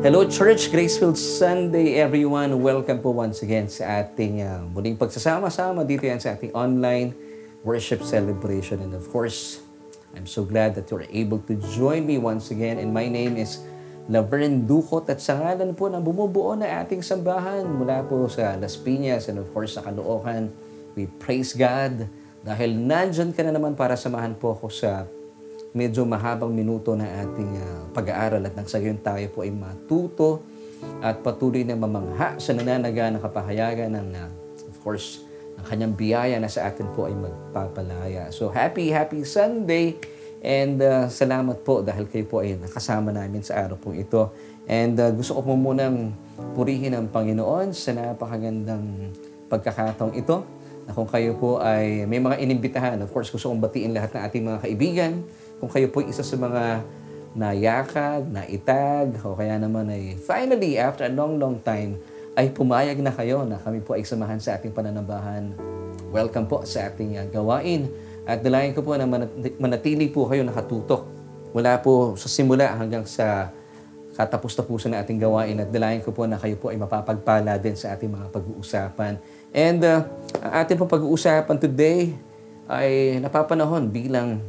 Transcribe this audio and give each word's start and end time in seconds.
Hello 0.00 0.24
Church, 0.24 0.72
Graceful 0.72 1.12
Sunday 1.12 2.00
everyone. 2.00 2.64
Welcome 2.64 3.04
po 3.04 3.12
once 3.12 3.44
again 3.44 3.68
sa 3.68 4.00
ating 4.00 4.40
uh, 4.40 4.64
muling 4.72 4.96
pagsasama-sama 4.96 5.84
dito 5.84 6.08
yan 6.08 6.16
sa 6.16 6.32
ating 6.32 6.56
online 6.56 7.12
worship 7.68 8.00
celebration. 8.00 8.80
And 8.80 8.96
of 8.96 9.04
course, 9.12 9.60
I'm 10.16 10.24
so 10.24 10.48
glad 10.48 10.72
that 10.80 10.88
you're 10.88 11.04
able 11.12 11.44
to 11.44 11.52
join 11.76 12.08
me 12.08 12.16
once 12.16 12.48
again. 12.48 12.80
And 12.80 12.96
my 12.96 13.12
name 13.12 13.36
is 13.36 13.60
Laverne 14.08 14.64
Ducot 14.64 15.04
at 15.12 15.20
sa 15.20 15.36
ngalan 15.36 15.76
po 15.76 15.92
ng 15.92 16.00
bumubuo 16.00 16.56
na 16.56 16.80
ating 16.80 17.04
sambahan 17.04 17.68
mula 17.68 18.00
po 18.08 18.24
sa 18.24 18.56
Las 18.56 18.80
Piñas 18.80 19.28
and 19.28 19.36
of 19.36 19.52
course 19.52 19.76
sa 19.76 19.84
Caloocan. 19.84 20.48
We 20.96 21.12
praise 21.20 21.52
God 21.52 22.08
dahil 22.40 22.72
nandyan 22.72 23.36
ka 23.36 23.44
na 23.44 23.52
naman 23.52 23.76
para 23.76 24.00
samahan 24.00 24.32
po 24.32 24.56
ako 24.56 24.72
sa 24.72 25.04
medyo 25.70 26.02
mahabang 26.02 26.50
minuto 26.50 26.98
na 26.98 27.06
ating 27.22 27.52
uh, 27.58 27.80
pag-aaral 27.94 28.42
at 28.42 28.54
nang 28.58 28.66
sa 28.66 28.82
gayon 28.82 28.98
tayo 28.98 29.22
po 29.30 29.46
ay 29.46 29.54
matuto 29.54 30.42
at 31.04 31.22
patuloy 31.22 31.62
na 31.62 31.78
mamangha 31.78 32.40
sa 32.42 32.50
nananaga 32.56 33.12
ng 33.12 33.22
kapahayagan 33.22 33.90
ng, 33.94 34.08
uh, 34.16 34.30
of 34.66 34.76
course, 34.82 35.22
ng 35.60 35.64
kanyang 35.68 35.94
biyaya 35.94 36.36
na 36.40 36.50
sa 36.50 36.66
atin 36.66 36.88
po 36.96 37.06
ay 37.06 37.14
magpapalaya. 37.14 38.32
So, 38.34 38.50
happy, 38.50 38.90
happy 38.90 39.22
Sunday! 39.22 39.94
And 40.40 40.80
uh, 40.80 41.04
salamat 41.12 41.60
po 41.68 41.84
dahil 41.84 42.08
kayo 42.08 42.24
po 42.24 42.40
ay 42.40 42.56
nakasama 42.56 43.12
namin 43.12 43.44
sa 43.44 43.60
araw 43.60 43.76
po 43.76 43.92
ito. 43.92 44.32
And 44.64 44.96
uh, 44.96 45.12
gusto 45.12 45.36
ko 45.36 45.44
po 45.44 45.52
munang 45.52 46.16
purihin 46.56 46.96
ang 46.96 47.12
Panginoon 47.12 47.76
sa 47.76 47.92
napakagandang 47.92 49.12
pagkakataong 49.52 50.16
ito 50.16 50.40
na 50.88 50.96
kung 50.96 51.04
kayo 51.04 51.36
po 51.36 51.60
ay 51.60 52.08
may 52.08 52.18
mga 52.24 52.40
inimbitahan, 52.40 52.96
of 53.04 53.12
course 53.12 53.28
gusto 53.28 53.52
kong 53.52 53.60
batiin 53.60 53.92
lahat 53.92 54.16
ng 54.16 54.22
ating 54.24 54.44
mga 54.48 54.58
kaibigan, 54.64 55.12
kung 55.60 55.68
kayo 55.68 55.92
po 55.92 56.00
isa 56.00 56.24
sa 56.24 56.40
mga 56.40 56.80
nayakag, 57.36 58.26
naitag, 58.26 59.14
o 59.22 59.36
kaya 59.36 59.60
naman 59.60 59.92
ay 59.92 60.16
finally, 60.18 60.80
after 60.80 61.06
a 61.06 61.12
long, 61.12 61.36
long 61.36 61.60
time, 61.60 62.00
ay 62.34 62.48
pumayag 62.50 62.98
na 63.04 63.12
kayo 63.12 63.44
na 63.44 63.60
kami 63.60 63.84
po 63.84 63.94
ay 63.94 64.02
samahan 64.02 64.40
sa 64.40 64.56
ating 64.56 64.72
pananambahan. 64.72 65.52
Welcome 66.10 66.48
po 66.48 66.64
sa 66.64 66.88
ating 66.90 67.20
uh, 67.20 67.28
gawain. 67.28 67.86
At 68.24 68.40
dalayan 68.40 68.72
ko 68.72 68.80
po 68.82 68.96
na 68.96 69.06
manatili 69.60 70.08
po 70.08 70.26
kayo 70.26 70.42
nakatutok 70.42 71.06
mula 71.52 71.78
po 71.84 72.16
sa 72.16 72.26
simula 72.26 72.72
hanggang 72.74 73.04
sa 73.04 73.52
katapos-tapusan 74.16 74.94
na 74.94 75.02
ating 75.02 75.22
gawain 75.22 75.54
at 75.60 75.70
dalayan 75.70 76.02
ko 76.02 76.10
po 76.10 76.26
na 76.26 76.38
kayo 76.38 76.58
po 76.58 76.70
ay 76.70 76.78
mapapagpala 76.78 77.56
din 77.62 77.76
sa 77.78 77.94
ating 77.94 78.10
mga 78.10 78.32
pag-uusapan. 78.32 79.20
And 79.52 79.80
uh, 79.84 80.08
ang 80.40 80.52
ating 80.66 80.80
pag-uusapan 80.80 81.56
today 81.62 82.16
ay 82.70 83.18
napapanahon 83.22 83.90
bilang 83.90 84.40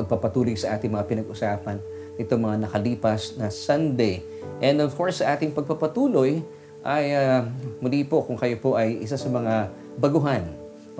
pagpapatuloy 0.00 0.56
sa 0.56 0.76
ating 0.76 0.92
mga 0.92 1.04
pinag-usapan 1.06 1.78
nito 2.20 2.36
mga 2.36 2.68
nakalipas 2.68 3.40
na 3.40 3.48
Sunday. 3.48 4.20
And 4.60 4.84
of 4.84 4.92
course, 4.92 5.24
sa 5.24 5.32
ating 5.32 5.56
pagpapatuloy 5.56 6.44
ay 6.84 7.16
uh, 7.16 7.48
muli 7.80 8.04
po 8.04 8.24
kung 8.24 8.36
kayo 8.36 8.60
po 8.60 8.76
ay 8.76 9.00
isa 9.00 9.16
sa 9.16 9.28
mga 9.32 9.72
baguhan 9.96 10.44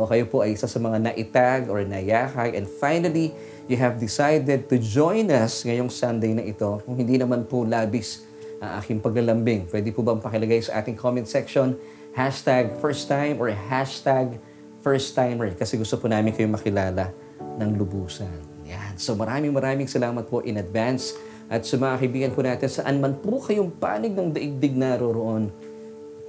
o 0.00 0.08
kayo 0.08 0.24
po 0.28 0.40
ay 0.40 0.56
isa 0.56 0.64
sa 0.64 0.80
mga 0.80 1.12
naitag 1.12 1.68
or 1.68 1.84
nayakay 1.84 2.56
and 2.56 2.64
finally, 2.64 3.36
you 3.68 3.76
have 3.76 4.00
decided 4.00 4.64
to 4.64 4.80
join 4.80 5.28
us 5.28 5.60
ngayong 5.68 5.92
Sunday 5.92 6.32
na 6.32 6.40
ito. 6.40 6.80
Kung 6.88 6.96
hindi 6.96 7.20
naman 7.20 7.44
po 7.44 7.68
labis 7.68 8.24
ang 8.60 8.80
aking 8.80 9.04
paglalambing, 9.04 9.68
pwede 9.68 9.92
po 9.92 10.00
bang 10.00 10.20
pakilagay 10.20 10.64
sa 10.64 10.80
ating 10.80 10.96
comment 10.96 11.28
section 11.28 11.76
hashtag 12.16 12.74
first 12.80 13.06
time 13.06 13.36
or 13.38 13.52
hashtag 13.52 14.40
first 14.80 15.12
timer 15.12 15.52
kasi 15.52 15.76
gusto 15.76 16.00
po 16.00 16.08
namin 16.08 16.32
kayo 16.32 16.48
makilala 16.48 17.12
ng 17.60 17.76
lubusan. 17.76 18.49
Yan. 18.70 18.94
So 18.96 19.18
maraming 19.18 19.50
maraming 19.50 19.90
salamat 19.90 20.30
po 20.30 20.46
in 20.46 20.62
advance 20.62 21.18
at 21.50 21.66
sa 21.66 21.74
mga 21.74 21.94
kaibigan 21.98 22.30
po 22.30 22.46
natin 22.46 22.70
saan 22.70 23.02
man 23.02 23.18
po 23.18 23.42
kayong 23.42 23.74
panig 23.74 24.14
ng 24.14 24.30
daigdig 24.30 24.78
naroroon. 24.78 25.50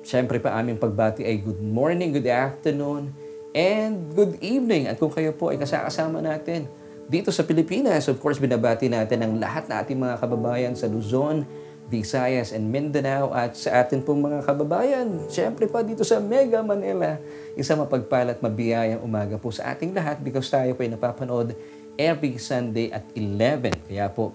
Siyempre 0.01 0.41
pa 0.41 0.57
aming 0.57 0.81
pagbati 0.81 1.21
ay 1.21 1.37
good 1.37 1.61
morning, 1.61 2.09
good 2.09 2.25
afternoon, 2.25 3.13
and 3.53 4.17
good 4.17 4.41
evening. 4.41 4.89
At 4.89 4.97
kung 4.97 5.13
kayo 5.13 5.29
po 5.37 5.53
ay 5.53 5.61
kasakasama 5.61 6.25
natin 6.25 6.65
dito 7.05 7.29
sa 7.29 7.45
Pilipinas, 7.45 8.09
of 8.09 8.17
course, 8.17 8.41
binabati 8.41 8.89
natin 8.89 9.21
ang 9.21 9.37
lahat 9.37 9.69
na 9.69 9.85
ating 9.85 9.99
mga 9.99 10.15
kababayan 10.17 10.73
sa 10.73 10.89
Luzon, 10.89 11.45
Visayas, 11.91 12.55
and 12.55 12.71
Mindanao 12.71 13.35
at 13.35 13.59
sa 13.59 13.83
atin 13.83 13.99
pong 13.99 14.23
mga 14.23 14.47
kababayan, 14.47 15.27
siyempre 15.27 15.67
pa 15.67 15.83
dito 15.83 16.07
sa 16.07 16.23
Mega 16.23 16.63
Manila, 16.63 17.19
isa 17.59 17.75
mapagpalat 17.75 18.39
mabiyayang 18.39 19.03
umaga 19.03 19.35
po 19.35 19.51
sa 19.51 19.75
ating 19.75 19.91
lahat 19.91 20.23
because 20.23 20.47
tayo 20.47 20.71
po 20.71 20.87
ay 20.87 20.95
napapanood 20.95 21.51
every 22.01 22.41
Sunday 22.41 22.89
at 22.89 23.05
11. 23.13 23.85
Kaya 23.85 24.09
po, 24.09 24.33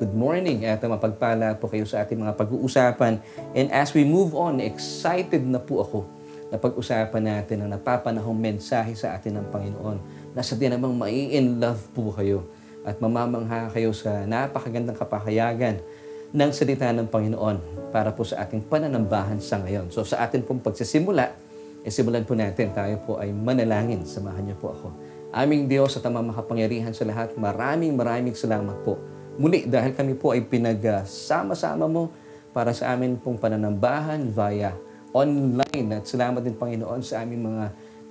good 0.00 0.16
morning 0.16 0.64
at 0.64 0.80
mapagpala 0.80 1.52
po 1.60 1.68
kayo 1.68 1.84
sa 1.84 2.00
ating 2.00 2.24
mga 2.24 2.32
pag-uusapan. 2.32 3.20
And 3.52 3.68
as 3.68 3.92
we 3.92 4.08
move 4.08 4.32
on, 4.32 4.64
excited 4.64 5.44
na 5.44 5.60
po 5.60 5.84
ako 5.84 6.08
na 6.48 6.56
pag-usapan 6.56 7.22
natin 7.28 7.60
ang 7.60 7.76
napapanahong 7.76 8.40
mensahe 8.40 8.96
sa 8.96 9.12
atin 9.12 9.36
ng 9.36 9.46
Panginoon 9.52 9.98
na 10.32 10.40
sa 10.40 10.56
namang 10.56 10.96
mai-in 10.96 11.60
love 11.60 11.92
po 11.92 12.08
kayo 12.16 12.48
at 12.88 12.96
mamamangha 13.04 13.68
kayo 13.76 13.92
sa 13.92 14.24
napakagandang 14.24 14.96
kapahayagan 14.96 15.84
ng 16.32 16.50
salita 16.56 16.88
ng 16.88 17.06
Panginoon 17.12 17.88
para 17.92 18.16
po 18.16 18.24
sa 18.24 18.42
ating 18.42 18.64
pananambahan 18.64 19.38
sa 19.44 19.60
ngayon. 19.60 19.92
So 19.92 20.08
sa 20.08 20.24
atin 20.24 20.40
pong 20.40 20.64
pagsisimula, 20.64 21.36
e 21.84 21.88
simulan 21.92 22.24
po 22.24 22.32
natin, 22.32 22.72
tayo 22.72 22.96
po 23.04 23.20
ay 23.20 23.28
manalangin. 23.30 24.08
Samahan 24.08 24.48
niyo 24.48 24.56
po 24.56 24.72
ako. 24.72 24.88
Aming 25.34 25.66
Diyos 25.66 25.98
at 25.98 26.06
amang 26.06 26.30
makapangyarihan 26.30 26.94
sa 26.94 27.02
lahat, 27.02 27.34
maraming 27.34 27.98
maraming 27.98 28.38
salamat 28.38 28.86
po. 28.86 29.02
Muli 29.34 29.66
dahil 29.66 29.90
kami 29.90 30.14
po 30.14 30.30
ay 30.30 30.46
pinagsama-sama 30.46 31.90
mo 31.90 32.14
para 32.54 32.70
sa 32.70 32.94
amin 32.94 33.18
pong 33.18 33.42
pananambahan 33.42 34.30
via 34.30 34.78
online. 35.10 35.90
At 35.90 36.06
salamat 36.06 36.38
din 36.38 36.54
Panginoon 36.54 37.02
sa 37.02 37.26
aming 37.26 37.50
mga 37.50 37.64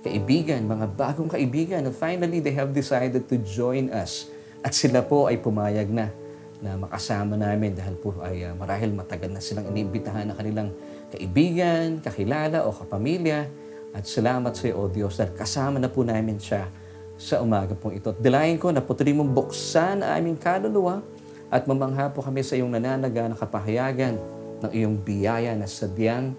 kaibigan, 0.04 0.60
mga 0.68 0.84
bagong 0.92 1.32
kaibigan 1.32 1.88
na 1.88 1.96
finally 1.96 2.44
they 2.44 2.52
have 2.52 2.76
decided 2.76 3.24
to 3.24 3.40
join 3.40 3.88
us. 3.88 4.28
At 4.60 4.76
sila 4.76 5.00
po 5.00 5.24
ay 5.24 5.40
pumayag 5.40 5.88
na 5.88 6.12
na 6.60 6.76
makasama 6.76 7.40
namin 7.40 7.72
dahil 7.72 7.96
po 8.04 8.12
ay 8.20 8.44
uh, 8.44 8.52
marahil 8.52 8.92
matagal 8.92 9.32
na 9.32 9.40
silang 9.40 9.64
iniimbitahan 9.72 10.28
ng 10.28 10.36
kanilang 10.36 10.68
kaibigan, 11.08 12.04
kakilala 12.04 12.68
o 12.68 12.72
kapamilya. 12.76 13.48
At 13.96 14.04
salamat 14.04 14.52
sa 14.52 14.68
iyo, 14.68 14.84
O 14.84 14.92
Diyos, 14.92 15.16
dahil 15.16 15.32
kasama 15.32 15.80
na 15.80 15.88
po 15.88 16.04
namin 16.04 16.36
siya 16.36 16.68
sa 17.14 17.40
umaga 17.40 17.72
pong 17.78 17.98
ito. 17.98 18.10
Dilayin 18.18 18.58
ko 18.58 18.74
na 18.74 18.82
patuloy 18.82 19.14
mong 19.14 19.30
buksan 19.30 20.02
ang 20.02 20.10
aming 20.18 20.38
kaluluwa 20.38 21.00
at 21.48 21.64
mamangha 21.70 22.10
po 22.10 22.20
kami 22.20 22.42
sa 22.42 22.58
iyong 22.58 22.74
nananaga 22.74 23.30
na 23.30 23.36
kapahayagan 23.38 24.18
ng 24.64 24.70
iyong 24.74 24.96
biyaya 24.98 25.54
na 25.54 25.70
sadyang 25.70 26.34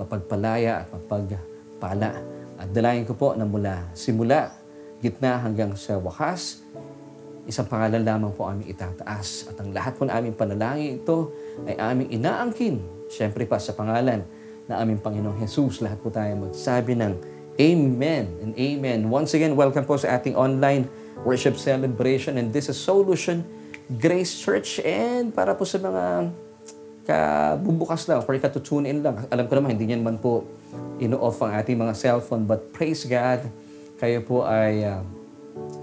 mapagpalaya 0.00 0.84
at 0.84 0.88
mapagpala. 0.90 2.16
At 2.56 2.68
dalayan 2.72 3.04
ko 3.04 3.12
po 3.18 3.36
na 3.36 3.44
mula 3.44 3.92
simula, 3.92 4.54
gitna 5.04 5.36
hanggang 5.42 5.76
sa 5.76 6.00
wakas, 6.00 6.64
isang 7.44 7.68
pangalan 7.68 8.00
lamang 8.00 8.32
po 8.32 8.48
aming 8.48 8.72
itataas. 8.72 9.52
At 9.52 9.60
ang 9.60 9.74
lahat 9.74 10.00
po 10.00 10.08
ng 10.08 10.14
aming 10.14 10.34
panalangin 10.34 11.02
ito 11.02 11.34
ay 11.68 11.76
aming 11.76 12.08
inaangkin, 12.14 12.80
syempre 13.12 13.44
pa 13.44 13.60
sa 13.60 13.76
pangalan 13.76 14.24
na 14.64 14.80
aming 14.80 14.96
Panginoong 14.96 15.44
Jesus. 15.44 15.84
Lahat 15.84 16.00
po 16.00 16.08
tayo 16.08 16.32
magsabi 16.40 16.96
ng 16.96 17.33
Amen 17.54 18.34
and 18.42 18.50
amen. 18.58 19.06
Once 19.06 19.30
again, 19.30 19.54
welcome 19.54 19.86
po 19.86 19.94
sa 19.94 20.18
ating 20.18 20.34
online 20.34 20.90
worship 21.22 21.54
celebration 21.54 22.34
and 22.34 22.50
this 22.50 22.66
is 22.66 22.74
Solution 22.74 23.46
Grace 24.02 24.34
Church 24.42 24.82
and 24.82 25.30
para 25.30 25.54
po 25.54 25.62
sa 25.62 25.78
mga 25.78 26.34
kabubukas 27.06 28.10
lang 28.10 28.26
or 28.26 28.34
katutune 28.42 28.90
in 28.90 29.06
lang. 29.06 29.22
Alam 29.30 29.46
ko 29.46 29.54
naman, 29.54 29.78
hindi 29.78 29.86
niyan 29.86 30.02
man 30.02 30.18
po 30.18 30.42
ino-off 30.98 31.38
ang 31.46 31.54
ating 31.54 31.78
mga 31.78 31.94
cellphone 31.94 32.42
but 32.42 32.74
praise 32.74 33.06
God, 33.06 33.46
kayo 34.02 34.18
po 34.26 34.42
ay 34.42 34.82
uh, 34.90 35.06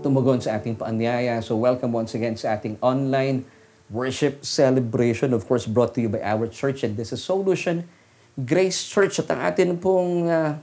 tumugon 0.03 0.43
sa 0.43 0.59
ating 0.59 0.75
paanyaya. 0.75 1.39
So 1.39 1.55
welcome 1.55 1.95
once 1.95 2.11
again 2.19 2.35
sa 2.35 2.59
ating 2.59 2.83
online 2.83 3.47
worship 3.87 4.43
celebration, 4.43 5.31
of 5.31 5.47
course 5.47 5.63
brought 5.63 5.95
to 5.95 6.03
you 6.03 6.11
by 6.11 6.19
our 6.19 6.51
church 6.51 6.83
and 6.83 6.99
this 6.99 7.15
is 7.15 7.23
Solution 7.23 7.87
Grace 8.35 8.83
Church 8.83 9.23
at 9.23 9.31
ang 9.31 9.39
atin 9.39 9.79
pong 9.79 10.27
uh, 10.27 10.59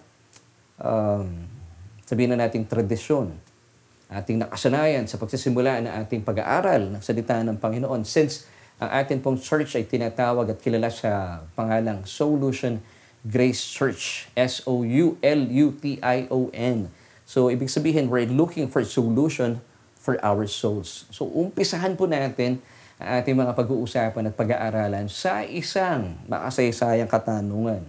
um, 0.82 1.46
sabihin 2.06 2.34
na 2.34 2.46
nating 2.46 2.66
tradisyon, 2.66 3.34
ating 4.08 4.40
nakasanayan 4.40 5.04
sa 5.04 5.20
pagsisimula 5.20 5.84
ng 5.84 5.92
ating 6.06 6.24
pag-aaral 6.24 6.88
ng 6.96 7.02
salita 7.04 7.36
ng 7.44 7.60
Panginoon. 7.60 8.08
Since 8.08 8.48
ang 8.78 8.88
ating 9.04 9.20
pong 9.20 9.36
church 9.42 9.74
ay 9.74 9.84
tinatawag 9.84 10.54
at 10.54 10.62
kilala 10.62 10.88
sa 10.88 11.42
pangalang 11.58 12.06
Solution 12.06 12.80
Grace 13.26 13.66
Church, 13.66 14.30
S-O-U-L-U-T-I-O-N. 14.38 15.18
So, 17.28 17.52
ibig 17.52 17.68
sabihin, 17.68 18.08
we're 18.08 18.30
looking 18.30 18.70
for 18.70 18.80
solution 18.86 19.60
for 19.98 20.16
our 20.24 20.48
souls. 20.48 21.04
So, 21.12 21.28
umpisahan 21.28 21.98
po 21.98 22.08
natin 22.08 22.62
ang 22.96 23.20
ating 23.20 23.36
mga 23.36 23.52
pag-uusapan 23.52 24.30
at 24.30 24.34
pag-aaralan 24.38 25.10
sa 25.12 25.44
isang 25.44 26.16
makasaysayang 26.30 27.10
katanungan. 27.10 27.84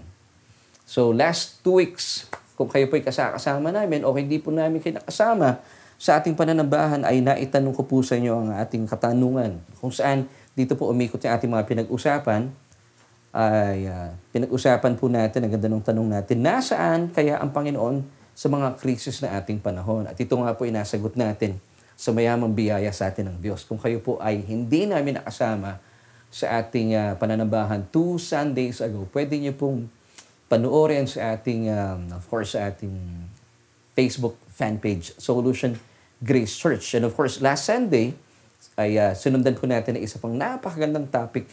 So, 0.83 1.13
last 1.13 1.61
two 1.61 1.79
weeks, 1.79 2.25
kung 2.59 2.67
kayo 2.67 2.91
po'y 2.91 2.99
kasakasama 2.99 3.71
namin 3.71 4.03
o 4.03 4.11
hindi 4.11 4.35
po 4.35 4.51
namin 4.51 4.83
kayo 4.83 4.99
nakasama 4.99 5.63
sa 5.95 6.19
ating 6.19 6.35
pananambahan 6.35 7.07
ay 7.07 7.23
naitanong 7.23 7.71
ko 7.71 7.87
po 7.87 8.03
sa 8.03 8.19
inyo 8.19 8.35
ang 8.35 8.49
ating 8.59 8.83
katanungan 8.83 9.63
kung 9.79 9.95
saan 9.95 10.27
dito 10.51 10.75
po 10.75 10.91
umikot 10.91 11.23
yung 11.23 11.31
ating 11.39 11.47
mga 11.47 11.63
pinag-usapan 11.63 12.51
ay 13.29 13.85
uh, 13.85 14.09
pinag-usapan 14.33 14.97
po 14.97 15.05
natin, 15.05 15.45
ang 15.45 15.51
ganda 15.53 15.69
ng 15.69 15.85
tanong 15.85 16.07
natin, 16.09 16.37
nasaan 16.41 17.13
kaya 17.13 17.37
ang 17.37 17.53
Panginoon 17.53 18.01
sa 18.33 18.49
mga 18.49 18.73
krisis 18.81 19.21
na 19.21 19.37
ating 19.37 19.61
panahon? 19.61 20.09
At 20.09 20.17
ito 20.17 20.33
nga 20.33 20.49
po 20.57 20.65
inasagot 20.65 21.13
natin 21.13 21.61
sa 21.93 22.09
mayamang 22.09 22.55
biyaya 22.57 22.89
sa 22.89 23.13
atin 23.13 23.29
ng 23.29 23.37
Diyos. 23.37 23.67
Kung 23.69 23.77
kayo 23.77 24.01
po 24.01 24.17
ay 24.17 24.41
hindi 24.41 24.89
namin 24.89 25.21
nakasama 25.21 25.77
sa 26.33 26.57
ating 26.57 26.97
uh, 26.97 27.13
pananambahan 27.21 27.85
two 27.93 28.17
Sundays 28.17 28.81
ago, 28.81 29.05
pwede 29.13 29.37
niyo 29.37 29.53
pong 29.53 29.85
panoorin 30.49 31.05
sa 31.05 31.37
ating, 31.37 31.69
um, 31.69 32.11
of 32.11 32.25
course, 32.27 32.57
sa 32.57 32.73
ating 32.73 32.91
Facebook 33.93 34.35
fan 34.49 34.81
page, 34.81 35.13
Solution 35.21 35.77
Grace 36.19 36.57
Church. 36.57 36.97
And 36.97 37.05
of 37.05 37.13
course, 37.13 37.39
last 37.39 37.69
Sunday, 37.69 38.17
ay 38.75 38.97
uh, 38.99 39.13
sinundan 39.15 39.55
po 39.55 39.69
natin 39.69 39.95
na 39.95 40.01
isa 40.03 40.19
pang 40.19 40.35
napakagandang 40.35 41.07
topic. 41.07 41.47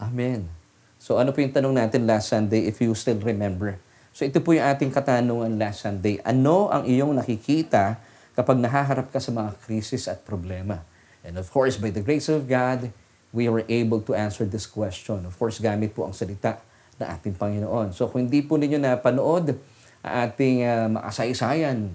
Amen 0.00 0.62
So 1.02 1.18
ano 1.18 1.34
po 1.34 1.42
yung 1.42 1.50
tanong 1.50 1.74
natin 1.74 2.06
last 2.06 2.30
Sunday 2.30 2.70
if 2.70 2.78
you 2.78 2.94
still 2.94 3.18
remember? 3.18 3.74
So 4.14 4.22
ito 4.22 4.38
po 4.38 4.54
yung 4.54 4.62
ating 4.62 4.94
katanungan 4.94 5.58
last 5.58 5.82
Sunday. 5.82 6.22
Ano 6.22 6.70
ang 6.70 6.86
iyong 6.86 7.10
nakikita 7.10 7.98
kapag 8.38 8.62
nahaharap 8.62 9.10
ka 9.10 9.18
sa 9.18 9.34
mga 9.34 9.50
krisis 9.66 10.06
at 10.06 10.22
problema? 10.22 10.86
And 11.26 11.42
of 11.42 11.50
course, 11.50 11.74
by 11.74 11.90
the 11.90 12.06
grace 12.06 12.30
of 12.30 12.46
God, 12.46 12.94
we 13.34 13.50
were 13.50 13.66
able 13.66 13.98
to 14.06 14.14
answer 14.14 14.46
this 14.46 14.62
question. 14.62 15.26
Of 15.26 15.34
course, 15.34 15.58
gamit 15.58 15.90
po 15.90 16.06
ang 16.06 16.14
salita 16.14 16.62
ng 17.02 17.08
ating 17.10 17.34
Panginoon. 17.34 17.90
So 17.90 18.06
kung 18.06 18.30
hindi 18.30 18.40
po 18.46 18.54
ninyo 18.54 18.78
napanood 18.78 19.58
ang 20.02 20.14
ating 20.30 20.56
uh, 20.62 20.86
makasaysayan 20.98 21.90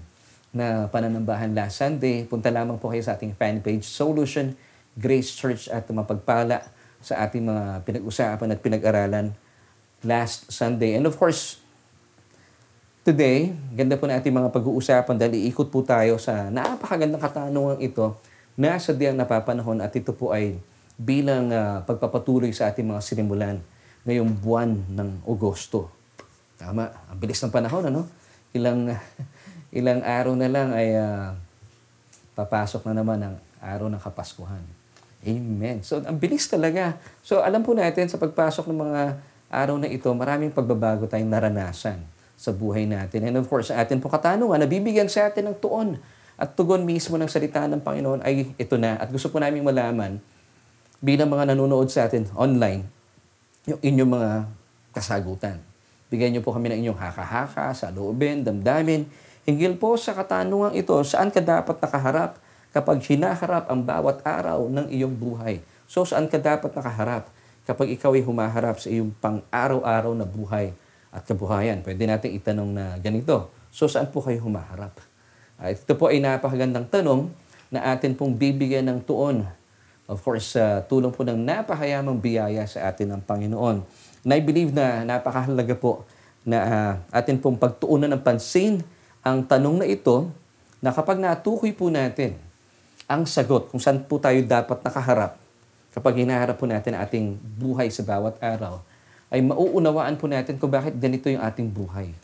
na 0.52 0.88
pananambahan 0.88 1.52
last 1.52 1.80
Sunday, 1.80 2.24
punta 2.24 2.48
lamang 2.48 2.80
po 2.80 2.92
kayo 2.92 3.04
sa 3.04 3.16
ating 3.16 3.36
fan 3.36 3.60
page, 3.60 3.84
Solution 3.84 4.56
Grace 4.96 5.32
Church 5.32 5.68
at 5.68 5.84
mapagpala 5.88 6.64
sa 6.98 7.24
ating 7.24 7.44
mga 7.44 7.84
pinag-usapan 7.84 8.48
at 8.52 8.58
pinag-aralan 8.58 9.26
last 10.02 10.50
Sunday. 10.50 10.96
And 10.98 11.06
of 11.06 11.14
course, 11.20 11.60
today, 13.06 13.54
ganda 13.76 13.94
po 13.94 14.08
na 14.10 14.18
ating 14.18 14.34
mga 14.34 14.50
pag-uusapan 14.50 15.16
dahil 15.16 15.48
iikot 15.48 15.68
po 15.70 15.84
tayo 15.86 16.18
sa 16.18 16.50
napakagandang 16.50 17.22
katanungan 17.22 17.78
ito 17.78 18.18
na 18.58 18.74
sa 18.82 18.90
diyang 18.90 19.14
napapanahon 19.14 19.78
at 19.78 19.94
ito 19.94 20.10
po 20.10 20.34
ay 20.34 20.58
bilang 20.98 21.54
uh, 21.54 21.86
pagpapatuloy 21.86 22.50
sa 22.50 22.74
ating 22.74 22.90
mga 22.90 23.00
sinimulan 23.06 23.62
ngayong 24.06 24.30
buwan 24.38 24.70
ng 24.92 25.26
Agosto. 25.26 25.90
Tama, 26.58 26.90
ang 26.90 27.18
bilis 27.18 27.38
ng 27.42 27.54
panahon, 27.54 27.86
ano? 27.86 28.06
Ilang, 28.54 28.92
ilang 29.78 30.00
araw 30.02 30.34
na 30.34 30.48
lang 30.50 30.68
ay 30.74 30.94
uh, 30.98 31.34
papasok 32.34 32.86
na 32.90 33.02
naman 33.02 33.18
ang 33.22 33.34
araw 33.58 33.90
ng 33.90 34.00
Kapaskuhan. 34.02 34.62
Amen. 35.26 35.82
So, 35.82 35.98
ang 35.98 36.14
bilis 36.14 36.46
talaga. 36.46 36.94
So, 37.26 37.42
alam 37.42 37.66
po 37.66 37.74
natin 37.74 38.06
sa 38.06 38.18
pagpasok 38.22 38.70
ng 38.70 38.78
mga 38.78 39.02
araw 39.50 39.76
na 39.80 39.90
ito, 39.90 40.06
maraming 40.14 40.54
pagbabago 40.54 41.10
tayong 41.10 41.30
naranasan 41.30 41.98
sa 42.38 42.54
buhay 42.54 42.86
natin. 42.86 43.26
And 43.26 43.34
of 43.42 43.50
course, 43.50 43.74
atin 43.74 43.98
po 43.98 44.06
katanungan, 44.06 44.62
nabibigyan 44.62 45.10
sa 45.10 45.26
atin 45.26 45.50
ng 45.50 45.56
tuon 45.58 45.98
at 46.38 46.54
tugon 46.54 46.86
mismo 46.86 47.18
ng 47.18 47.26
salita 47.26 47.66
ng 47.66 47.82
Panginoon 47.82 48.22
ay 48.22 48.54
ito 48.54 48.78
na. 48.78 48.94
At 48.94 49.10
gusto 49.10 49.26
po 49.26 49.42
namin 49.42 49.66
malaman, 49.66 50.22
bilang 51.02 51.34
mga 51.34 51.50
nanonood 51.50 51.90
sa 51.90 52.06
atin 52.06 52.30
online, 52.38 52.86
yung 53.68 53.80
inyong 53.84 54.10
mga 54.16 54.30
kasagutan. 54.96 55.60
Bigyan 56.08 56.32
niyo 56.32 56.40
po 56.40 56.56
kami 56.56 56.72
ng 56.72 56.88
inyong 56.88 56.98
haka-haka, 56.98 57.76
sa 57.76 57.92
loobin, 57.92 58.40
damdamin. 58.40 59.04
Hinggil 59.44 59.76
po 59.76 60.00
sa 60.00 60.16
katanungan 60.16 60.72
ito, 60.72 60.96
saan 61.04 61.28
ka 61.28 61.44
dapat 61.44 61.76
nakaharap 61.76 62.40
kapag 62.72 63.00
hinaharap 63.04 63.68
ang 63.68 63.84
bawat 63.84 64.24
araw 64.24 64.68
ng 64.72 64.88
iyong 64.88 65.12
buhay. 65.12 65.60
So 65.88 66.04
saan 66.08 66.28
ka 66.28 66.40
dapat 66.40 66.72
nakaharap 66.72 67.28
kapag 67.68 67.92
ikaw 67.92 68.16
ay 68.16 68.24
humaharap 68.24 68.80
sa 68.80 68.88
iyong 68.88 69.12
pang-araw-araw 69.20 70.12
na 70.16 70.24
buhay 70.24 70.72
at 71.12 71.24
kabuhayan? 71.24 71.84
Pwede 71.84 72.04
natin 72.08 72.36
itanong 72.36 72.70
na 72.72 72.96
ganito. 73.00 73.52
So 73.72 73.88
saan 73.88 74.08
po 74.08 74.24
kayo 74.24 74.40
humaharap? 74.44 74.96
Ito 75.60 75.92
po 75.96 76.08
ay 76.08 76.20
napakagandang 76.24 76.88
tanong 76.88 77.28
na 77.68 77.92
atin 77.92 78.16
pong 78.16 78.36
bibigyan 78.36 78.88
ng 78.88 79.04
tuon. 79.04 79.44
Of 80.08 80.24
course, 80.24 80.56
uh, 80.56 80.80
tulong 80.88 81.12
po 81.12 81.20
ng 81.22 81.36
napakayamang 81.36 82.16
biyaya 82.16 82.64
sa 82.64 82.88
atin 82.88 83.12
ng 83.12 83.22
Panginoon. 83.28 83.84
And 84.24 84.32
I 84.32 84.40
believe 84.40 84.72
na 84.72 85.04
napakahalaga 85.04 85.76
po 85.76 86.08
na 86.48 86.58
uh, 86.64 86.92
atin 87.12 87.36
pong 87.36 87.60
pagtuunan 87.60 88.08
ng 88.08 88.22
pansin 88.24 88.80
ang 89.20 89.44
tanong 89.44 89.84
na 89.84 89.86
ito 89.86 90.32
na 90.80 90.96
kapag 90.96 91.20
natukoy 91.20 91.76
po 91.76 91.92
natin 91.92 92.40
ang 93.04 93.28
sagot 93.28 93.68
kung 93.68 93.78
saan 93.78 94.00
po 94.00 94.16
tayo 94.16 94.40
dapat 94.40 94.80
nakaharap 94.80 95.36
kapag 95.98 96.22
hinaharap 96.22 96.54
po 96.54 96.70
natin 96.70 96.94
ating 96.94 97.34
buhay 97.58 97.90
sa 97.90 98.06
bawat 98.06 98.38
araw, 98.38 98.78
ay 99.34 99.42
mauunawaan 99.42 100.14
po 100.14 100.30
natin 100.30 100.54
kung 100.54 100.70
bakit 100.70 100.94
ganito 100.94 101.26
yung 101.26 101.42
ating 101.42 101.68
buhay. 101.68 102.14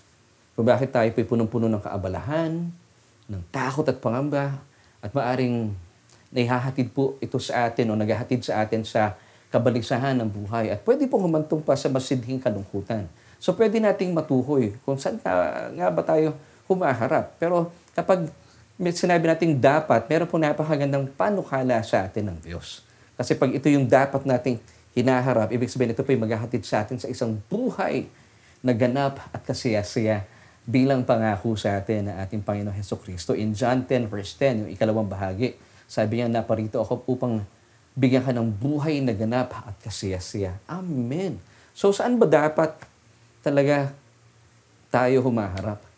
Kung 0.55 0.63
bakit 0.63 0.95
tayo 0.95 1.11
po 1.11 1.35
punong-puno 1.35 1.67
ng 1.67 1.83
kaabalahan, 1.83 2.71
ng 3.27 3.43
takot 3.51 3.83
at 3.83 3.99
pangamba, 3.99 4.63
at 5.03 5.11
maaring 5.11 5.75
naihahatid 6.35 6.91
po 6.91 7.15
ito 7.23 7.39
sa 7.39 7.71
atin 7.71 7.89
o 7.89 7.97
naghahatid 7.97 8.43
sa 8.43 8.67
atin 8.67 8.83
sa 8.83 9.15
kabalisahan 9.55 10.19
ng 10.19 10.29
buhay. 10.29 10.75
At 10.75 10.83
pwede 10.83 11.07
pong 11.07 11.31
humantong 11.31 11.63
pa 11.63 11.79
sa 11.79 11.87
masidhing 11.87 12.43
kalungkutan. 12.43 13.07
So 13.39 13.55
pwede 13.55 13.79
nating 13.79 14.11
matuhoy 14.11 14.75
kung 14.83 14.99
saan 14.99 15.23
nga, 15.23 15.71
nga 15.71 15.89
ba 15.95 16.03
tayo 16.03 16.35
humaharap. 16.67 17.39
Pero 17.39 17.71
kapag 17.95 18.27
sinabi 18.75 19.31
nating 19.31 19.63
dapat, 19.63 20.11
meron 20.11 20.27
po 20.27 20.37
napakagandang 20.43 21.07
panukala 21.15 21.79
sa 21.87 22.03
atin 22.03 22.35
ng 22.35 22.39
Diyos. 22.43 22.83
Kasi 23.15 23.39
pag 23.39 23.55
ito 23.55 23.71
yung 23.71 23.87
dapat 23.87 24.27
nating 24.27 24.59
hinaharap, 24.99 25.55
ibig 25.55 25.71
sabihin 25.71 25.95
ito 25.95 26.03
po 26.03 26.11
yung 26.11 26.27
maghahatid 26.27 26.67
sa 26.67 26.83
atin 26.83 26.99
sa 26.99 27.07
isang 27.07 27.39
buhay 27.47 28.11
na 28.59 28.75
ganap 28.75 29.23
at 29.31 29.47
kasiyasiya 29.47 30.27
bilang 30.65 31.05
pangako 31.05 31.55
sa 31.55 31.77
atin 31.77 32.11
ng 32.11 32.17
ating 32.27 32.41
Panginoon 32.43 32.75
Heso 32.75 32.97
Kristo. 32.97 33.37
In 33.37 33.53
John 33.53 33.85
10 33.87 34.11
verse 34.11 34.35
10, 34.41 34.67
yung 34.67 34.71
ikalawang 34.73 35.07
bahagi, 35.07 35.55
sabi 35.95 36.19
niya, 36.19 36.27
naparito 36.27 36.83
ako 36.83 37.07
upang 37.07 37.47
bigyan 37.95 38.27
ka 38.27 38.35
ng 38.35 38.51
buhay 38.51 38.99
na 38.99 39.15
ganap 39.15 39.55
at 39.55 39.79
kasiyasiya. 39.79 40.59
Amen. 40.67 41.39
So 41.71 41.95
saan 41.95 42.19
ba 42.19 42.27
dapat 42.27 42.75
talaga 43.47 43.95
tayo 44.91 45.23
humaharap? 45.23 45.95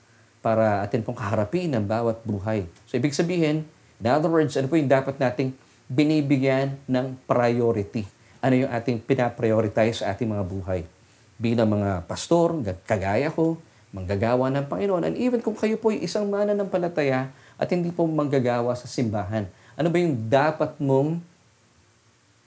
para 0.46 0.86
atin 0.86 1.02
pong 1.02 1.18
kaharapin 1.18 1.74
ang 1.74 1.82
bawat 1.82 2.22
buhay. 2.22 2.70
So, 2.86 2.94
ibig 2.94 3.10
sabihin, 3.10 3.66
in 3.98 4.06
other 4.06 4.30
words, 4.30 4.54
ano 4.54 4.70
po 4.70 4.78
yung 4.78 4.86
dapat 4.86 5.18
nating 5.18 5.50
binibigyan 5.90 6.78
ng 6.86 7.18
priority? 7.26 8.06
Ano 8.38 8.54
yung 8.54 8.70
ating 8.70 9.02
pinaprioritize 9.02 10.06
sa 10.06 10.14
ating 10.14 10.30
mga 10.30 10.46
buhay? 10.46 10.86
Bilang 11.34 11.74
mga 11.74 12.06
pastor, 12.06 12.62
kagaya 12.86 13.26
ko, 13.34 13.58
manggagawa 13.90 14.46
ng 14.54 14.70
Panginoon, 14.70 15.02
and 15.10 15.14
even 15.18 15.42
kung 15.42 15.58
kayo 15.58 15.74
po 15.82 15.90
ay 15.90 16.06
isang 16.06 16.30
mana 16.30 16.54
ng 16.54 16.70
palataya 16.70 17.26
at 17.58 17.66
hindi 17.74 17.90
po 17.90 18.06
manggagawa 18.06 18.70
sa 18.78 18.86
simbahan, 18.86 19.50
ano 19.76 19.88
ba 19.92 19.96
yung 20.00 20.16
dapat 20.26 20.80
mong 20.80 21.20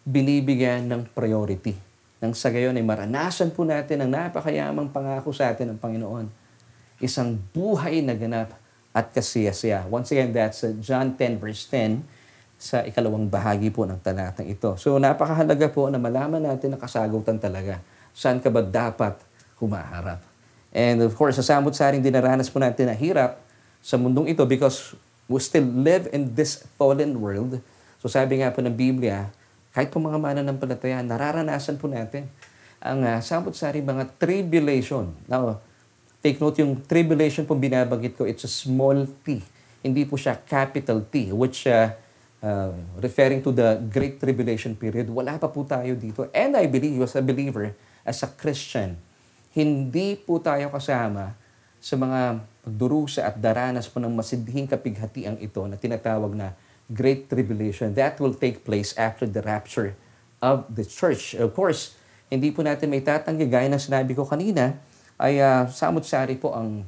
binibigyan 0.03 0.89
ng 0.89 1.05
priority? 1.13 1.77
Nang 2.19 2.35
sa 2.35 2.51
gayon 2.51 2.75
ay 2.75 2.83
maranasan 2.83 3.53
po 3.53 3.63
natin 3.63 4.03
ang 4.03 4.11
napakayamang 4.11 4.91
pangako 4.91 5.31
sa 5.31 5.53
atin 5.53 5.71
ng 5.71 5.79
Panginoon 5.79 6.27
isang 6.99 7.39
buhay 7.55 8.03
na 8.03 8.13
ganap 8.15 8.53
at 8.91 9.07
kasiyasiya. 9.15 9.87
Once 9.87 10.11
again, 10.11 10.35
that's 10.35 10.67
John 10.83 11.15
10 11.15 11.39
verse 11.39 11.63
10 11.71 12.03
sa 12.59 12.83
ikalawang 12.83 13.31
bahagi 13.31 13.71
po 13.71 13.87
ng 13.87 14.03
talatang 14.03 14.43
ito. 14.51 14.75
So 14.75 14.99
napakahalaga 14.99 15.71
po 15.71 15.87
na 15.87 15.95
malaman 15.95 16.43
natin 16.43 16.75
na 16.75 16.77
kasagutan 16.79 17.39
talaga. 17.39 17.79
Saan 18.11 18.43
ka 18.43 18.51
ba 18.51 18.59
dapat 18.59 19.15
humaharap? 19.63 20.19
And 20.75 21.01
of 21.07 21.15
course, 21.15 21.39
sa 21.39 21.45
samot-saring 21.55 22.03
dinaranas 22.03 22.51
po 22.51 22.59
natin 22.59 22.91
na 22.91 22.95
hirap 22.99 23.39
sa 23.79 23.95
mundong 23.95 24.27
ito 24.35 24.43
because 24.43 24.93
we 25.29 25.37
still 25.37 25.63
live 25.63 26.09
in 26.09 26.33
this 26.33 26.65
fallen 26.75 27.21
world. 27.21 27.61
So 28.01 28.09
sabi 28.09 28.41
nga 28.41 28.49
po 28.49 28.65
ng 28.65 28.73
Biblia, 28.73 29.29
kahit 29.71 29.93
po 29.93 30.01
mga 30.01 30.17
mananampalataya, 30.17 31.05
nararanasan 31.05 31.77
po 31.77 31.85
natin 31.85 32.25
ang 32.81 33.05
uh, 33.05 33.21
samot-saring 33.21 33.85
mga 33.85 34.17
tribulation. 34.17 35.13
Now, 35.29 35.61
Take 36.19 36.35
note, 36.43 36.59
yung 36.59 36.83
tribulation 36.83 37.47
po 37.47 37.55
binabanggit 37.55 38.19
ko, 38.19 38.27
it's 38.27 38.43
a 38.43 38.51
small 38.51 39.07
t. 39.23 39.39
Hindi 39.79 40.03
po 40.03 40.19
siya 40.19 40.35
capital 40.35 41.07
T, 41.07 41.31
which 41.31 41.63
uh, 41.63 41.95
uh, 42.43 42.75
referring 42.99 43.39
to 43.39 43.55
the 43.55 43.79
Great 43.87 44.19
Tribulation 44.19 44.75
period, 44.75 45.07
wala 45.07 45.39
pa 45.39 45.47
po 45.47 45.63
tayo 45.63 45.95
dito. 45.95 46.27
And 46.35 46.59
I 46.59 46.67
believe, 46.67 46.99
as 46.99 47.15
a 47.15 47.23
believer, 47.23 47.71
as 48.03 48.19
a 48.19 48.27
Christian, 48.35 48.99
hindi 49.55 50.19
po 50.19 50.43
tayo 50.43 50.67
kasama 50.67 51.39
sa 51.79 51.95
mga 51.95 52.43
pagdurusa 52.63 53.25
at 53.25 53.39
daranas 53.39 53.87
po 53.87 54.03
ng 54.03 54.11
masidhing 54.11 54.67
kapighatiang 54.67 55.39
ito 55.39 55.63
na 55.65 55.79
tinatawag 55.79 56.35
na 56.35 56.53
Great 56.89 57.29
Tribulation. 57.29 57.93
That 57.93 58.17
will 58.17 58.33
take 58.33 58.65
place 58.65 58.97
after 58.97 59.29
the 59.29 59.45
rapture 59.45 59.93
of 60.41 60.65
the 60.71 60.83
church. 60.83 61.37
Of 61.37 61.53
course, 61.53 61.95
hindi 62.29 62.49
po 62.49 62.65
natin 62.65 62.89
may 62.89 63.01
tatanggi, 63.01 63.45
gaya 63.49 63.69
ng 63.69 63.81
sinabi 63.81 64.13
ko 64.17 64.25
kanina, 64.25 64.77
ay 65.19 65.41
uh, 65.41 65.67
samot-sari 65.69 66.39
po 66.39 66.55
ang 66.55 66.85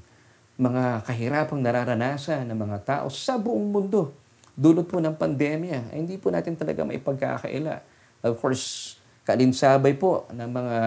mga 0.61 1.03
kahirapang 1.03 1.59
nararanasan 1.59 2.45
ng 2.47 2.57
mga 2.57 2.77
tao 2.85 3.07
sa 3.09 3.35
buong 3.37 3.73
mundo. 3.73 4.13
Dulot 4.53 4.85
po 4.85 5.01
ng 5.01 5.17
pandemya, 5.17 5.91
ay 5.91 5.97
hindi 6.05 6.15
po 6.21 6.29
natin 6.29 6.53
talaga 6.53 6.85
may 6.85 7.01
pagkakaila. 7.01 7.81
Of 8.21 8.37
course, 8.37 8.95
kalinsabay 9.25 9.97
po 9.97 10.29
ng 10.29 10.49
mga 10.49 10.77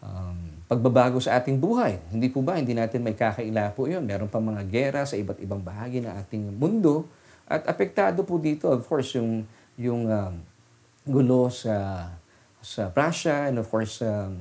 um, 0.00 0.57
pagbabago 0.68 1.16
sa 1.16 1.40
ating 1.40 1.56
buhay. 1.56 1.96
Hindi 2.12 2.28
po 2.28 2.44
ba, 2.44 2.60
hindi 2.60 2.76
natin 2.76 3.00
may 3.00 3.16
kakaila 3.16 3.72
po 3.72 3.88
yun. 3.88 4.04
Meron 4.04 4.28
pa 4.28 4.36
mga 4.36 4.62
gera 4.68 5.02
sa 5.08 5.16
iba't 5.16 5.40
ibang 5.40 5.64
bahagi 5.64 6.04
ng 6.04 6.12
ating 6.12 6.44
mundo. 6.60 7.08
At 7.48 7.64
apektado 7.64 8.20
po 8.28 8.36
dito, 8.36 8.68
of 8.68 8.84
course, 8.84 9.16
yung, 9.16 9.48
yung 9.80 10.04
um, 10.04 10.44
gulo 11.08 11.48
sa, 11.48 12.06
sa 12.60 12.92
Russia 12.92 13.48
and 13.48 13.56
of 13.56 13.66
course 13.72 14.04
um, 14.04 14.36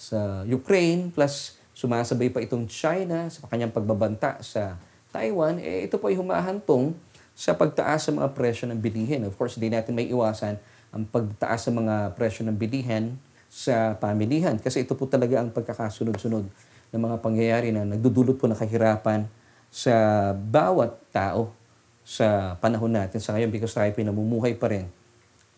sa 0.00 0.48
Ukraine 0.48 1.12
plus 1.12 1.60
sumasabay 1.76 2.32
pa 2.32 2.40
itong 2.40 2.64
China 2.64 3.28
sa 3.28 3.44
kanyang 3.44 3.74
pagbabanta 3.74 4.40
sa 4.40 4.80
Taiwan, 5.12 5.60
eh 5.60 5.84
ito 5.84 6.00
po 6.00 6.08
ay 6.08 6.16
humahantong 6.16 6.96
sa 7.36 7.52
pagtaas 7.52 8.08
sa 8.08 8.10
mga 8.14 8.32
presyo 8.32 8.64
ng 8.70 8.80
bilihin. 8.80 9.26
Of 9.28 9.36
course, 9.36 9.60
hindi 9.60 9.74
natin 9.74 9.92
may 9.92 10.08
iwasan 10.08 10.56
ang 10.94 11.04
pagtaas 11.04 11.66
sa 11.66 11.70
mga 11.74 12.14
presyo 12.16 12.46
ng 12.46 12.56
bilihin 12.56 13.18
sa 13.54 13.94
pamilihan. 13.94 14.58
Kasi 14.58 14.82
ito 14.82 14.98
po 14.98 15.06
talaga 15.06 15.38
ang 15.38 15.54
pagkakasunod-sunod 15.54 16.50
ng 16.90 17.00
mga 17.00 17.16
pangyayari 17.22 17.70
na 17.70 17.86
nagdudulot 17.86 18.34
po 18.34 18.50
ng 18.50 18.58
kahirapan 18.58 19.30
sa 19.70 19.94
bawat 20.34 20.98
tao 21.14 21.54
sa 22.02 22.58
panahon 22.58 22.90
natin 22.90 23.22
sa 23.22 23.30
ngayon 23.38 23.54
because 23.54 23.70
tayo 23.70 23.94
pinamumuhay 23.94 24.58
pa 24.58 24.74
rin 24.74 24.90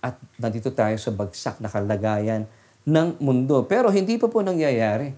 at 0.04 0.14
nandito 0.36 0.68
tayo 0.70 0.94
sa 1.00 1.10
bagsak 1.10 1.56
na 1.58 1.72
kalagayan 1.72 2.44
ng 2.84 3.18
mundo. 3.18 3.64
Pero 3.64 3.88
hindi 3.88 4.20
pa 4.20 4.28
po 4.28 4.44
nangyayari 4.44 5.16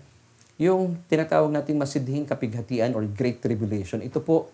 yung 0.58 1.02
tinatawag 1.11 1.50
nating 1.50 1.76
masidhing 1.76 2.25
kapighatian 2.25 2.94
or 2.94 3.04
Great 3.04 3.42
Tribulation. 3.42 4.00
Ito 4.00 4.23
po 4.23 4.50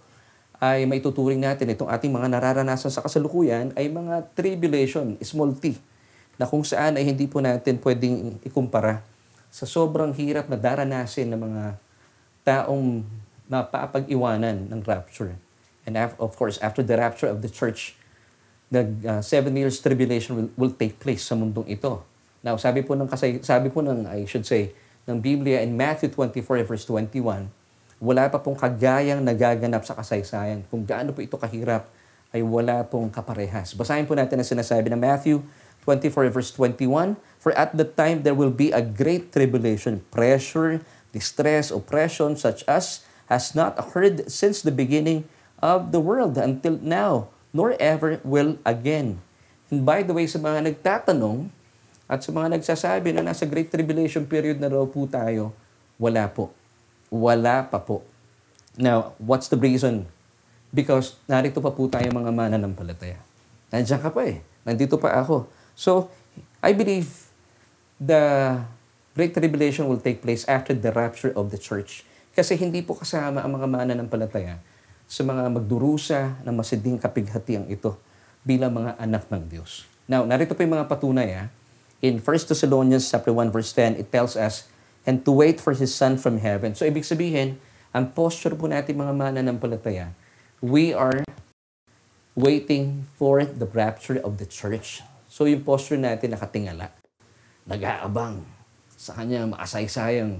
ay 0.58 0.88
maituturing 0.88 1.44
natin 1.44 1.70
itong 1.76 1.92
ating 1.92 2.10
mga 2.10 2.32
nararanasan 2.32 2.88
sa 2.88 3.04
kasalukuyan 3.04 3.76
ay 3.76 3.92
mga 3.92 4.32
tribulation, 4.32 5.16
small 5.20 5.52
t, 5.56 5.76
na 6.38 6.44
kung 6.48 6.66
saan 6.66 6.98
ay 6.98 7.04
hindi 7.06 7.30
po 7.30 7.38
natin 7.38 7.78
pwedeng 7.78 8.38
ikumpara 8.42 9.02
sa 9.54 9.64
sobrang 9.64 10.10
hirap 10.18 10.50
na 10.50 10.58
daranasin 10.58 11.30
ng 11.30 11.40
mga 11.40 11.64
taong 12.42 13.06
napapag-iwanan 13.46 14.66
ng 14.66 14.80
rapture. 14.82 15.38
And 15.84 15.94
of 16.00 16.32
course, 16.34 16.58
after 16.58 16.80
the 16.82 16.96
rapture 16.96 17.28
of 17.28 17.44
the 17.44 17.50
church, 17.52 17.94
the 18.72 18.88
uh, 19.06 19.22
seven 19.22 19.54
years 19.54 19.78
tribulation 19.78 20.34
will, 20.34 20.50
will 20.56 20.74
take 20.74 20.98
place 20.98 21.22
sa 21.22 21.38
mundong 21.38 21.68
ito. 21.70 22.02
Now, 22.42 22.58
sabi 22.58 22.82
po 22.82 22.98
ng 22.98 23.06
kasay, 23.06 23.40
sabi 23.44 23.70
po 23.70 23.80
ng 23.84 24.08
I 24.08 24.26
should 24.26 24.44
say 24.44 24.74
ng 25.04 25.20
Biblia 25.20 25.60
in 25.62 25.76
Matthew 25.76 26.10
24 26.12 26.64
verse 26.66 26.84
21, 26.88 27.48
wala 28.02 28.24
pa 28.28 28.42
pong 28.42 28.58
kagayang 28.58 29.22
nagaganap 29.22 29.86
sa 29.86 29.94
kasaysayan. 29.96 30.66
Kung 30.68 30.84
gaano 30.84 31.14
po 31.14 31.22
ito 31.24 31.38
kahirap, 31.38 31.86
ay 32.34 32.42
wala 32.42 32.82
pong 32.82 33.08
kaparehas. 33.14 33.78
Basahin 33.78 34.10
po 34.10 34.18
natin 34.18 34.42
ang 34.42 34.48
sinasabi 34.48 34.90
ng 34.90 34.98
Matthew 34.98 35.38
24 35.38 35.63
verse 35.84 36.50
21, 36.50 37.16
For 37.38 37.52
at 37.52 37.76
the 37.76 37.84
time 37.84 38.24
there 38.24 38.34
will 38.34 38.52
be 38.52 38.72
a 38.72 38.80
great 38.80 39.32
tribulation, 39.32 40.02
pressure, 40.10 40.80
distress, 41.12 41.70
oppression, 41.70 42.36
such 42.36 42.64
as 42.66 43.04
has 43.28 43.54
not 43.54 43.78
occurred 43.78 44.28
since 44.28 44.60
the 44.60 44.74
beginning 44.74 45.24
of 45.62 45.92
the 45.92 46.00
world 46.00 46.36
until 46.36 46.76
now, 46.82 47.28
nor 47.52 47.76
ever 47.80 48.20
will 48.24 48.58
again. 48.66 49.20
And 49.72 49.86
by 49.86 50.04
the 50.04 50.12
way, 50.12 50.28
sa 50.28 50.36
mga 50.40 50.74
nagtatanong 50.74 51.48
at 52.04 52.20
sa 52.20 52.30
mga 52.34 52.60
nagsasabi 52.60 53.16
na 53.16 53.24
nasa 53.24 53.48
Great 53.48 53.72
Tribulation 53.72 54.28
period 54.28 54.60
na 54.60 54.68
raw 54.68 54.84
po 54.84 55.08
tayo, 55.08 55.56
wala 55.96 56.28
po. 56.28 56.52
Wala 57.08 57.64
pa 57.64 57.80
po. 57.80 58.04
Now, 58.76 59.14
what's 59.22 59.48
the 59.48 59.56
reason? 59.56 60.04
Because 60.74 61.16
narito 61.30 61.62
pa 61.62 61.70
po 61.70 61.86
tayo 61.86 62.04
mga 62.10 62.34
mananampalataya. 62.34 63.22
Nandiyan 63.70 64.02
ka 64.02 64.10
pa 64.10 64.26
eh. 64.26 64.42
Nandito 64.66 64.98
pa 64.98 65.14
ako. 65.22 65.46
So, 65.74 66.10
I 66.62 66.72
believe 66.72 67.30
the 67.98 68.58
Great 69.14 69.34
Tribulation 69.34 69.86
will 69.86 70.02
take 70.02 70.22
place 70.22 70.42
after 70.50 70.74
the 70.74 70.90
rapture 70.90 71.30
of 71.34 71.54
the 71.54 71.58
church. 71.58 72.02
Kasi 72.34 72.58
hindi 72.58 72.82
po 72.82 72.98
kasama 72.98 73.46
ang 73.46 73.54
mga 73.54 73.66
mananampalataya 73.70 74.58
sa 75.06 75.22
mga 75.22 75.46
magdurusa 75.54 76.42
ng 76.42 76.54
masiding 76.54 76.98
kapighatiang 76.98 77.70
ito 77.70 77.94
bilang 78.42 78.74
mga 78.74 78.98
anak 78.98 79.30
ng 79.30 79.46
Diyos. 79.46 79.86
Now, 80.10 80.26
narito 80.26 80.52
pa 80.58 80.66
yung 80.66 80.74
mga 80.74 80.90
patunay. 80.90 81.28
Ha? 81.30 81.44
In 82.02 82.18
1 82.18 82.50
Thessalonians 82.50 83.06
chapter 83.06 83.30
1 83.30 83.54
verse 83.54 83.70
10, 83.70 84.02
it 84.02 84.10
tells 84.10 84.34
us, 84.34 84.66
and 85.06 85.22
to 85.22 85.30
wait 85.30 85.62
for 85.62 85.72
His 85.72 85.94
Son 85.94 86.18
from 86.18 86.42
heaven. 86.42 86.74
So, 86.74 86.82
ibig 86.82 87.06
sabihin, 87.06 87.62
ang 87.94 88.10
posture 88.10 88.58
po 88.58 88.66
natin 88.66 88.98
mga 88.98 89.14
mananampalataya, 89.14 90.10
we 90.58 90.90
are 90.90 91.22
waiting 92.34 93.06
for 93.14 93.46
the 93.46 93.70
rapture 93.70 94.18
of 94.18 94.42
the 94.42 94.48
church. 94.48 95.06
So, 95.34 95.50
yung 95.50 95.66
posture 95.66 95.98
natin 95.98 96.30
nakatingala, 96.30 96.94
nag-aabang 97.66 98.46
sa 98.94 99.18
kanya 99.18 99.42
makasaysayang 99.50 100.38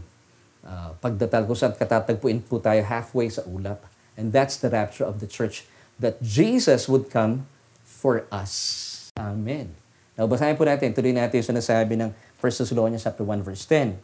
uh, 0.63 0.95
pagdatal 1.03 1.51
ko 1.51 1.59
saan 1.59 1.75
katatagpuin 1.75 2.39
po 2.47 2.63
tayo 2.63 2.79
halfway 2.87 3.27
sa 3.27 3.43
ulap. 3.43 3.83
And 4.15 4.31
that's 4.31 4.55
the 4.63 4.71
rapture 4.71 5.03
of 5.03 5.19
the 5.19 5.27
church 5.27 5.67
that 5.99 6.23
Jesus 6.23 6.87
would 6.87 7.11
come 7.11 7.51
for 7.83 8.23
us. 8.31 9.11
Amen. 9.19 9.75
Now, 10.15 10.31
basahin 10.31 10.55
po 10.55 10.63
natin, 10.63 10.95
tuloy 10.95 11.11
natin 11.11 11.43
yung 11.43 11.59
sinasabi 11.59 11.99
ng 11.99 12.15
1 12.39 12.63
Thessalonians 12.63 13.03
chapter 13.03 13.27
1 13.27 13.43
verse 13.43 13.67
10 13.67 13.99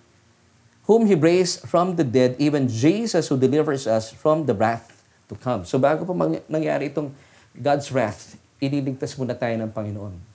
whom 0.91 1.07
He 1.07 1.15
raised 1.15 1.71
from 1.71 1.95
the 1.95 2.03
dead, 2.03 2.35
even 2.43 2.67
Jesus 2.67 3.31
who 3.31 3.39
delivers 3.39 3.87
us 3.87 4.11
from 4.11 4.43
the 4.43 4.59
wrath 4.59 5.07
to 5.31 5.39
come. 5.39 5.63
So 5.63 5.79
bago 5.79 6.03
pa 6.03 6.15
nangyari 6.51 6.91
itong 6.91 7.15
God's 7.55 7.95
wrath, 7.95 8.35
ililigtas 8.59 9.15
muna 9.15 9.39
tayo 9.39 9.55
ng 9.55 9.71
Panginoon 9.71 10.30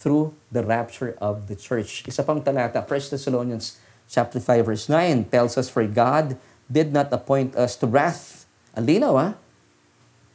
through 0.00 0.32
the 0.48 0.64
rapture 0.64 1.12
of 1.20 1.44
the 1.44 1.54
church. 1.54 2.08
Isa 2.08 2.24
pang 2.24 2.40
talata, 2.40 2.80
1 2.80 2.88
Thessalonians 2.88 3.76
chapter 4.08 4.40
5 4.40 4.64
verse 4.64 4.88
9 4.88 5.28
tells 5.28 5.60
us, 5.60 5.68
For 5.68 5.84
God 5.84 6.40
did 6.72 6.88
not 6.90 7.12
appoint 7.12 7.52
us 7.52 7.76
to 7.78 7.86
wrath. 7.86 8.48
Ang 8.72 8.88
linaw 8.88 9.14
ah. 9.20 9.32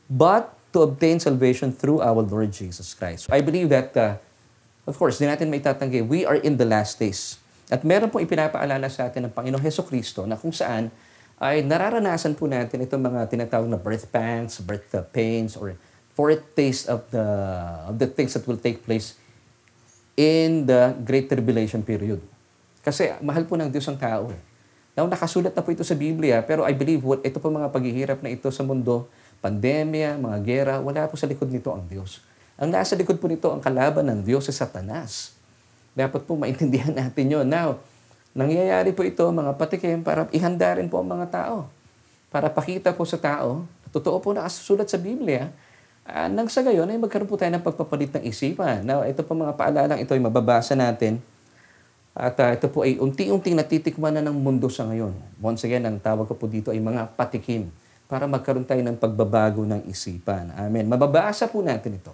But 0.06 0.54
to 0.70 0.86
obtain 0.86 1.18
salvation 1.18 1.74
through 1.74 2.06
our 2.06 2.22
Lord 2.22 2.54
Jesus 2.54 2.94
Christ. 2.94 3.26
I 3.34 3.42
believe 3.42 3.74
that, 3.74 3.90
uh, 3.98 4.22
of 4.86 4.94
course, 4.94 5.18
di 5.18 5.26
natin 5.26 5.50
may 5.50 5.64
tatanggi, 5.64 6.06
we 6.06 6.30
are 6.30 6.38
in 6.38 6.62
the 6.62 6.68
last 6.68 7.02
days. 7.02 7.42
At 7.74 7.82
meron 7.82 8.14
po 8.14 8.22
ipinapaalala 8.22 8.86
sa 8.94 9.10
atin 9.10 9.26
ng 9.26 9.34
Panginoong 9.34 9.64
Heso 9.66 9.82
Kristo 9.82 10.30
na 10.30 10.38
kung 10.38 10.54
saan 10.54 10.94
ay 11.42 11.66
nararanasan 11.66 12.38
po 12.38 12.46
natin 12.46 12.86
itong 12.86 13.02
mga 13.02 13.34
tinatawag 13.34 13.66
na 13.66 13.82
birth 13.82 14.06
pangs, 14.14 14.62
birth 14.62 14.94
pains, 15.10 15.58
or 15.58 15.74
foretaste 16.14 16.86
of 16.86 17.02
the, 17.10 17.26
of 17.90 17.98
the 17.98 18.06
things 18.06 18.38
that 18.38 18.46
will 18.46 18.60
take 18.60 18.86
place 18.86 19.18
in 20.16 20.64
the 20.64 20.96
Great 21.04 21.28
Tribulation 21.28 21.84
period. 21.84 22.24
Kasi 22.82 23.12
mahal 23.20 23.44
po 23.44 23.60
ng 23.60 23.68
Diyos 23.68 23.86
ang 23.92 24.00
tao. 24.00 24.32
Eh. 24.32 24.42
Now, 24.96 25.12
nakasulat 25.12 25.52
na 25.52 25.60
po 25.60 25.76
ito 25.76 25.84
sa 25.84 25.92
Biblia, 25.92 26.40
pero 26.40 26.64
I 26.64 26.72
believe 26.72 27.04
what, 27.04 27.20
ito 27.20 27.36
po 27.44 27.52
mga 27.52 27.68
paghihirap 27.68 28.24
na 28.24 28.32
ito 28.32 28.48
sa 28.48 28.64
mundo, 28.64 29.12
pandemya, 29.44 30.16
mga 30.16 30.38
gera, 30.48 30.76
wala 30.80 31.04
po 31.12 31.20
sa 31.20 31.28
likod 31.28 31.52
nito 31.52 31.68
ang 31.76 31.84
Diyos. 31.84 32.24
Ang 32.56 32.72
nasa 32.72 32.96
likod 32.96 33.20
po 33.20 33.28
nito 33.28 33.52
ang 33.52 33.60
kalaban 33.60 34.08
ng 34.08 34.24
Diyos 34.24 34.48
sa 34.48 34.56
Satanas. 34.56 35.36
Dapat 35.92 36.24
po 36.24 36.40
maintindihan 36.40 36.96
natin 37.04 37.28
yon. 37.28 37.44
Now, 37.44 37.84
nangyayari 38.32 38.96
po 38.96 39.04
ito 39.04 39.28
mga 39.28 39.52
patikim 39.60 40.00
para 40.00 40.32
ihanda 40.32 40.72
rin 40.80 40.88
po 40.88 41.04
ang 41.04 41.12
mga 41.12 41.28
tao. 41.28 41.68
Para 42.32 42.48
pakita 42.48 42.96
po 42.96 43.04
sa 43.04 43.20
tao, 43.20 43.68
totoo 43.92 44.24
po 44.24 44.32
nakasusulat 44.32 44.88
sa 44.88 44.96
Biblia, 44.96 45.52
uh, 46.06 46.28
nang 46.30 46.48
sa 46.48 46.62
gayon 46.62 46.90
ay 46.90 46.98
magkaroon 47.02 47.30
po 47.30 47.38
tayo 47.38 47.52
ng 47.54 47.66
pagpapalit 47.66 48.14
ng 48.16 48.24
isipan. 48.26 48.86
Now, 48.86 49.02
ito 49.04 49.26
po 49.26 49.34
mga 49.34 49.58
paalalang 49.58 50.00
ito 50.02 50.14
ay 50.14 50.22
mababasa 50.22 50.78
natin. 50.78 51.20
At 52.16 52.40
uh, 52.40 52.56
ito 52.56 52.72
po 52.72 52.88
ay 52.88 52.96
unti-unting 52.96 53.60
natitikman 53.60 54.16
na 54.16 54.24
ng 54.24 54.38
mundo 54.38 54.72
sa 54.72 54.88
ngayon. 54.88 55.12
Once 55.44 55.68
again, 55.68 55.84
ang 55.84 56.00
tawag 56.00 56.32
ko 56.32 56.38
po 56.38 56.48
dito 56.48 56.72
ay 56.72 56.80
mga 56.80 57.12
patikim 57.20 57.68
para 58.06 58.30
magkaroon 58.30 58.64
tayo 58.64 58.80
ng 58.86 58.96
pagbabago 58.96 59.66
ng 59.66 59.84
isipan. 59.90 60.54
Amen. 60.56 60.86
Mababasa 60.88 61.50
po 61.50 61.60
natin 61.60 62.00
ito 62.00 62.14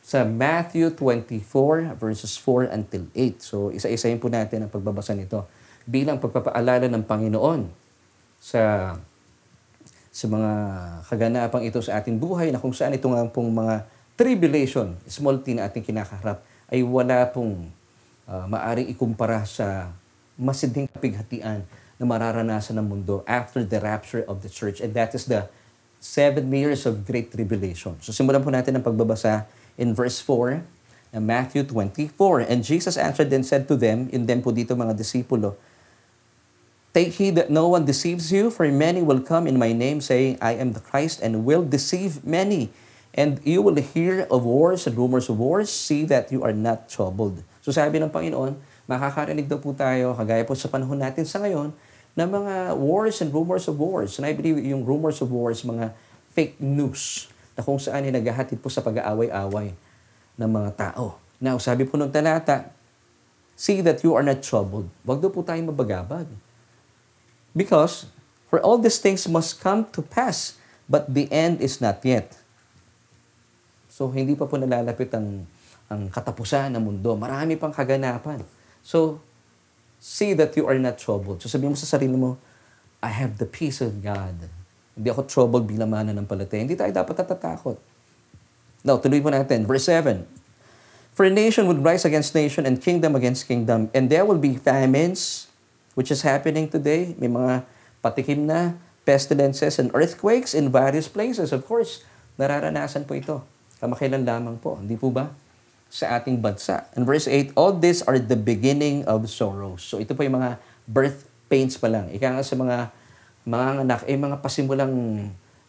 sa 0.00 0.26
Matthew 0.26 0.96
24 0.96 1.94
verses 1.94 2.34
4 2.40 2.72
until 2.74 3.06
8. 3.14 3.38
So 3.38 3.70
isa-isahin 3.70 4.18
po 4.18 4.26
natin 4.26 4.66
ang 4.66 4.70
pagbabasa 4.72 5.14
nito 5.14 5.46
bilang 5.86 6.18
pagpapaalala 6.18 6.90
ng 6.90 7.04
Panginoon 7.06 7.60
sa 8.40 8.96
sa 10.10 10.26
mga 10.26 10.50
kaganapang 11.06 11.62
ito 11.62 11.78
sa 11.78 12.02
ating 12.02 12.18
buhay 12.18 12.50
na 12.50 12.58
kung 12.58 12.74
saan 12.74 12.94
ito 12.94 13.06
nga 13.06 13.22
pong 13.30 13.54
mga 13.54 13.86
tribulation, 14.18 14.98
small 15.06 15.38
t 15.40 15.54
na 15.54 15.70
ating 15.70 15.86
kinakaharap, 15.86 16.42
ay 16.68 16.82
wala 16.82 17.30
pong 17.30 17.70
uh, 18.26 18.44
maaring 18.50 18.90
ikumpara 18.90 19.46
sa 19.46 19.94
masidhing 20.34 20.90
kapighatian 20.90 21.62
na 22.00 22.04
mararanasan 22.04 22.80
ng 22.80 22.86
mundo 22.86 23.22
after 23.24 23.62
the 23.62 23.78
rapture 23.78 24.26
of 24.26 24.42
the 24.42 24.50
church. 24.50 24.82
And 24.82 24.96
that 24.98 25.14
is 25.14 25.30
the 25.30 25.46
seven 26.00 26.48
years 26.48 26.88
of 26.88 27.04
great 27.04 27.28
tribulation. 27.28 28.00
So 28.00 28.10
simulan 28.10 28.40
po 28.40 28.48
natin 28.48 28.80
ang 28.80 28.84
pagbabasa 28.84 29.46
in 29.76 29.92
verse 29.92 30.18
4 30.24 30.64
ng 31.12 31.22
Matthew 31.22 31.62
24. 31.68 32.48
And 32.48 32.64
Jesus 32.64 32.96
answered 32.96 33.28
and 33.30 33.44
said 33.44 33.68
to 33.68 33.76
them, 33.76 34.08
in 34.10 34.24
them 34.24 34.40
po 34.40 34.50
dito 34.50 34.72
mga 34.72 34.96
disipulo, 34.96 35.60
Take 36.90 37.22
heed 37.22 37.38
that 37.38 37.54
no 37.54 37.70
one 37.70 37.86
deceives 37.86 38.34
you, 38.34 38.50
for 38.50 38.66
many 38.66 38.98
will 38.98 39.22
come 39.22 39.46
in 39.46 39.54
my 39.54 39.70
name, 39.70 40.02
saying, 40.02 40.42
I 40.42 40.58
am 40.58 40.74
the 40.74 40.82
Christ, 40.82 41.22
and 41.22 41.46
will 41.46 41.62
deceive 41.62 42.26
many. 42.26 42.74
And 43.14 43.38
you 43.46 43.62
will 43.62 43.78
hear 43.78 44.26
of 44.26 44.42
wars 44.42 44.90
and 44.90 44.98
rumors 44.98 45.30
of 45.30 45.38
wars. 45.38 45.70
See 45.70 46.02
that 46.10 46.34
you 46.34 46.42
are 46.42 46.54
not 46.54 46.90
troubled. 46.90 47.46
So 47.62 47.70
sabi 47.70 48.02
ng 48.02 48.10
Panginoon, 48.10 48.58
makakarinig 48.90 49.46
daw 49.46 49.62
po 49.62 49.70
tayo, 49.70 50.18
kagaya 50.18 50.42
po 50.42 50.58
sa 50.58 50.66
panahon 50.66 50.98
natin 50.98 51.22
sa 51.22 51.38
ngayon, 51.38 51.70
na 52.18 52.26
mga 52.26 52.74
wars 52.74 53.22
and 53.22 53.30
rumors 53.30 53.70
of 53.70 53.78
wars. 53.78 54.18
And 54.18 54.26
I 54.26 54.34
believe 54.34 54.58
yung 54.58 54.82
rumors 54.82 55.22
of 55.22 55.30
wars, 55.30 55.62
mga 55.62 55.94
fake 56.34 56.58
news 56.58 57.30
na 57.54 57.62
kung 57.62 57.78
saan 57.78 58.02
ay 58.02 58.10
naghahatid 58.10 58.58
po 58.58 58.66
sa 58.66 58.82
pag-aaway-away 58.82 59.78
ng 60.38 60.50
mga 60.50 60.70
tao. 60.74 61.22
Now, 61.38 61.54
sabi 61.62 61.86
po 61.86 61.94
ng 61.94 62.10
talata, 62.10 62.74
See 63.60 63.84
that 63.84 64.00
you 64.00 64.16
are 64.16 64.24
not 64.24 64.40
troubled. 64.40 64.88
Huwag 65.04 65.20
daw 65.20 65.28
po 65.28 65.44
tayong 65.44 65.68
mabagabag. 65.68 66.24
Because, 67.52 68.06
for 68.48 68.62
all 68.62 68.78
these 68.78 68.98
things 68.98 69.26
must 69.26 69.58
come 69.58 69.86
to 69.94 70.02
pass, 70.02 70.58
but 70.90 71.06
the 71.10 71.30
end 71.30 71.62
is 71.62 71.78
not 71.78 72.02
yet. 72.02 72.34
So, 73.90 74.08
hindi 74.08 74.38
pa 74.38 74.46
po 74.46 74.56
nalalapit 74.56 75.10
ang, 75.12 75.44
ang 75.90 76.08
katapusan 76.08 76.72
ng 76.72 76.82
mundo. 76.82 77.18
Marami 77.18 77.58
pang 77.58 77.74
kaganapan. 77.74 78.40
So, 78.80 79.20
see 80.00 80.32
that 80.32 80.56
you 80.56 80.64
are 80.64 80.78
not 80.78 80.96
troubled. 80.96 81.42
So, 81.42 81.50
sabihin 81.50 81.74
mo 81.74 81.78
sa 81.78 81.90
sarili 81.90 82.16
mo, 82.16 82.40
I 83.02 83.12
have 83.12 83.36
the 83.36 83.48
peace 83.48 83.84
of 83.84 84.00
God. 84.00 84.48
Hindi 84.96 85.08
ako 85.10 85.28
troubled 85.28 85.66
bilang 85.68 85.92
mananampalataya. 85.92 86.64
Hindi 86.64 86.78
tayo 86.78 86.92
dapat 86.94 87.14
natatakot. 87.20 87.76
Now, 88.80 88.96
tuloy 88.96 89.20
po 89.20 89.28
natin. 89.28 89.68
Verse 89.68 89.90
7. 89.90 90.24
For 91.12 91.28
nation 91.28 91.68
would 91.68 91.84
rise 91.84 92.08
against 92.08 92.32
nation 92.32 92.64
and 92.64 92.80
kingdom 92.80 93.12
against 93.12 93.44
kingdom. 93.44 93.92
And 93.92 94.08
there 94.08 94.24
will 94.24 94.40
be 94.40 94.56
famines, 94.56 95.49
which 95.94 96.10
is 96.10 96.22
happening 96.22 96.70
today. 96.70 97.14
May 97.18 97.30
mga 97.30 97.66
patikim 98.00 98.46
na 98.46 98.78
pestilences 99.02 99.80
and 99.80 99.90
earthquakes 99.96 100.54
in 100.54 100.70
various 100.70 101.10
places. 101.10 101.50
Of 101.50 101.66
course, 101.66 102.06
nararanasan 102.38 103.08
po 103.08 103.18
ito. 103.18 103.42
Kamakailan 103.80 104.22
lamang 104.22 104.60
po. 104.60 104.78
Hindi 104.78 104.94
po 104.94 105.10
ba? 105.10 105.32
Sa 105.90 106.14
ating 106.14 106.38
bansa. 106.38 106.86
And 106.94 107.02
verse 107.02 107.26
8, 107.26 107.56
All 107.58 107.74
these 107.74 108.04
are 108.06 108.20
the 108.20 108.38
beginning 108.38 109.02
of 109.10 109.26
sorrows. 109.26 109.82
So 109.82 109.98
ito 109.98 110.14
po 110.14 110.22
yung 110.22 110.38
mga 110.38 110.60
birth 110.86 111.26
pains 111.50 111.74
pa 111.74 111.90
lang. 111.90 112.06
Ika 112.14 112.38
nga 112.38 112.44
sa 112.46 112.54
mga 112.54 112.94
mga 113.42 113.82
anak, 113.82 114.00
eh 114.06 114.14
mga 114.14 114.38
pasimulang 114.38 114.94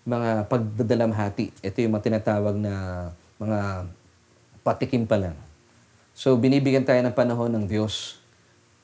mga 0.06 0.46
pagdadalamhati. 0.46 1.66
Ito 1.66 1.78
yung 1.82 1.98
mga 1.98 2.06
tinatawag 2.14 2.56
na 2.62 2.74
mga 3.42 3.90
patikim 4.62 5.10
pa 5.10 5.18
lang. 5.18 5.34
So 6.14 6.38
binibigyan 6.38 6.86
tayo 6.86 7.02
ng 7.02 7.16
panahon 7.18 7.50
ng 7.58 7.66
Diyos 7.66 8.21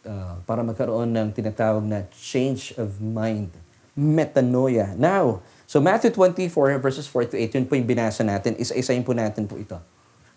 uh, 0.08 0.40
para 0.48 0.64
magkaroon 0.64 1.12
ng 1.12 1.28
tinatawag 1.36 1.84
na 1.84 2.08
change 2.16 2.72
of 2.80 3.04
mind. 3.04 3.52
Metanoia. 3.94 4.96
Now, 4.96 5.44
so 5.68 5.84
Matthew 5.84 6.16
24 6.16 6.80
verses 6.80 7.06
4 7.12 7.34
to 7.34 7.36
8, 7.36 7.60
yun 7.60 7.66
po 7.68 7.76
yung 7.76 7.86
binasa 7.86 8.24
natin. 8.24 8.56
Isa-isayin 8.56 9.04
po 9.04 9.12
natin 9.12 9.44
po 9.46 9.60
ito. 9.60 9.76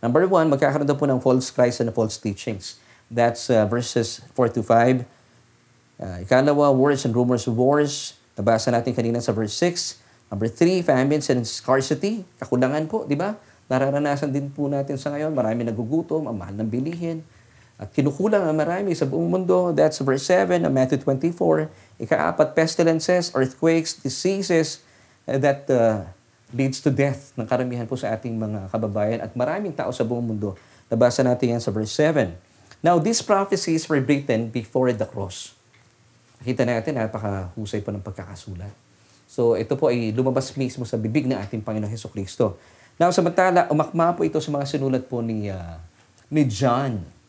Number 0.03 0.27
one, 0.27 0.51
magkakaroon 0.51 0.89
daw 0.89 0.97
po 0.99 1.07
ng 1.07 1.23
false 1.23 1.53
Christ 1.55 1.85
and 1.85 1.93
false 1.95 2.19
teachings. 2.19 2.83
That's 3.07 3.47
uh, 3.53 3.69
verses 3.71 4.25
4 4.35 4.59
to 4.59 4.63
5. 4.67 5.07
Uh, 6.01 6.25
ikalawa, 6.25 6.73
wars 6.73 7.05
and 7.05 7.13
rumors 7.13 7.45
of 7.45 7.55
wars. 7.55 8.17
Nabasa 8.35 8.73
natin 8.73 8.97
kanina 8.97 9.21
sa 9.21 9.37
verse 9.37 9.53
6. 9.55 10.01
Number 10.33 10.49
3, 10.49 10.81
famines 10.81 11.29
and 11.29 11.45
scarcity. 11.45 12.25
Kakulangan 12.41 12.89
po, 12.89 13.05
di 13.05 13.19
ba? 13.19 13.37
Nararanasan 13.69 14.33
din 14.33 14.49
po 14.49 14.67
natin 14.73 14.97
sa 14.97 15.13
ngayon. 15.13 15.37
Marami 15.37 15.69
nagugutom, 15.69 16.27
ang 16.27 16.37
mahal 16.41 16.57
ng 16.57 16.71
bilihin. 16.71 17.21
At 17.81 17.97
kinukulang 17.97 18.45
ang 18.45 18.61
marami 18.61 18.93
sa 18.93 19.09
buong 19.09 19.41
mundo. 19.41 19.73
That's 19.73 20.05
verse 20.05 20.29
7 20.29 20.69
of 20.69 20.73
Matthew 20.73 21.01
24. 21.01 21.73
Ikaapat, 21.97 22.53
pestilences, 22.53 23.33
earthquakes, 23.33 23.97
diseases 23.97 24.85
uh, 25.25 25.41
that 25.41 25.65
uh, 25.73 26.05
leads 26.53 26.85
to 26.85 26.93
death 26.93 27.33
ng 27.41 27.49
karamihan 27.49 27.89
po 27.89 27.97
sa 27.97 28.13
ating 28.13 28.37
mga 28.37 28.69
kababayan 28.69 29.25
at 29.25 29.33
maraming 29.33 29.73
tao 29.73 29.89
sa 29.97 30.05
buong 30.05 30.29
mundo. 30.29 30.61
Nabasa 30.93 31.25
natin 31.25 31.57
yan 31.57 31.63
sa 31.65 31.73
verse 31.73 31.97
7. 31.97 32.37
Now, 32.85 33.01
these 33.01 33.25
prophecies 33.25 33.89
were 33.89 34.05
written 34.05 34.53
before 34.53 34.93
the 34.93 35.09
cross. 35.09 35.57
Nakita 36.45 36.69
natin, 36.69 37.01
napakahusay 37.01 37.81
po 37.81 37.97
ng 37.97 38.05
pagkakasulat. 38.05 38.73
So, 39.25 39.57
ito 39.57 39.73
po 39.81 39.89
ay 39.89 40.13
lumabas 40.13 40.53
mismo 40.53 40.85
sa 40.85 41.01
bibig 41.01 41.25
ng 41.25 41.37
ating 41.37 41.65
Panginoong 41.65 41.93
Heso 41.93 42.13
Kristo. 42.13 42.61
Now, 43.01 43.09
samantala, 43.09 43.73
umakma 43.73 44.13
po 44.13 44.27
ito 44.27 44.37
sa 44.37 44.53
mga 44.53 44.69
sinulat 44.69 45.09
po 45.09 45.25
ni, 45.25 45.49
uh, 45.49 45.81
ni 46.29 46.45
John. 46.45 47.20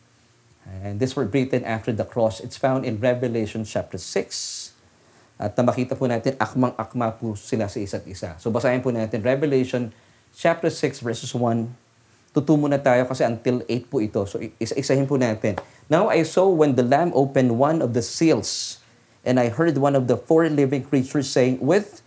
And 0.65 1.02
this 1.02 1.15
were 1.15 1.26
written 1.26 1.65
after 1.65 1.91
the 1.91 2.06
cross. 2.06 2.39
It's 2.39 2.58
found 2.58 2.86
in 2.86 3.02
Revelation 3.02 3.65
chapter 3.65 3.97
6. 3.97 4.74
At 5.41 5.58
na 5.58 5.65
makita 5.65 5.97
po 5.97 6.06
natin, 6.06 6.38
akmang-akma 6.38 7.17
po 7.17 7.34
sila 7.34 7.65
sa 7.65 7.82
isa't 7.82 8.06
isa. 8.06 8.38
So 8.38 8.54
basahin 8.54 8.86
po 8.86 8.93
natin 8.93 9.26
Revelation 9.26 9.89
chapter 10.38 10.69
6 10.69 11.02
verses 11.02 11.34
1. 11.34 11.65
Tutumo 12.32 12.69
na 12.69 12.78
tayo 12.78 13.04
kasi 13.10 13.26
until 13.26 13.65
8 13.65 13.89
po 13.89 13.97
ito. 14.00 14.21
So 14.30 14.38
isa-isahin 14.62 15.10
po 15.10 15.17
natin. 15.17 15.58
Now 15.89 16.13
I 16.13 16.21
saw 16.24 16.45
when 16.45 16.78
the 16.78 16.86
Lamb 16.86 17.12
opened 17.17 17.58
one 17.58 17.82
of 17.82 17.97
the 17.97 18.06
seals, 18.06 18.80
and 19.26 19.41
I 19.41 19.50
heard 19.50 19.76
one 19.82 19.97
of 19.97 20.06
the 20.06 20.15
four 20.15 20.47
living 20.47 20.86
creatures 20.86 21.28
saying 21.28 21.58
with 21.60 22.06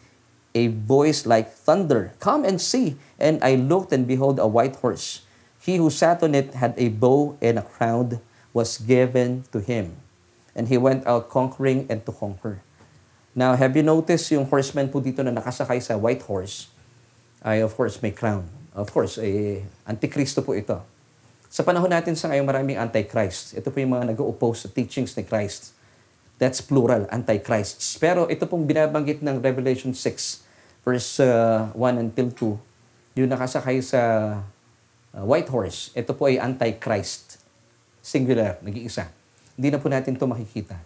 a 0.55 0.71
voice 0.71 1.27
like 1.27 1.51
thunder, 1.51 2.15
Come 2.23 2.47
and 2.47 2.63
see. 2.63 2.97
And 3.19 3.43
I 3.43 3.59
looked, 3.59 3.91
and 3.93 4.07
behold, 4.07 4.39
a 4.39 4.47
white 4.47 4.79
horse. 4.79 5.27
He 5.59 5.77
who 5.77 5.91
sat 5.91 6.23
on 6.23 6.35
it 6.35 6.55
had 6.55 6.75
a 6.79 6.89
bow, 6.89 7.37
and 7.43 7.59
a 7.59 7.67
crown 7.67 8.23
was 8.57 8.79
given 8.79 9.45
to 9.51 9.59
him. 9.59 9.99
And 10.55 10.71
he 10.71 10.79
went 10.79 11.05
out 11.05 11.29
conquering 11.29 11.91
and 11.91 12.01
to 12.07 12.13
conquer. 12.15 12.63
Now, 13.35 13.59
have 13.59 13.75
you 13.75 13.83
noticed 13.83 14.31
yung 14.31 14.47
horseman 14.47 14.89
po 14.95 15.03
dito 15.03 15.27
na 15.27 15.35
nakasakay 15.35 15.83
sa 15.83 15.99
white 15.99 16.23
horse 16.23 16.71
ay 17.45 17.61
of 17.61 17.77
course 17.77 18.01
may 18.01 18.11
crown. 18.11 18.49
Of 18.73 18.91
course, 18.91 19.21
eh, 19.21 19.63
antikristo 19.87 20.41
po 20.43 20.57
ito. 20.57 20.81
Sa 21.53 21.63
panahon 21.63 21.87
natin 21.87 22.19
sa 22.19 22.27
ngayon, 22.33 22.43
maraming 22.43 22.75
antichrist. 22.75 23.55
Ito 23.55 23.71
po 23.71 23.79
yung 23.79 23.95
mga 23.95 24.11
nag-oppose 24.17 24.67
sa 24.67 24.69
teachings 24.73 25.15
ni 25.15 25.23
Christ. 25.23 25.77
That's 26.43 26.59
plural, 26.59 27.07
antichrists. 27.15 27.95
Pero 28.01 28.27
ito 28.27 28.51
pong 28.51 28.67
binabanggit 28.67 29.23
ng 29.23 29.39
Revelation 29.39 29.95
6, 29.95 30.83
verse 30.83 31.23
uh, 31.23 31.71
1 31.79 32.03
until 32.03 32.59
2, 33.15 33.23
yung 33.23 33.31
nakasakay 33.31 33.79
sa 33.79 34.01
uh, 35.15 35.23
white 35.23 35.47
horse, 35.47 35.95
ito 35.95 36.11
po 36.11 36.27
ay 36.27 36.43
antichrist. 36.43 37.44
Singular, 38.05 38.61
nag-iisa. 38.61 39.09
Hindi 39.57 39.73
na 39.73 39.81
po 39.81 39.89
natin 39.89 40.13
ito 40.13 40.29
makikita. 40.29 40.77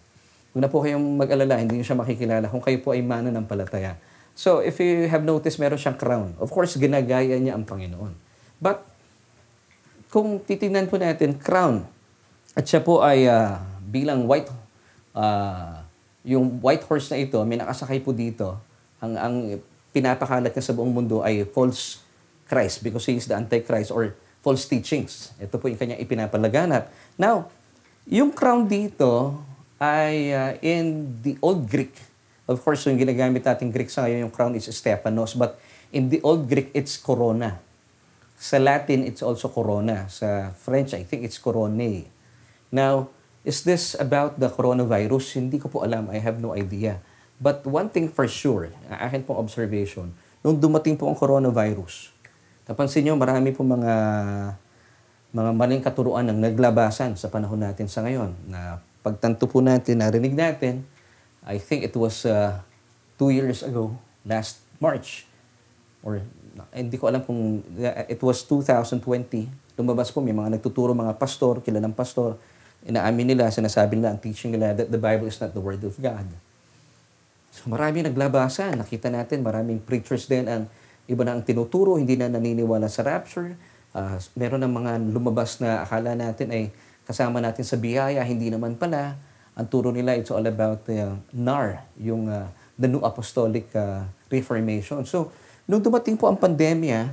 Huwag 0.55 0.61
na 0.63 0.71
po 0.71 0.79
kayong 0.79 1.03
mag-alala, 1.19 1.59
hindi 1.59 1.75
nyo 1.75 1.83
siya 1.83 1.99
makikilala 1.99 2.47
kung 2.47 2.63
kayo 2.63 2.79
po 2.79 2.95
ay 2.95 3.03
mana 3.03 3.27
ng 3.27 3.43
palataya. 3.43 3.99
So, 4.39 4.63
if 4.63 4.79
you 4.79 5.11
have 5.11 5.27
noticed, 5.27 5.59
meron 5.59 5.75
siyang 5.75 5.99
crown. 5.99 6.31
Of 6.39 6.47
course, 6.47 6.79
ginagaya 6.79 7.35
niya 7.35 7.59
ang 7.59 7.67
Panginoon. 7.67 8.15
But, 8.63 8.87
kung 10.07 10.39
titingnan 10.39 10.87
po 10.87 10.95
natin, 10.95 11.35
crown, 11.35 11.83
at 12.55 12.63
siya 12.63 12.79
po 12.79 13.03
ay 13.03 13.27
uh, 13.27 13.59
bilang 13.83 14.23
white, 14.23 14.47
uh, 15.11 15.83
yung 16.23 16.63
white 16.63 16.87
horse 16.87 17.11
na 17.11 17.19
ito, 17.19 17.37
may 17.43 17.59
nakasakay 17.59 17.99
po 17.99 18.15
dito, 18.15 18.55
ang, 19.03 19.13
ang 19.19 19.35
pinapakalat 19.91 20.55
niya 20.55 20.65
sa 20.65 20.71
buong 20.71 20.95
mundo 20.95 21.19
ay 21.19 21.43
false 21.43 21.99
Christ 22.49 22.81
because 22.81 23.05
he 23.05 23.19
is 23.19 23.29
the 23.29 23.35
Antichrist 23.37 23.93
or 23.93 24.17
false 24.39 24.67
teachings. 24.67 25.35
Ito 25.39 25.59
po 25.59 25.67
yung 25.67 25.79
kanyang 25.79 26.01
ipinapalaganap. 26.03 26.91
Now, 27.19 27.51
yung 28.07 28.31
crown 28.33 28.65
dito, 28.65 29.37
ay 29.79 30.35
uh, 30.35 30.51
in 30.59 31.15
the 31.23 31.39
Old 31.39 31.65
Greek. 31.71 31.95
Of 32.45 32.59
course, 32.61 32.83
yung 32.85 32.99
ginagamit 32.99 33.47
natin 33.47 33.71
Greek 33.71 33.87
sa 33.87 34.03
ngayon, 34.03 34.27
yung 34.27 34.33
crown 34.33 34.53
is 34.53 34.67
Stephanos. 34.67 35.39
But 35.39 35.55
in 35.95 36.11
the 36.11 36.19
Old 36.21 36.51
Greek, 36.51 36.69
it's 36.75 36.99
corona. 36.99 37.57
Sa 38.35 38.59
Latin, 38.59 39.07
it's 39.07 39.23
also 39.23 39.47
corona. 39.47 40.11
Sa 40.11 40.51
French, 40.55 40.91
I 40.95 41.03
think 41.07 41.23
it's 41.23 41.39
coronae. 41.39 42.07
Now, 42.71 43.11
is 43.47 43.63
this 43.63 43.95
about 43.95 44.39
the 44.39 44.51
coronavirus? 44.51 45.39
Hindi 45.39 45.59
ko 45.59 45.71
po 45.71 45.87
alam. 45.87 46.11
I 46.11 46.19
have 46.19 46.43
no 46.43 46.51
idea. 46.55 46.99
But 47.39 47.63
one 47.63 47.87
thing 47.87 48.11
for 48.11 48.27
sure, 48.27 48.71
akin 48.91 49.23
pong 49.23 49.39
observation, 49.39 50.11
nung 50.43 50.59
dumating 50.59 50.99
po 50.99 51.07
ang 51.07 51.15
coronavirus, 51.15 52.11
napansin 52.69 53.01
nyo, 53.01 53.17
marami 53.17 53.49
po 53.49 53.65
mga 53.65 53.93
mga 55.33 55.51
maling 55.57 55.81
katuruan 55.81 56.25
ng 56.29 56.37
naglabasan 56.37 57.17
sa 57.17 57.29
panahon 57.29 57.61
natin 57.61 57.89
sa 57.89 58.05
ngayon 58.05 58.33
na 58.45 58.81
pagtanto 59.01 59.49
po 59.49 59.61
natin, 59.61 60.01
narinig 60.01 60.37
natin, 60.37 60.85
I 61.45 61.57
think 61.57 61.81
it 61.85 61.93
was 61.97 62.25
uh, 62.29 62.61
two 63.17 63.33
years 63.33 63.65
ago, 63.65 63.97
last 64.25 64.61
March, 64.77 65.25
or 66.05 66.21
hindi 66.73 66.97
ko 66.97 67.09
alam 67.09 67.21
kung 67.25 67.61
it 68.09 68.21
was 68.21 68.41
2020, 68.45 69.01
lumabas 69.77 70.09
po, 70.13 70.21
may 70.21 70.33
mga 70.33 70.57
nagtuturo 70.57 70.97
mga 70.97 71.17
pastor, 71.17 71.61
kilalang 71.61 71.93
pastor, 71.93 72.37
inaamin 72.85 73.33
nila, 73.33 73.53
sinasabi 73.53 73.97
nila, 73.97 74.13
ang 74.13 74.19
teaching 74.21 74.53
nila 74.53 74.73
that 74.73 74.89
the 74.89 75.01
Bible 75.01 75.29
is 75.29 75.37
not 75.37 75.53
the 75.53 75.61
Word 75.61 75.81
of 75.85 75.93
God. 75.97 76.25
So 77.53 77.69
marami 77.69 78.05
naglabasan. 78.05 78.77
Nakita 78.77 79.09
natin, 79.09 79.41
maraming 79.41 79.81
preachers 79.81 80.29
din 80.29 80.45
ang 80.45 80.69
iba 81.09 81.25
na 81.25 81.33
ang 81.33 81.43
tinuturo, 81.43 81.97
hindi 81.97 82.13
na 82.13 82.29
naniniwala 82.29 82.85
sa 82.85 83.01
rapture. 83.01 83.57
Uh, 83.89 84.21
meron 84.37 84.61
ng 84.61 84.73
mga 84.73 84.91
lumabas 85.09 85.57
na 85.57 85.81
akala 85.81 86.13
natin 86.13 86.53
ay 86.53 86.69
kasama 87.09 87.41
natin 87.41 87.65
sa 87.65 87.75
biyaya, 87.81 88.21
hindi 88.21 88.53
naman 88.53 88.77
pala. 88.77 89.17
Ang 89.57 89.65
turo 89.67 89.89
nila, 89.89 90.13
it's 90.13 90.29
all 90.29 90.45
about 90.45 90.85
uh, 90.93 91.17
NAR, 91.33 91.81
yung 91.97 92.29
uh, 92.29 92.45
the 92.77 92.85
New 92.85 93.01
Apostolic 93.01 93.73
uh, 93.73 94.05
Reformation. 94.29 95.01
So, 95.09 95.33
nung 95.65 95.81
dumating 95.81 96.15
po 96.15 96.29
ang 96.29 96.37
pandemya, 96.37 97.09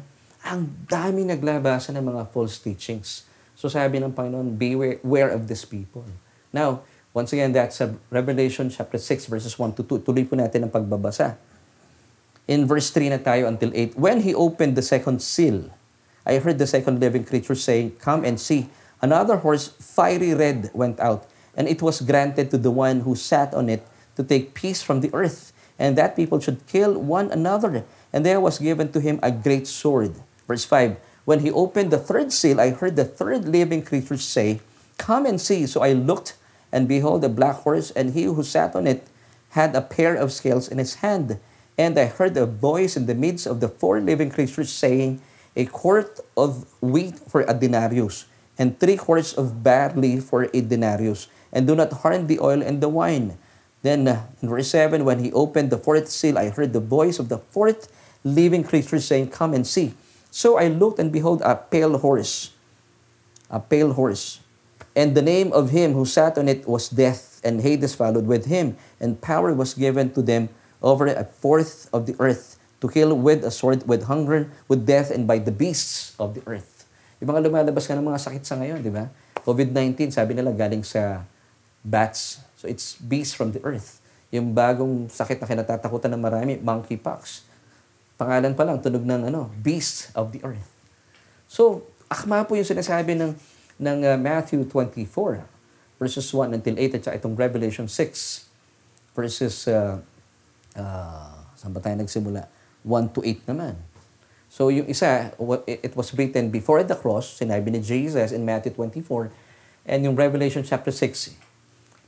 ang 0.46 0.62
dami 0.86 1.26
naglabasan 1.26 1.98
ng 1.98 2.06
mga 2.06 2.22
false 2.30 2.62
teachings. 2.62 3.26
So 3.58 3.66
sabi 3.66 3.98
ng 3.98 4.14
Panginoon, 4.14 4.54
beware 4.54 5.34
of 5.34 5.50
these 5.50 5.66
people. 5.66 6.06
Now, 6.54 6.86
once 7.10 7.34
again, 7.34 7.50
that's 7.50 7.82
Revelation 8.12 8.70
chapter 8.70 9.00
6 9.00 9.26
verses 9.26 9.56
1 9.58 9.74
to 9.80 9.82
2. 9.82 10.06
Tuloy 10.06 10.22
po 10.22 10.38
natin 10.38 10.68
ang 10.68 10.72
pagbabasa. 10.72 11.34
In 12.46 12.62
verse 12.66 12.90
3 12.94 13.10
na 13.10 13.18
tayo 13.18 13.50
until 13.50 13.74
8. 13.74 13.98
When 13.98 14.22
he 14.22 14.30
opened 14.30 14.78
the 14.78 14.86
second 14.86 15.18
seal, 15.18 15.66
I 16.22 16.38
heard 16.38 16.58
the 16.58 16.66
second 16.66 17.02
living 17.02 17.26
creature 17.26 17.58
saying, 17.58 17.98
Come 17.98 18.24
and 18.24 18.38
see. 18.38 18.70
Another 19.02 19.36
horse, 19.42 19.74
fiery 19.78 20.32
red, 20.32 20.70
went 20.72 20.98
out, 20.98 21.26
and 21.54 21.68
it 21.68 21.82
was 21.82 22.00
granted 22.00 22.50
to 22.50 22.58
the 22.58 22.70
one 22.70 23.00
who 23.00 23.14
sat 23.14 23.52
on 23.52 23.68
it 23.68 23.86
to 24.14 24.22
take 24.22 24.54
peace 24.54 24.82
from 24.82 25.02
the 25.02 25.12
earth, 25.12 25.52
and 25.78 25.98
that 25.98 26.16
people 26.16 26.40
should 26.40 26.66
kill 26.66 26.94
one 26.94 27.30
another. 27.30 27.84
And 28.12 28.24
there 28.24 28.40
was 28.40 28.58
given 28.58 28.90
to 28.92 29.00
him 29.00 29.20
a 29.22 29.30
great 29.30 29.66
sword. 29.66 30.14
Verse 30.46 30.64
5 30.64 30.96
When 31.26 31.40
he 31.40 31.50
opened 31.50 31.90
the 31.90 31.98
third 31.98 32.32
seal, 32.32 32.60
I 32.60 32.70
heard 32.70 32.96
the 32.96 33.04
third 33.04 33.46
living 33.46 33.82
creature 33.82 34.16
say, 34.16 34.60
Come 34.98 35.26
and 35.26 35.40
see. 35.40 35.66
So 35.66 35.82
I 35.82 35.92
looked, 35.92 36.38
and 36.70 36.88
behold, 36.88 37.24
a 37.24 37.28
black 37.28 37.66
horse, 37.66 37.90
and 37.90 38.14
he 38.14 38.24
who 38.24 38.42
sat 38.42 38.74
on 38.74 38.86
it 38.86 39.06
had 39.50 39.74
a 39.74 39.82
pair 39.82 40.14
of 40.14 40.32
scales 40.32 40.68
in 40.68 40.78
his 40.78 41.02
hand. 41.02 41.38
And 41.78 41.98
I 41.98 42.06
heard 42.06 42.36
a 42.36 42.46
voice 42.46 42.96
in 42.96 43.06
the 43.06 43.14
midst 43.14 43.46
of 43.46 43.60
the 43.60 43.68
four 43.68 44.00
living 44.00 44.30
creatures 44.30 44.72
saying, 44.72 45.20
A 45.54 45.66
quart 45.66 46.20
of 46.36 46.64
wheat 46.80 47.18
for 47.18 47.42
a 47.42 47.52
denarius, 47.52 48.24
and 48.58 48.80
three 48.80 48.96
quarts 48.96 49.34
of 49.34 49.62
barley 49.62 50.20
for 50.20 50.48
a 50.52 50.60
denarius, 50.60 51.28
and 51.52 51.66
do 51.66 51.76
not 51.76 51.92
harm 51.92 52.26
the 52.26 52.40
oil 52.40 52.62
and 52.62 52.80
the 52.80 52.88
wine. 52.88 53.36
Then 53.82 54.08
in 54.08 54.48
verse 54.48 54.68
7, 54.68 55.04
when 55.04 55.20
he 55.22 55.32
opened 55.32 55.70
the 55.70 55.78
fourth 55.78 56.08
seal, 56.08 56.38
I 56.38 56.48
heard 56.48 56.72
the 56.72 56.80
voice 56.80 57.18
of 57.18 57.28
the 57.28 57.38
fourth 57.38 57.92
living 58.24 58.64
creature 58.64 58.98
saying, 58.98 59.30
Come 59.30 59.52
and 59.52 59.66
see. 59.66 59.94
So 60.30 60.58
I 60.58 60.68
looked, 60.68 60.98
and 60.98 61.12
behold, 61.12 61.42
a 61.42 61.56
pale 61.56 61.98
horse. 61.98 62.50
A 63.50 63.60
pale 63.60 63.92
horse. 63.92 64.40
And 64.96 65.14
the 65.14 65.22
name 65.22 65.52
of 65.52 65.70
him 65.70 65.92
who 65.92 66.04
sat 66.04 66.38
on 66.38 66.48
it 66.48 66.66
was 66.66 66.88
Death, 66.88 67.40
and 67.44 67.60
Hades 67.60 67.94
followed 67.94 68.26
with 68.26 68.46
him, 68.46 68.76
and 68.98 69.20
power 69.20 69.52
was 69.52 69.74
given 69.74 70.10
to 70.14 70.22
them 70.22 70.48
over 70.86 71.10
a 71.10 71.26
fourth 71.26 71.90
of 71.90 72.06
the 72.06 72.14
earth 72.22 72.62
to 72.78 72.86
kill 72.86 73.10
with 73.18 73.42
a 73.42 73.50
sword, 73.50 73.82
with 73.90 74.06
hunger, 74.06 74.46
with 74.70 74.86
death, 74.86 75.10
and 75.10 75.26
by 75.26 75.42
the 75.42 75.50
beasts 75.50 76.14
of 76.22 76.38
the 76.38 76.42
earth. 76.46 76.86
Yung 77.18 77.34
mga 77.34 77.50
lumalabas 77.50 77.90
ka 77.90 77.98
ng 77.98 78.06
mga 78.06 78.22
sakit 78.22 78.42
sa 78.46 78.54
ngayon, 78.54 78.78
di 78.86 78.94
ba? 78.94 79.10
COVID-19, 79.42 80.14
sabi 80.14 80.38
nila 80.38 80.54
galing 80.54 80.86
sa 80.86 81.26
bats. 81.82 82.38
So 82.54 82.70
it's 82.70 82.94
beasts 83.02 83.34
from 83.34 83.50
the 83.50 83.58
earth. 83.66 83.98
Yung 84.30 84.54
bagong 84.54 85.10
sakit 85.10 85.42
na 85.42 85.46
kinatatakutan 85.50 86.14
ng 86.14 86.22
marami, 86.22 86.52
monkeypox. 86.62 87.42
Pangalan 88.14 88.54
pa 88.54 88.62
lang, 88.62 88.78
tunog 88.78 89.02
ng 89.02 89.26
ano, 89.26 89.50
beasts 89.58 90.14
of 90.14 90.30
the 90.30 90.40
earth. 90.46 90.70
So, 91.50 91.82
akma 92.06 92.46
po 92.46 92.54
yung 92.54 92.66
sinasabi 92.66 93.18
ng, 93.18 93.32
ng 93.80 93.98
uh, 94.06 94.16
Matthew 94.18 94.62
24, 94.68 95.42
verses 95.98 96.26
1 96.30 96.52
until 96.52 96.76
8, 96.78 97.06
at 97.06 97.16
itong 97.18 97.34
Revelation 97.34 97.88
6, 97.88 99.16
verses 99.16 99.68
uh, 99.70 100.02
uh, 100.76 101.32
saan 101.56 101.72
ba 101.72 101.80
tayo 101.80 101.96
nagsimula? 101.98 102.46
1 102.86 103.16
to 103.16 103.20
8 103.24 103.50
naman. 103.50 103.74
So 104.46 104.70
yung 104.70 104.86
isa, 104.86 105.34
it 105.66 105.92
was 105.98 106.14
written 106.14 106.54
before 106.54 106.80
the 106.86 106.94
cross, 106.94 107.42
sinabi 107.42 107.74
ni 107.74 107.82
Jesus 107.82 108.30
in 108.30 108.46
Matthew 108.46 108.72
24, 108.72 109.28
and 109.84 110.06
yung 110.06 110.14
Revelation 110.14 110.62
chapter 110.62 110.94
6, 110.94 111.34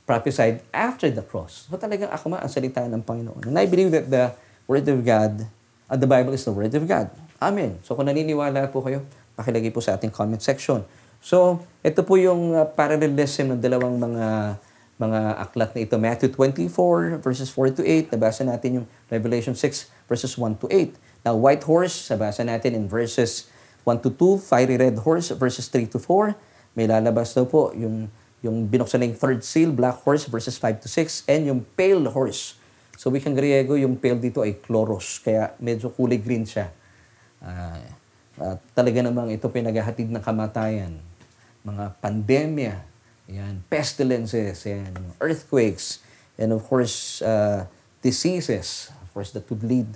prophesied 0.07 0.63
after 0.73 1.11
the 1.11 1.21
cross. 1.21 1.67
So 1.69 1.77
talagang 1.77 2.09
akma 2.09 2.41
ang 2.41 2.49
salita 2.49 2.81
ng 2.87 3.03
Panginoon. 3.03 3.51
And 3.51 3.57
I 3.59 3.67
believe 3.67 3.91
that 3.91 4.09
the 4.09 4.33
Word 4.65 4.87
of 4.87 5.03
God, 5.03 5.45
uh, 5.85 5.97
the 5.99 6.09
Bible 6.09 6.33
is 6.33 6.41
the 6.47 6.55
Word 6.55 6.73
of 6.73 6.83
God. 6.87 7.11
Amen. 7.37 7.77
So 7.85 7.93
kung 7.93 8.07
naniniwala 8.07 8.71
po 8.71 8.81
kayo, 8.81 9.05
pakilagay 9.37 9.69
po 9.69 9.83
sa 9.83 9.99
ating 9.99 10.09
comment 10.09 10.41
section. 10.41 10.81
So, 11.19 11.59
ito 11.83 11.99
po 12.07 12.15
yung 12.15 12.55
uh, 12.55 12.63
parallelism 12.63 13.55
ng 13.55 13.59
dalawang 13.59 13.99
mga 13.99 14.55
mga 14.99 15.19
aklat 15.39 15.71
na 15.71 15.79
ito. 15.87 15.95
Matthew 15.95 16.35
24 16.35 17.23
verses 17.23 17.47
4 17.55 17.79
to 17.79 17.83
8, 17.87 18.11
nabasa 18.11 18.43
natin 18.43 18.83
yung 18.83 18.85
Revelation 19.07 19.55
6 19.55 19.87
verses 20.11 20.35
1 20.35 20.59
to 20.59 20.67
8. 20.67 20.91
Now, 21.23 21.39
white 21.39 21.63
horse, 21.63 22.11
nabasa 22.11 22.43
natin 22.43 22.75
in 22.75 22.85
verses 22.91 23.47
1 23.87 24.03
to 24.03 24.11
2, 24.11 24.43
fiery 24.43 24.75
red 24.75 24.99
horse 24.99 25.31
verses 25.31 25.71
3 25.71 25.87
to 25.95 25.99
4. 26.03 26.35
May 26.75 26.85
lalabas 26.91 27.31
daw 27.31 27.47
po 27.47 27.71
yung 27.73 28.11
yung 28.39 28.67
binuksan 28.71 29.03
na 29.03 29.07
yung 29.11 29.19
third 29.19 29.43
seal, 29.43 29.71
black 29.71 29.99
horse 30.03 30.27
verses 30.27 30.55
5 30.55 30.83
to 30.83 30.87
6, 30.87 31.27
and 31.27 31.47
yung 31.47 31.59
pale 31.75 32.07
horse. 32.07 32.55
So, 32.99 33.11
wikang 33.11 33.35
Griego, 33.35 33.79
yung 33.79 33.95
pale 33.99 34.19
dito 34.19 34.43
ay 34.43 34.59
chloros, 34.59 35.23
kaya 35.23 35.55
medyo 35.59 35.91
kulay 35.91 36.19
green 36.19 36.43
siya. 36.43 36.71
Uh, 37.39 37.83
uh, 38.39 38.55
talaga 38.75 38.99
namang 39.03 39.31
ito 39.31 39.47
pinaghahatid 39.47 40.11
ng 40.11 40.23
kamatayan, 40.23 40.99
mga 41.63 41.99
pandemya, 41.99 42.88
yan, 43.29 43.61
pestilences, 43.69 44.65
yan, 44.65 44.89
earthquakes, 45.21 46.01
and 46.35 46.49
of 46.49 46.65
course, 46.65 47.21
uh, 47.21 47.69
diseases, 48.01 48.89
of 49.05 49.07
course, 49.13 49.29
that 49.37 49.45
would 49.53 49.61
lead 49.61 49.87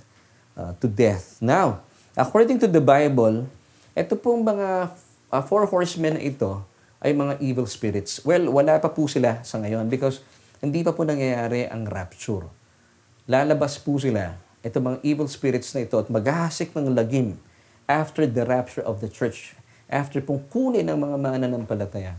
uh, 0.54 0.72
to 0.78 0.86
death. 0.86 1.42
Now, 1.42 1.82
according 2.14 2.62
to 2.62 2.70
the 2.70 2.80
Bible, 2.80 3.50
ito 3.98 4.14
pong 4.14 4.46
mga 4.46 4.94
uh, 5.34 5.42
four 5.42 5.66
horsemen 5.66 6.14
na 6.14 6.22
ito 6.22 6.62
ay 7.02 7.10
mga 7.10 7.42
evil 7.42 7.66
spirits. 7.66 8.22
Well, 8.22 8.48
wala 8.54 8.78
pa 8.78 8.88
po 8.88 9.10
sila 9.10 9.42
sa 9.42 9.58
ngayon 9.58 9.90
because 9.90 10.22
hindi 10.62 10.80
pa 10.86 10.94
po 10.94 11.02
nangyayari 11.04 11.68
ang 11.68 11.90
rapture. 11.90 12.48
Lalabas 13.26 13.76
po 13.82 13.98
sila, 13.98 14.38
ito 14.64 14.78
mga 14.80 15.02
evil 15.04 15.28
spirits 15.28 15.74
na 15.76 15.84
ito 15.84 15.98
at 15.98 16.08
maghahasik 16.08 16.72
ng 16.72 16.94
lagim 16.94 17.36
after 17.84 18.24
the 18.24 18.46
rapture 18.48 18.80
of 18.80 19.04
the 19.04 19.10
church, 19.10 19.52
after 19.90 20.22
pong 20.24 20.40
kunin 20.48 20.88
ng 20.88 20.96
mga 20.96 21.16
mananampalataya. 21.20 22.16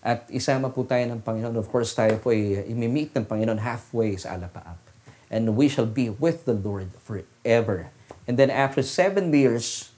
At 0.00 0.24
isama 0.32 0.72
po 0.72 0.80
tayo 0.88 1.04
ng 1.12 1.20
Panginoon. 1.20 1.60
Of 1.60 1.68
course, 1.68 1.92
tayo 1.92 2.16
po 2.16 2.32
ay 2.32 2.64
imi-meet 2.72 3.12
ng 3.12 3.24
Panginoon 3.28 3.60
halfway 3.60 4.16
sa 4.16 4.32
alapaap. 4.36 4.80
And 5.28 5.54
we 5.54 5.68
shall 5.68 5.86
be 5.86 6.08
with 6.08 6.48
the 6.48 6.56
Lord 6.56 6.90
forever. 7.04 7.92
And 8.24 8.40
then 8.40 8.48
after 8.48 8.80
seven 8.80 9.28
years, 9.30 9.92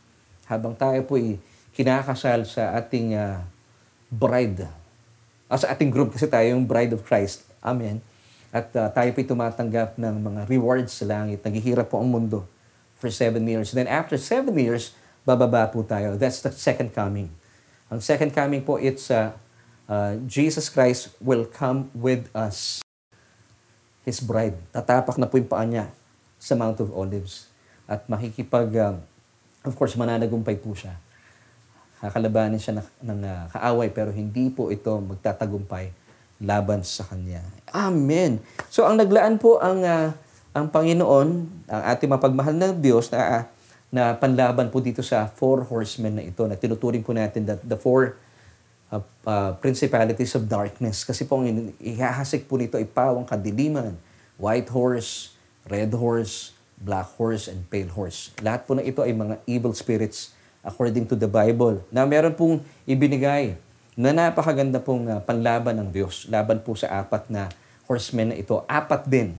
habang 0.51 0.75
tayo 0.75 1.07
po 1.07 1.15
ay 1.17 1.39
kinakasal 1.73 2.45
sa 2.45 2.75
ating 2.77 3.15
uh, 3.15 3.47
bride, 4.11 4.69
uh, 5.49 5.57
sa 5.57 5.73
ating 5.73 5.89
group 5.89 6.13
kasi 6.13 6.27
tayo 6.29 6.45
yung 6.51 6.67
bride 6.67 6.93
of 6.93 7.07
Christ. 7.07 7.47
Amen. 7.63 8.03
At 8.53 8.69
uh, 8.77 8.93
tayo 8.93 9.09
po 9.17 9.25
tumatanggap 9.25 9.97
ng 9.97 10.15
mga 10.21 10.41
rewards 10.51 10.93
sa 11.01 11.09
langit. 11.09 11.41
Naghihirap 11.41 11.89
po 11.89 12.03
ang 12.03 12.13
mundo 12.13 12.45
for 13.01 13.09
seven 13.09 13.47
years. 13.49 13.73
Then 13.73 13.89
after 13.89 14.21
seven 14.21 14.53
years, 14.59 14.93
bababa 15.25 15.71
po 15.73 15.81
tayo. 15.87 16.19
That's 16.19 16.45
the 16.45 16.53
second 16.53 16.93
coming. 16.93 17.33
Ang 17.89 18.05
second 18.05 18.37
coming 18.37 18.61
po, 18.61 18.77
it's 18.77 19.09
uh, 19.09 19.33
uh, 19.87 20.19
Jesus 20.27 20.69
Christ 20.69 21.15
will 21.23 21.47
come 21.47 21.89
with 21.95 22.29
us. 22.35 22.83
His 24.03 24.19
bride. 24.19 24.59
Tatapak 24.75 25.15
na 25.15 25.31
po 25.31 25.39
yung 25.39 25.47
paa 25.47 25.63
niya 25.63 25.95
sa 26.43 26.59
Mount 26.59 26.83
of 26.83 26.91
Olives. 26.91 27.47
At 27.87 28.11
makikipag, 28.11 28.75
uh, 28.75 28.99
of 29.63 29.75
course, 29.79 29.95
mananagumpay 29.95 30.59
po 30.59 30.75
siya 30.75 30.99
kakalabanin 32.03 32.59
siya 32.59 32.83
ng, 32.83 32.89
ng 33.07 33.21
uh, 33.23 33.43
kaaway 33.55 33.89
pero 33.95 34.11
hindi 34.11 34.51
po 34.51 34.75
ito 34.75 34.91
magtatagumpay 34.99 35.95
laban 36.43 36.83
sa 36.83 37.07
kanya. 37.07 37.47
Amen. 37.71 38.43
So 38.67 38.83
ang 38.83 38.99
naglaan 38.99 39.39
po 39.39 39.63
ang 39.63 39.87
uh, 39.87 40.11
ang 40.53 40.67
Panginoon, 40.69 41.29
ang 41.71 41.83
ating 41.95 42.11
mapagmahal 42.11 42.59
na 42.59 42.75
Diyos 42.75 43.09
na 43.15 43.21
uh, 43.23 43.43
na 43.93 44.19
panlaban 44.19 44.73
po 44.73 44.83
dito 44.83 45.05
sa 45.05 45.31
four 45.31 45.63
horsemen 45.69 46.19
na 46.19 46.25
ito 46.27 46.43
na 46.49 46.59
tinuturing 46.59 47.07
po 47.07 47.15
natin 47.15 47.47
that 47.47 47.63
the 47.63 47.79
four 47.79 48.19
uh, 48.93 49.01
uh, 49.25 49.57
principalities 49.59 50.37
of 50.37 50.45
darkness 50.45 51.03
kasi 51.03 51.25
po 51.25 51.41
ihahasik 51.81 52.45
po 52.45 52.61
nito 52.61 52.77
ay 52.77 52.85
pawang 52.85 53.25
kadiliman, 53.25 53.97
white 54.37 54.69
horse, 54.69 55.33
red 55.67 55.91
horse, 55.97 56.53
black 56.77 57.09
horse, 57.17 57.49
and 57.49 57.65
pale 57.73 57.89
horse. 57.89 58.31
Lahat 58.45 58.69
po 58.69 58.77
na 58.77 58.85
ito 58.85 59.01
ay 59.01 59.17
mga 59.17 59.41
evil 59.49 59.73
spirits 59.73 60.37
according 60.63 61.05
to 61.11 61.19
the 61.19 61.27
Bible, 61.27 61.83
na 61.91 62.07
meron 62.07 62.33
pong 62.39 62.63
ibinigay 62.87 63.59
na 63.99 64.15
napakaganda 64.15 64.79
pong 64.79 65.11
uh, 65.11 65.19
panlaban 65.21 65.75
ng 65.77 65.91
Diyos. 65.91 66.31
Laban 66.31 66.63
po 66.63 66.79
sa 66.79 67.03
apat 67.03 67.29
na 67.29 67.51
horsemen 67.85 68.33
na 68.33 68.37
ito. 68.39 68.63
Apat 68.71 69.05
din. 69.11 69.37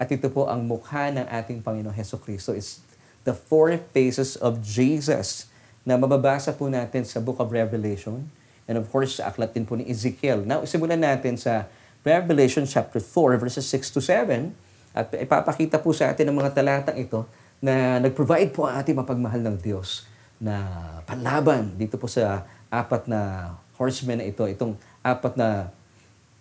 At 0.00 0.08
ito 0.10 0.26
po 0.32 0.48
ang 0.48 0.64
mukha 0.66 1.12
ng 1.14 1.28
ating 1.28 1.62
Panginoong 1.62 1.94
Heso 1.94 2.18
Kristo. 2.18 2.56
It's 2.56 2.82
the 3.22 3.36
four 3.36 3.78
faces 3.94 4.34
of 4.40 4.58
Jesus 4.64 5.46
na 5.86 5.94
mababasa 5.94 6.50
po 6.50 6.66
natin 6.66 7.06
sa 7.06 7.22
Book 7.22 7.38
of 7.38 7.54
Revelation. 7.54 8.26
And 8.70 8.78
of 8.78 8.86
course, 8.88 9.18
sa 9.18 9.30
aklat 9.30 9.52
din 9.52 9.66
po 9.66 9.74
ni 9.74 9.86
Ezekiel. 9.90 10.46
Now, 10.46 10.62
simulan 10.62 11.02
natin 11.02 11.34
sa 11.34 11.66
Revelation 12.02 12.66
chapter 12.66 12.98
4, 12.98 13.38
verses 13.38 13.66
6 13.66 13.94
to 13.94 14.00
7. 14.02 14.50
At 14.92 15.08
ipapakita 15.14 15.80
po 15.80 15.94
sa 15.94 16.10
atin 16.10 16.30
ang 16.30 16.36
mga 16.36 16.52
talatang 16.52 16.98
ito 16.98 17.24
na 17.62 18.02
nag-provide 18.02 18.50
po 18.50 18.66
ang 18.66 18.82
ating 18.82 18.98
mapagmahal 18.98 19.40
ng 19.40 19.56
Diyos 19.62 20.04
na 20.42 20.66
panlaban 21.06 21.78
dito 21.78 21.94
po 21.94 22.10
sa 22.10 22.42
apat 22.66 23.06
na 23.06 23.54
horsemen 23.78 24.18
na 24.18 24.26
ito, 24.26 24.42
itong 24.42 24.74
apat 25.06 25.38
na 25.38 25.70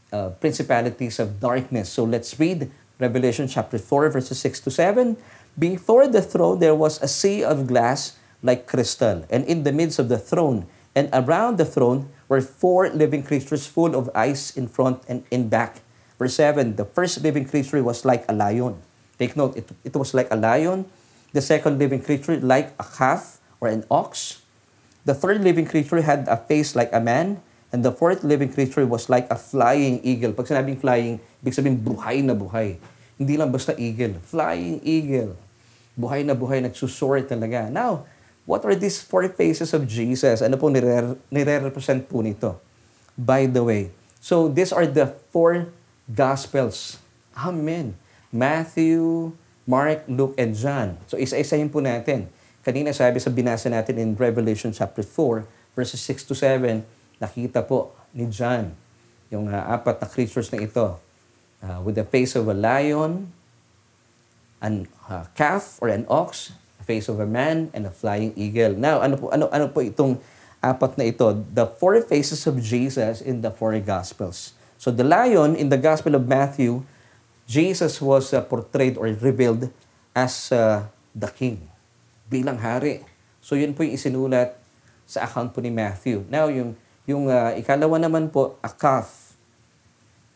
uh, 0.10 0.34
principalities 0.41 1.21
of 1.21 1.38
darkness. 1.38 1.93
So 1.93 2.10
let's 2.10 2.34
read 2.41 2.73
Revelation 2.97 3.45
chapter 3.45 3.77
4 3.77 4.10
verses 4.10 4.41
6 4.41 4.65
to 4.65 4.69
7. 4.73 5.13
Before 5.53 6.10
the 6.10 6.25
throne 6.25 6.57
there 6.57 6.73
was 6.73 6.97
a 7.05 7.10
sea 7.10 7.45
of 7.45 7.69
glass 7.69 8.17
like 8.41 8.65
crystal, 8.65 9.21
and 9.29 9.45
in 9.45 9.62
the 9.62 9.69
midst 9.69 10.01
of 10.01 10.10
the 10.10 10.17
throne 10.17 10.65
and 10.95 11.08
around 11.13 11.58
the 11.58 11.65
throne 11.65 12.12
were 12.27 12.41
four 12.41 12.89
living 12.89 13.23
creatures 13.23 13.67
full 13.67 13.95
of 13.95 14.12
eyes 14.15 14.56
in 14.56 14.67
front 14.67 15.04
and 15.08 15.23
in 15.32 15.47
back. 15.47 15.80
Verse 16.19 16.36
7, 16.36 16.75
the 16.75 16.86
first 16.86 17.23
living 17.23 17.45
creature 17.45 17.82
was 17.84 18.06
like 18.06 18.23
a 18.30 18.34
lion. 18.34 18.77
Take 19.17 19.36
note, 19.36 19.58
it, 19.58 19.69
it 19.84 19.95
was 19.95 20.13
like 20.13 20.27
a 20.30 20.36
lion. 20.36 20.86
The 21.34 21.41
second 21.41 21.80
living 21.80 22.01
creature 22.01 22.38
like 22.38 22.75
a 22.80 22.84
calf 22.84 23.39
or 23.60 23.69
an 23.69 23.86
ox. 23.89 24.41
The 25.06 25.15
third 25.15 25.41
living 25.41 25.65
creature 25.65 26.01
had 26.01 26.27
a 26.27 26.38
face 26.38 26.75
like 26.75 26.91
a 26.91 26.99
man. 26.99 27.41
And 27.71 27.88
the 27.88 27.91
fourth 27.91 28.23
living 28.23 28.51
creature 28.51 28.86
was 28.86 29.08
like 29.08 29.32
a 29.32 29.39
flying 29.39 30.04
eagle. 30.04 30.36
Pag 30.36 30.51
sinabing 30.51 30.84
flying, 30.84 31.23
ibig 31.39 31.56
sabihin 31.56 31.80
buhay 31.80 32.19
na 32.19 32.36
buhay. 32.36 32.75
Hindi 33.15 33.39
lang 33.39 33.47
basta 33.47 33.71
eagle. 33.80 34.19
Flying 34.27 34.84
eagle. 34.84 35.39
Buhay 35.95 36.27
na 36.27 36.36
buhay, 36.36 36.60
nagsusoar 36.60 37.23
talaga. 37.23 37.71
Now, 37.71 38.04
what 38.45 38.65
are 38.65 38.75
these 38.75 39.01
four 39.01 39.27
faces 39.30 39.73
of 39.73 39.88
Jesus? 39.88 40.41
Ano 40.41 40.58
po 40.58 40.67
nire- 40.67 41.17
nire-represent 41.30 42.08
po 42.10 42.21
nito? 42.21 42.58
By 43.17 43.45
the 43.45 43.62
way, 43.62 43.91
so 44.17 44.47
these 44.47 44.71
are 44.71 44.88
the 44.88 45.13
four 45.30 45.69
Gospels. 46.12 46.99
Amen. 47.39 47.95
Matthew, 48.36 49.32
Mark, 49.63 50.04
Luke, 50.12 50.36
and 50.36 50.51
John. 50.51 50.99
So 51.08 51.15
isa-isahin 51.15 51.71
po 51.71 51.80
natin. 51.80 52.27
Kanina 52.67 52.91
sabi 52.91 53.23
sa 53.23 53.32
binasa 53.32 53.71
natin 53.71 53.95
in 53.95 54.10
Revelation 54.19 54.75
chapter 54.75 55.01
4, 55.08 55.47
verses 55.71 56.04
6 56.04 56.27
to 56.27 56.36
7, 56.36 56.84
nakita 57.23 57.63
po 57.63 57.95
ni 58.12 58.27
John 58.27 58.75
yung 59.32 59.47
uh, 59.47 59.71
apat 59.71 60.04
na 60.04 60.08
creatures 60.12 60.51
na 60.51 60.60
ito. 60.60 60.99
Uh, 61.63 61.80
with 61.86 61.95
the 61.95 62.04
face 62.04 62.36
of 62.36 62.51
a 62.51 62.58
lion, 62.58 63.32
an 64.60 64.86
uh, 65.08 65.25
calf 65.34 65.80
or 65.80 65.88
an 65.88 66.04
ox, 66.12 66.51
face 66.91 67.08
of 67.08 67.23
a 67.23 67.30
man, 67.30 67.71
and 67.71 67.88
a 67.88 67.93
flying 67.95 68.36
eagle. 68.36 68.75
Now, 68.75 68.99
ano 68.99 69.15
po, 69.15 69.32
ano, 69.32 69.47
ano 69.47 69.71
po 69.71 69.80
itong 69.80 70.19
apat 70.60 70.99
na 70.99 71.08
ito? 71.08 71.32
The 71.32 71.71
four 71.80 71.95
faces 72.04 72.43
of 72.43 72.60
Jesus 72.60 73.23
in 73.23 73.39
the 73.39 73.47
four 73.47 73.71
Gospels. 73.80 74.51
So 74.75 74.91
the 74.91 75.08
lion 75.08 75.56
in 75.56 75.71
the 75.71 75.80
Gospel 75.80 76.19
of 76.19 76.27
Matthew, 76.27 76.84
Jesus 77.47 78.04
was 78.04 78.36
uh, 78.36 78.43
portrayed 78.43 78.99
or 78.99 79.08
revealed 79.08 79.71
as 80.12 80.51
uh, 80.51 80.91
the 81.15 81.32
king, 81.32 81.71
bilang 82.27 82.60
hari. 82.60 83.08
So 83.39 83.56
yun 83.56 83.71
po 83.71 83.88
yung 83.88 83.95
isinulat 83.95 84.60
sa 85.08 85.23
account 85.23 85.56
po 85.56 85.63
ni 85.63 85.71
Matthew. 85.71 86.27
Now, 86.27 86.51
yung 86.51 86.75
yung 87.08 87.32
uh, 87.32 87.56
ikalawa 87.56 87.97
naman 87.97 88.27
po, 88.30 88.60
a 88.60 88.69
calf. 88.69 89.32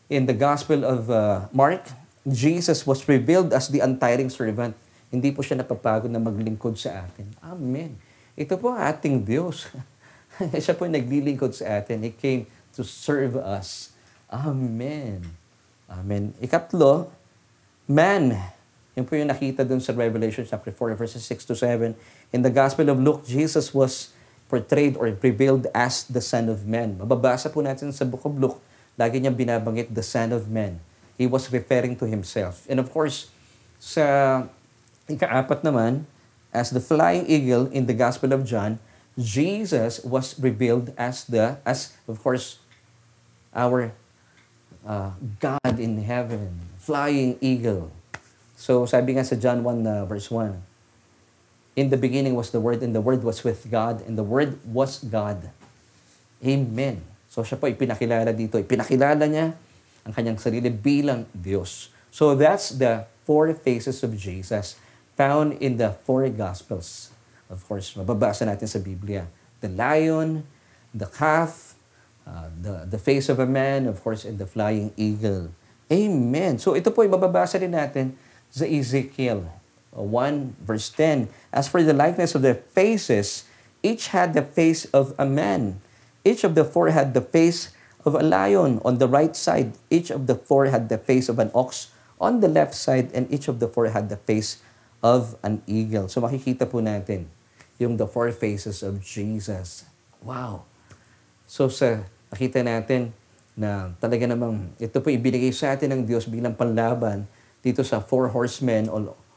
In 0.08 0.24
the 0.24 0.34
Gospel 0.34 0.86
of 0.86 1.10
uh, 1.10 1.50
Mark, 1.50 1.82
Jesus 2.26 2.86
was 2.86 3.02
revealed 3.10 3.50
as 3.50 3.68
the 3.68 3.82
untiring 3.82 4.30
servant. 4.30 4.78
Hindi 5.10 5.30
po 5.30 5.40
siya 5.42 5.62
napapagod 5.62 6.10
na 6.10 6.18
maglingkod 6.18 6.74
sa 6.74 7.06
atin. 7.06 7.30
Amen. 7.42 7.94
Ito 8.34 8.58
po 8.58 8.74
ang 8.74 8.82
ating 8.82 9.22
Diyos. 9.22 9.70
siya 10.64 10.74
po 10.76 10.84
naglilingkod 10.84 11.54
sa 11.54 11.80
atin. 11.80 12.02
He 12.04 12.12
came 12.12 12.44
to 12.76 12.82
serve 12.84 13.38
us. 13.38 13.94
Amen. 14.28 15.22
Amen. 15.86 16.34
Ikatlo, 16.42 17.08
man. 17.86 18.34
Yun 18.98 19.04
po 19.06 19.14
yung 19.14 19.30
nakita 19.30 19.62
dun 19.62 19.78
sa 19.78 19.94
Revelation 19.94 20.42
chapter 20.42 20.72
4, 20.72 20.98
verses 20.98 21.22
6 21.22 21.52
to 21.52 21.54
7. 21.54 21.94
In 22.32 22.40
the 22.42 22.50
Gospel 22.50 22.88
of 22.90 22.98
Luke, 22.98 23.22
Jesus 23.28 23.70
was 23.70 24.16
portrayed 24.50 24.96
or 24.96 25.10
revealed 25.20 25.70
as 25.74 26.06
the 26.08 26.22
Son 26.22 26.50
of 26.50 26.66
Man. 26.66 26.98
Mababasa 26.98 27.52
po 27.52 27.62
natin 27.62 27.92
sa 27.92 28.08
Book 28.08 28.24
of 28.24 28.34
Luke, 28.34 28.58
lagi 28.96 29.20
niyang 29.20 29.36
binabanggit 29.36 29.92
the 29.92 30.02
Son 30.02 30.32
of 30.32 30.48
Man. 30.50 30.80
He 31.20 31.28
was 31.28 31.52
referring 31.52 31.96
to 32.00 32.06
himself. 32.08 32.64
And 32.66 32.80
of 32.80 32.88
course, 32.88 33.28
sa 33.76 34.44
ikaapat 35.06 35.62
naman, 35.62 36.06
as 36.50 36.70
the 36.70 36.82
flying 36.82 37.26
eagle 37.26 37.70
in 37.70 37.86
the 37.86 37.94
Gospel 37.94 38.32
of 38.32 38.42
John, 38.46 38.78
Jesus 39.16 40.02
was 40.04 40.36
revealed 40.36 40.92
as 40.96 41.24
the, 41.24 41.56
as 41.64 41.96
of 42.04 42.20
course, 42.20 42.60
our 43.54 43.92
uh, 44.84 45.16
God 45.40 45.76
in 45.80 45.96
heaven, 46.04 46.68
flying 46.76 47.40
eagle. 47.40 47.90
So 48.56 48.84
sabi 48.84 49.16
nga 49.16 49.24
sa 49.24 49.36
John 49.36 49.64
1 49.64 49.84
uh, 49.84 50.04
verse 50.04 50.28
1, 50.28 50.56
In 51.76 51.92
the 51.92 52.00
beginning 52.00 52.32
was 52.32 52.52
the 52.52 52.60
Word, 52.60 52.80
and 52.80 52.96
the 52.96 53.04
Word 53.04 53.20
was 53.20 53.44
with 53.44 53.68
God, 53.68 54.00
and 54.08 54.16
the 54.16 54.24
Word 54.24 54.56
was 54.64 55.00
God. 55.04 55.52
Amen. 56.40 57.04
So 57.28 57.44
siya 57.44 57.60
po 57.60 57.68
ipinakilala 57.68 58.32
dito. 58.32 58.56
Ipinakilala 58.56 59.28
niya 59.28 59.52
ang 60.04 60.12
kanyang 60.16 60.40
sarili 60.40 60.72
bilang 60.72 61.28
Diyos. 61.36 61.92
So 62.08 62.32
that's 62.32 62.72
the 62.72 63.04
four 63.28 63.52
faces 63.52 64.00
of 64.00 64.16
Jesus 64.16 64.80
found 65.16 65.58
in 65.58 65.80
the 65.80 65.96
four 66.04 66.28
Gospels. 66.28 67.10
Of 67.48 67.64
course, 67.64 67.96
mababasa 67.96 68.44
natin 68.44 68.68
sa 68.68 68.78
Biblia. 68.78 69.26
The 69.64 69.72
lion, 69.72 70.44
the 70.92 71.08
calf, 71.08 71.74
uh, 72.28 72.52
the, 72.52 72.84
the 72.84 73.00
face 73.00 73.32
of 73.32 73.40
a 73.40 73.48
man, 73.48 73.88
of 73.88 74.04
course, 74.04 74.28
and 74.28 74.36
the 74.36 74.46
flying 74.46 74.92
eagle. 74.94 75.50
Amen. 75.90 76.58
So 76.58 76.76
ito 76.76 76.90
po 76.90 77.02
ay 77.02 77.10
mababasa 77.10 77.56
rin 77.56 77.72
natin 77.72 78.18
sa 78.50 78.66
Ezekiel 78.66 79.46
1 79.96 80.60
verse 80.60 80.92
10. 80.92 81.30
As 81.54 81.70
for 81.70 81.80
the 81.80 81.96
likeness 81.96 82.34
of 82.34 82.42
their 82.42 82.60
faces, 82.76 83.48
each 83.80 84.12
had 84.12 84.34
the 84.34 84.42
face 84.42 84.84
of 84.92 85.14
a 85.16 85.24
man. 85.24 85.80
Each 86.26 86.44
of 86.44 86.58
the 86.58 86.66
four 86.66 86.90
had 86.90 87.14
the 87.14 87.22
face 87.22 87.70
of 88.04 88.14
a 88.14 88.22
lion 88.22 88.82
on 88.84 88.98
the 88.98 89.08
right 89.08 89.34
side. 89.34 89.78
Each 89.90 90.10
of 90.10 90.26
the 90.26 90.34
four 90.34 90.66
had 90.66 90.90
the 90.90 90.98
face 90.98 91.30
of 91.30 91.38
an 91.38 91.50
ox 91.54 91.94
on 92.20 92.40
the 92.42 92.50
left 92.50 92.74
side. 92.74 93.10
And 93.14 93.30
each 93.30 93.46
of 93.46 93.62
the 93.62 93.70
four 93.70 93.88
had 93.94 94.10
the 94.10 94.18
face 94.18 94.58
of 95.06 95.38
an 95.46 95.62
eagle. 95.70 96.10
So 96.10 96.18
makikita 96.18 96.66
po 96.66 96.82
natin 96.82 97.30
yung 97.78 97.94
the 97.94 98.10
four 98.10 98.34
faces 98.34 98.82
of 98.82 98.98
Jesus. 98.98 99.86
Wow! 100.18 100.66
So 101.46 101.70
sa 101.70 102.02
nakita 102.34 102.66
natin 102.66 103.14
na 103.54 103.94
talaga 104.02 104.26
namang 104.26 104.74
ito 104.82 104.98
po 104.98 105.14
ibinigay 105.14 105.54
sa 105.54 105.78
atin 105.78 105.94
ng 105.94 106.02
Diyos 106.02 106.26
bilang 106.26 106.58
panlaban 106.58 107.30
dito 107.62 107.86
sa 107.86 108.02
four 108.02 108.34
horsemen 108.34 108.90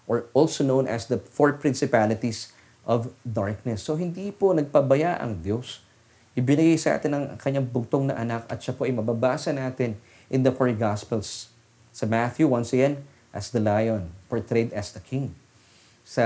or 0.09 0.25
also 0.33 0.65
known 0.65 0.89
as 0.89 1.05
the 1.05 1.21
four 1.21 1.61
principalities 1.61 2.49
of 2.89 3.13
darkness. 3.21 3.85
So 3.85 3.93
hindi 3.93 4.33
po 4.33 4.57
nagpabaya 4.57 5.21
ang 5.21 5.45
Diyos. 5.45 5.85
Ibinigay 6.33 6.81
sa 6.81 6.97
atin 6.97 7.13
ang 7.13 7.25
kanyang 7.37 7.69
bugtong 7.69 8.09
na 8.09 8.17
anak 8.17 8.49
at 8.49 8.57
siya 8.57 8.73
po 8.73 8.89
ay 8.89 8.93
mababasa 8.95 9.53
natin 9.53 9.93
in 10.33 10.41
the 10.41 10.49
four 10.49 10.73
Gospels. 10.73 11.53
Sa 11.93 12.09
Matthew, 12.09 12.49
once 12.49 12.73
again, 12.73 13.05
as 13.29 13.53
the 13.53 13.61
lion, 13.61 14.09
portrayed 14.25 14.73
as 14.73 14.89
the 14.93 15.01
king. 15.01 15.37
Sa 16.09 16.25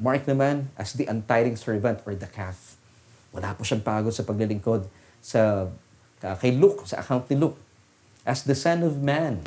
Mark 0.00 0.24
naman, 0.24 0.72
as 0.80 0.96
the 0.96 1.04
untiring 1.04 1.60
servant 1.60 2.00
or 2.08 2.16
the 2.16 2.24
calf. 2.24 2.80
Wala 3.36 3.52
po 3.52 3.68
siyang 3.68 3.84
pagod 3.84 4.16
sa 4.16 4.24
paglilingkod. 4.24 4.88
Sa 5.20 5.68
kay 6.40 6.56
Luke, 6.56 6.88
sa 6.88 7.04
account 7.04 7.28
ni 7.28 7.36
Luke, 7.36 7.60
as 8.24 8.48
the 8.48 8.56
Son 8.56 8.80
of 8.80 9.04
Man. 9.04 9.44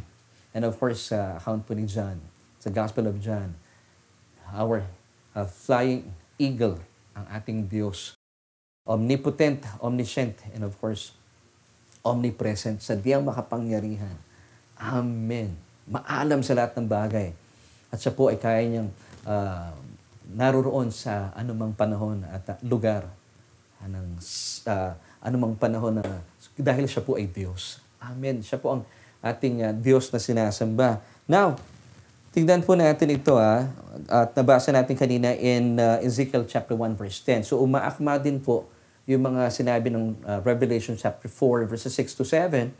And 0.53 0.61
of 0.61 0.77
course, 0.77 1.09
sa 1.09 1.41
account 1.41 1.65
po 1.65 1.73
ni 1.73 1.89
John, 1.89 2.21
sa 2.61 2.69
Gospel 2.69 3.09
of 3.09 3.17
John, 3.17 3.57
our 4.53 4.85
uh, 5.33 5.49
flying 5.49 6.05
eagle, 6.37 6.77
ang 7.17 7.25
ating 7.33 7.65
Diyos. 7.65 8.13
Omnipotent, 8.85 9.65
omniscient, 9.81 10.37
and 10.53 10.61
of 10.61 10.77
course, 10.77 11.17
omnipresent, 12.05 12.77
sadyang 12.85 13.25
makapangyarihan. 13.25 14.21
Amen. 14.77 15.57
Maalam 15.89 16.45
sa 16.45 16.53
lahat 16.53 16.77
ng 16.77 16.85
bagay. 16.85 17.33
At 17.89 17.97
siya 17.97 18.13
po 18.13 18.29
ay 18.29 18.37
kaya 18.37 18.61
niyang 18.69 18.93
uh, 19.27 19.71
naroroon 20.33 20.89
sa 20.89 21.35
anumang 21.35 21.75
panahon 21.75 22.23
at 22.27 22.59
lugar 22.63 23.07
ng 23.83 24.17
uh, 24.67 24.91
anumang 25.19 25.59
panahon 25.59 25.99
na 25.99 26.05
dahil 26.55 26.87
siya 26.87 27.03
po 27.03 27.19
ay 27.19 27.27
Diyos. 27.27 27.83
Amen. 27.99 28.39
Siya 28.39 28.59
po 28.59 28.79
ang 28.79 28.81
ating 29.19 29.55
uh, 29.63 29.71
Diyos 29.75 30.11
na 30.11 30.19
sinasamba. 30.19 31.03
Now, 31.27 31.59
Tingnan 32.33 32.65
po 32.65 32.73
natin 32.73 33.13
ito 33.13 33.37
ah, 33.37 33.69
at 34.09 34.33
nabasa 34.33 34.73
natin 34.73 34.97
kanina 34.97 35.37
in 35.37 35.77
uh, 35.77 36.01
Ezekiel 36.01 36.49
chapter 36.49 36.73
1 36.73 36.97
verse 36.97 37.21
10. 37.21 37.45
So 37.45 37.61
umaakma 37.61 38.17
din 38.17 38.41
po 38.41 38.65
yung 39.05 39.21
mga 39.21 39.53
sinabi 39.53 39.93
ng 39.93 40.17
uh, 40.25 40.41
Revelation 40.41 40.97
chapter 40.97 41.29
4 41.29 41.69
verses 41.69 41.93
6 41.93 42.17
to 42.17 42.25
7. 42.25 42.73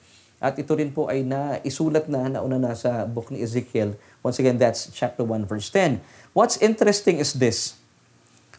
At 0.43 0.59
ito 0.59 0.75
rin 0.75 0.91
po 0.91 1.07
ay 1.07 1.23
naisulat 1.23 2.11
na, 2.11 2.27
nauna 2.27 2.59
na 2.59 2.75
sa 2.75 3.07
book 3.07 3.31
ni 3.31 3.39
Ezekiel. 3.39 3.95
Once 4.19 4.43
again, 4.43 4.59
that's 4.59 4.91
chapter 4.91 5.23
1 5.23 5.47
verse 5.47 5.71
10. 5.71 6.03
What's 6.35 6.59
interesting 6.59 7.23
is 7.23 7.39
this. 7.39 7.79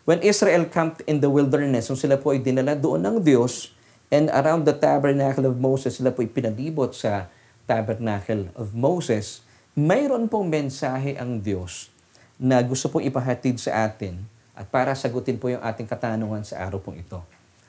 When 0.09 0.25
Israel 0.25 0.65
camped 0.65 1.05
in 1.05 1.21
the 1.21 1.29
wilderness, 1.29 1.93
nung 1.93 2.01
sila 2.01 2.17
po 2.17 2.33
ay 2.33 2.41
dinala 2.41 2.73
doon 2.73 3.05
ng 3.05 3.17
Diyos, 3.21 3.77
and 4.09 4.33
around 4.33 4.65
the 4.65 4.73
tabernacle 4.73 5.45
of 5.45 5.61
Moses, 5.61 6.01
sila 6.01 6.09
po 6.09 6.25
ay 6.25 6.33
pinalibot 6.33 6.97
sa 6.97 7.29
tabernacle 7.69 8.49
of 8.57 8.73
Moses, 8.73 9.45
mayroon 9.77 10.25
pong 10.25 10.49
mensahe 10.49 11.21
ang 11.21 11.37
Diyos 11.37 11.93
na 12.41 12.65
gusto 12.65 12.89
pong 12.89 13.05
ipahatid 13.05 13.61
sa 13.61 13.85
atin 13.85 14.25
at 14.57 14.69
para 14.73 14.97
sagutin 14.97 15.37
po 15.37 15.53
yung 15.53 15.61
ating 15.61 15.89
katanungan 15.89 16.49
sa 16.49 16.65
araw 16.65 16.81
pong 16.81 17.01
ito. 17.01 17.21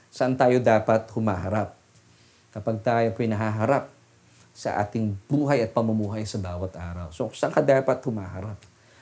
Saan 0.08 0.40
tayo 0.40 0.60
dapat 0.64 1.08
humaharap? 1.12 1.76
Kapag 2.56 2.80
tayo 2.80 3.08
po'y 3.12 3.28
nahaharap 3.28 3.95
sa 4.56 4.80
ating 4.80 5.20
buhay 5.28 5.68
at 5.68 5.76
pamumuhay 5.76 6.24
sa 6.24 6.40
bawat 6.40 6.72
araw. 6.80 7.12
So, 7.12 7.28
saan 7.36 7.52
ka 7.52 7.60
dapat 7.60 8.00
humaharap? 8.08 8.56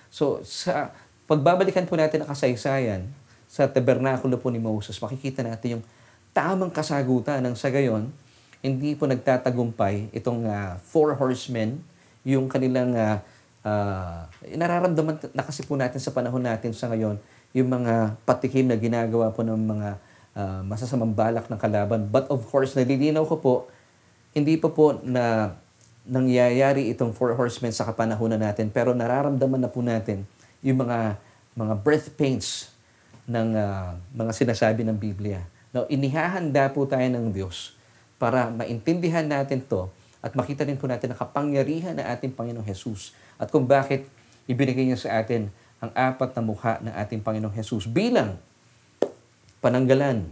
So, 0.09 0.41
sa 0.41 0.89
pagbabalikan 1.29 1.85
po 1.85 1.93
natin 1.93 2.25
ang 2.25 2.33
kasaysayan 2.33 3.05
sa 3.45 3.69
tabernakulo 3.69 4.41
po 4.41 4.49
ni 4.49 4.57
Moses, 4.57 4.97
makikita 4.97 5.45
natin 5.45 5.77
yung 5.77 5.83
tamang 6.33 6.73
kasagutan 6.73 7.45
ng 7.45 7.53
sa 7.53 7.69
gayon, 7.69 8.09
hindi 8.65 8.97
po 8.97 9.05
nagtatagumpay 9.05 10.09
itong 10.09 10.49
uh, 10.49 10.81
four 10.81 11.13
horsemen, 11.13 11.77
yung 12.25 12.49
kanilang 12.49 12.97
uh, 12.97 13.21
uh, 13.61 14.25
nararamdaman 14.57 15.21
na 15.37 15.45
kasi 15.45 15.61
po 15.61 15.77
natin 15.77 16.01
sa 16.01 16.09
panahon 16.09 16.41
natin 16.41 16.73
sa 16.73 16.89
ngayon, 16.89 17.21
yung 17.53 17.69
mga 17.69 18.17
patikim 18.25 18.65
na 18.65 18.73
ginagawa 18.73 19.29
po 19.29 19.45
ng 19.45 19.53
mga 19.53 19.89
uh, 20.33 20.61
masasamang 20.65 21.13
balak 21.13 21.45
ng 21.45 21.59
kalaban. 21.61 22.09
But 22.09 22.25
of 22.33 22.41
course, 22.49 22.73
nalilinaw 22.73 23.29
ko 23.29 23.37
po, 23.37 23.53
hindi 24.33 24.57
pa 24.57 24.69
po 24.69 24.97
na 25.05 25.55
nangyayari 26.03 26.91
itong 26.91 27.15
four 27.15 27.37
horsemen 27.37 27.71
sa 27.71 27.87
kapanahunan 27.87 28.41
natin, 28.41 28.67
pero 28.73 28.91
nararamdaman 28.91 29.61
na 29.61 29.71
po 29.71 29.79
natin 29.79 30.27
yung 30.59 30.83
mga 30.83 31.15
mga 31.53 31.73
birth 31.79 32.17
pains 32.17 32.73
ng 33.29 33.55
uh, 33.55 33.95
mga 34.11 34.31
sinasabi 34.35 34.83
ng 34.83 34.97
Biblia. 34.97 35.45
Now, 35.71 35.87
inihahanda 35.87 36.69
po 36.73 36.83
tayo 36.85 37.05
ng 37.07 37.31
Diyos 37.31 37.77
para 38.19 38.51
maintindihan 38.51 39.25
natin 39.25 39.63
to 39.63 39.87
at 40.23 40.35
makita 40.35 40.63
din 40.63 40.75
po 40.75 40.87
natin 40.87 41.13
ang 41.13 41.19
kapangyarihan 41.19 41.95
ng 41.97 42.05
ating 42.05 42.31
Panginoong 42.35 42.67
Jesus 42.67 43.15
at 43.35 43.51
kung 43.51 43.67
bakit 43.67 44.07
ibinigay 44.47 44.87
niya 44.87 44.99
sa 44.99 45.09
atin 45.19 45.51
ang 45.83 45.91
apat 45.91 46.31
na 46.35 46.41
mukha 46.43 46.79
ng 46.79 46.93
ating 46.95 47.19
Panginoong 47.19 47.51
Jesus 47.51 47.87
bilang 47.87 48.39
pananggalan 49.59 50.23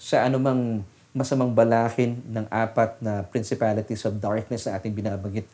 sa 0.00 0.24
anumang 0.24 0.84
masamang 1.12 1.52
balakin 1.52 2.16
ng 2.24 2.48
apat 2.48 2.96
na 3.04 3.20
principalities 3.28 4.04
of 4.08 4.16
darkness 4.16 4.64
na 4.64 4.80
ating 4.80 4.96
binabagit, 4.96 5.44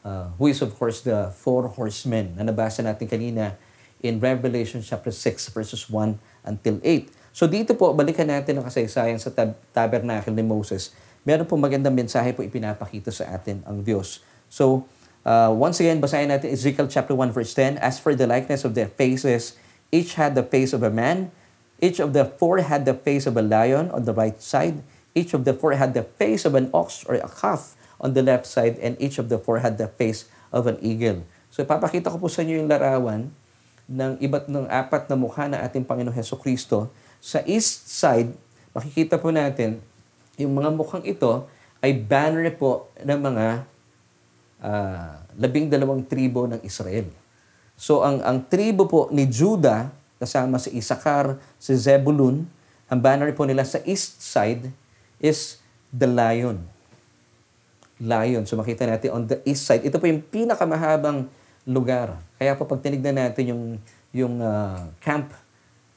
uh, 0.00 0.32
who 0.40 0.48
is 0.48 0.60
of 0.64 0.72
course 0.76 1.04
the 1.04 1.28
four 1.36 1.68
horsemen 1.68 2.32
na 2.36 2.44
nabasa 2.44 2.80
natin 2.80 3.04
kanina 3.04 3.56
in 4.04 4.20
Revelation 4.20 4.80
chapter 4.84 5.12
6 5.12 5.52
verses 5.52 5.88
1 5.88 6.16
until 6.48 6.76
8. 6.80 7.08
So 7.36 7.44
dito 7.48 7.72
po, 7.76 7.92
balikan 7.92 8.28
natin 8.28 8.60
ang 8.60 8.64
kasaysayan 8.68 9.20
sa 9.20 9.32
tab- 9.32 9.56
tabernacle 9.72 10.32
ni 10.32 10.44
Moses. 10.44 10.92
Meron 11.24 11.48
po 11.48 11.56
magandang 11.56 11.96
mensahe 11.96 12.36
po 12.36 12.44
ipinapakita 12.44 13.08
sa 13.08 13.28
atin 13.32 13.64
ang 13.64 13.80
Diyos. 13.80 14.20
So, 14.52 14.84
uh, 15.24 15.50
once 15.50 15.80
again, 15.80 15.98
basahin 15.98 16.28
natin 16.28 16.52
Ezekiel 16.52 16.86
chapter 16.86 17.16
1 17.16 17.32
verse 17.32 17.56
10. 17.56 17.80
As 17.80 17.96
for 17.96 18.12
the 18.12 18.28
likeness 18.28 18.62
of 18.62 18.76
their 18.76 18.92
faces, 18.92 19.56
each 19.88 20.20
had 20.20 20.36
the 20.36 20.44
face 20.44 20.76
of 20.76 20.84
a 20.84 20.92
man, 20.92 21.32
each 21.80 21.98
of 21.98 22.12
the 22.12 22.28
four 22.28 22.60
had 22.60 22.84
the 22.84 22.94
face 22.94 23.24
of 23.24 23.34
a 23.34 23.42
lion 23.42 23.88
on 23.90 24.04
the 24.04 24.14
right 24.14 24.36
side, 24.38 24.84
Each 25.14 25.30
of 25.32 25.46
the 25.46 25.54
four 25.54 25.78
had 25.78 25.94
the 25.94 26.02
face 26.02 26.42
of 26.42 26.58
an 26.58 26.68
ox 26.74 27.06
or 27.06 27.14
a 27.14 27.30
calf 27.30 27.78
on 28.02 28.12
the 28.12 28.20
left 28.20 28.50
side, 28.50 28.76
and 28.82 28.98
each 28.98 29.22
of 29.22 29.30
the 29.30 29.38
four 29.38 29.62
had 29.62 29.78
the 29.78 29.86
face 29.86 30.26
of 30.50 30.66
an 30.66 30.76
eagle. 30.82 31.22
So 31.54 31.62
ipapakita 31.62 32.10
ko 32.10 32.18
po 32.18 32.26
sa 32.26 32.42
inyo 32.42 32.60
yung 32.60 32.68
larawan 32.68 33.30
ng 33.86 34.18
iba't 34.18 34.50
ng 34.50 34.66
apat 34.66 35.06
na 35.06 35.14
mukha 35.14 35.46
na 35.46 35.62
ating 35.62 35.86
Panginoong 35.86 36.18
Heso 36.18 36.34
Kristo. 36.34 36.90
Sa 37.22 37.38
east 37.46 37.86
side, 37.88 38.34
makikita 38.74 39.16
po 39.16 39.30
natin, 39.30 39.78
yung 40.34 40.50
mga 40.50 40.74
mukhang 40.74 41.06
ito 41.06 41.46
ay 41.78 41.94
banner 41.94 42.50
po 42.50 42.90
ng 42.98 43.18
mga 43.22 43.46
uh, 44.58 45.14
labing 45.38 45.70
dalawang 45.70 46.02
tribo 46.02 46.50
ng 46.50 46.58
Israel. 46.66 47.06
So 47.78 48.02
ang, 48.02 48.18
ang 48.26 48.42
tribo 48.50 48.90
po 48.90 49.06
ni 49.14 49.30
Judah, 49.30 49.94
kasama 50.18 50.58
si 50.58 50.74
Isakar, 50.74 51.38
si 51.60 51.76
Zebulun, 51.78 52.46
ang 52.90 52.98
banner 52.98 53.30
po 53.30 53.46
nila 53.46 53.62
sa 53.62 53.78
east 53.86 54.18
side 54.22 54.74
is 55.24 55.56
the 55.88 56.04
lion. 56.04 56.60
Lion. 57.96 58.44
So 58.44 58.60
makita 58.60 58.84
natin 58.84 59.16
on 59.16 59.24
the 59.24 59.40
east 59.48 59.64
side. 59.64 59.80
Ito 59.80 59.96
po 59.96 60.04
yung 60.04 60.20
pinakamahabang 60.20 61.24
lugar. 61.64 62.20
Kaya 62.36 62.52
po 62.52 62.68
pag 62.68 62.84
tinignan 62.84 63.16
natin 63.16 63.44
yung, 63.48 63.62
yung 64.12 64.34
uh, 64.44 64.92
camp 65.00 65.32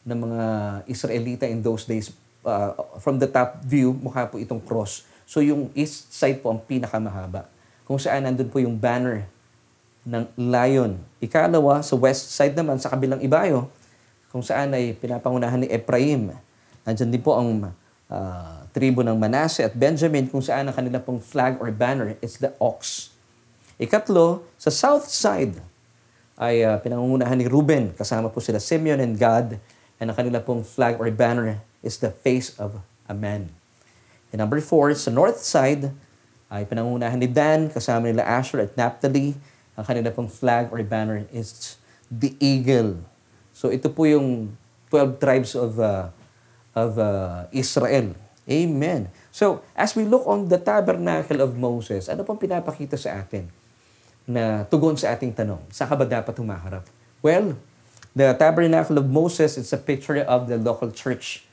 ng 0.08 0.16
mga 0.16 0.46
Israelita 0.88 1.44
in 1.44 1.60
those 1.60 1.84
days, 1.84 2.16
uh, 2.48 2.72
from 3.04 3.20
the 3.20 3.28
top 3.28 3.60
view, 3.68 3.92
mukha 3.92 4.32
po 4.32 4.40
itong 4.40 4.64
cross. 4.64 5.04
So 5.28 5.44
yung 5.44 5.68
east 5.76 6.16
side 6.16 6.40
po 6.40 6.56
ang 6.56 6.64
pinakamahaba. 6.64 7.52
Kung 7.84 8.00
saan 8.00 8.24
nandun 8.24 8.48
po 8.48 8.64
yung 8.64 8.80
banner 8.80 9.28
ng 10.08 10.24
lion. 10.40 10.96
Ikalawa, 11.20 11.84
sa 11.84 12.00
west 12.00 12.32
side 12.32 12.56
naman, 12.56 12.80
sa 12.80 12.88
kabilang 12.88 13.20
ibayo, 13.20 13.68
kung 14.32 14.40
saan 14.40 14.72
ay 14.72 14.96
pinapangunahan 14.96 15.60
ni 15.60 15.68
Ephraim. 15.68 16.32
Nandyan 16.88 17.12
din 17.12 17.20
po 17.20 17.36
ang 17.36 17.76
uh, 18.12 18.64
tribo 18.72 19.04
ng 19.04 19.16
Manasseh 19.16 19.68
at 19.68 19.76
Benjamin 19.76 20.28
kung 20.28 20.44
saan 20.44 20.68
ang 20.68 20.76
kanila 20.76 21.00
pong 21.00 21.20
flag 21.20 21.60
or 21.60 21.72
banner 21.72 22.16
is 22.24 22.40
the 22.40 22.52
ox. 22.60 23.12
Ikatlo, 23.78 24.42
sa 24.58 24.74
south 24.74 25.06
side 25.06 25.62
ay 26.38 26.66
uh, 26.66 26.78
pinangungunahan 26.82 27.38
ni 27.38 27.46
Reuben. 27.46 27.94
Kasama 27.94 28.30
po 28.30 28.42
sila 28.42 28.62
Simeon 28.62 29.02
and 29.02 29.18
God. 29.18 29.58
And 29.98 30.14
ang 30.14 30.18
kanila 30.18 30.42
pong 30.42 30.62
flag 30.62 31.02
or 31.02 31.10
banner 31.10 31.62
is 31.82 31.98
the 31.98 32.14
face 32.14 32.54
of 32.58 32.82
a 33.10 33.16
man. 33.18 33.50
And 34.30 34.38
number 34.42 34.62
four, 34.62 34.94
sa 34.94 35.10
north 35.10 35.42
side 35.42 35.90
ay 36.50 36.66
pinangungunahan 36.66 37.18
ni 37.18 37.30
Dan. 37.30 37.70
Kasama 37.74 38.10
nila 38.10 38.26
Asher 38.26 38.62
at 38.66 38.74
Naphtali. 38.78 39.34
Ang 39.78 39.86
kanila 39.86 40.10
pong 40.14 40.30
flag 40.30 40.70
or 40.74 40.82
banner 40.86 41.26
is 41.34 41.78
the 42.10 42.34
eagle. 42.42 43.02
So 43.54 43.74
ito 43.74 43.90
po 43.90 44.06
yung 44.06 44.54
12 44.94 45.22
tribes 45.22 45.52
of 45.58 45.78
uh, 45.82 46.14
of 46.78 47.02
uh, 47.02 47.50
Israel. 47.50 48.14
Amen. 48.46 49.10
So, 49.34 49.66
as 49.74 49.98
we 49.98 50.06
look 50.06 50.24
on 50.30 50.46
the 50.48 50.62
tabernacle 50.62 51.42
of 51.42 51.58
Moses, 51.58 52.08
ano 52.08 52.22
pong 52.22 52.38
pinapakita 52.38 52.96
sa 52.96 53.26
atin 53.26 53.50
na 54.30 54.64
tugon 54.70 54.96
sa 54.96 55.18
ating 55.18 55.34
tanong? 55.34 55.60
Saan 55.74 55.90
ka 55.90 55.98
ba 55.98 56.06
dapat 56.06 56.38
humaharap? 56.38 56.86
Well, 57.26 57.58
the 58.14 58.32
tabernacle 58.38 59.02
of 59.02 59.10
Moses 59.10 59.58
is 59.58 59.74
a 59.74 59.82
picture 59.82 60.22
of 60.24 60.48
the 60.48 60.56
local 60.62 60.94
church 60.94 61.44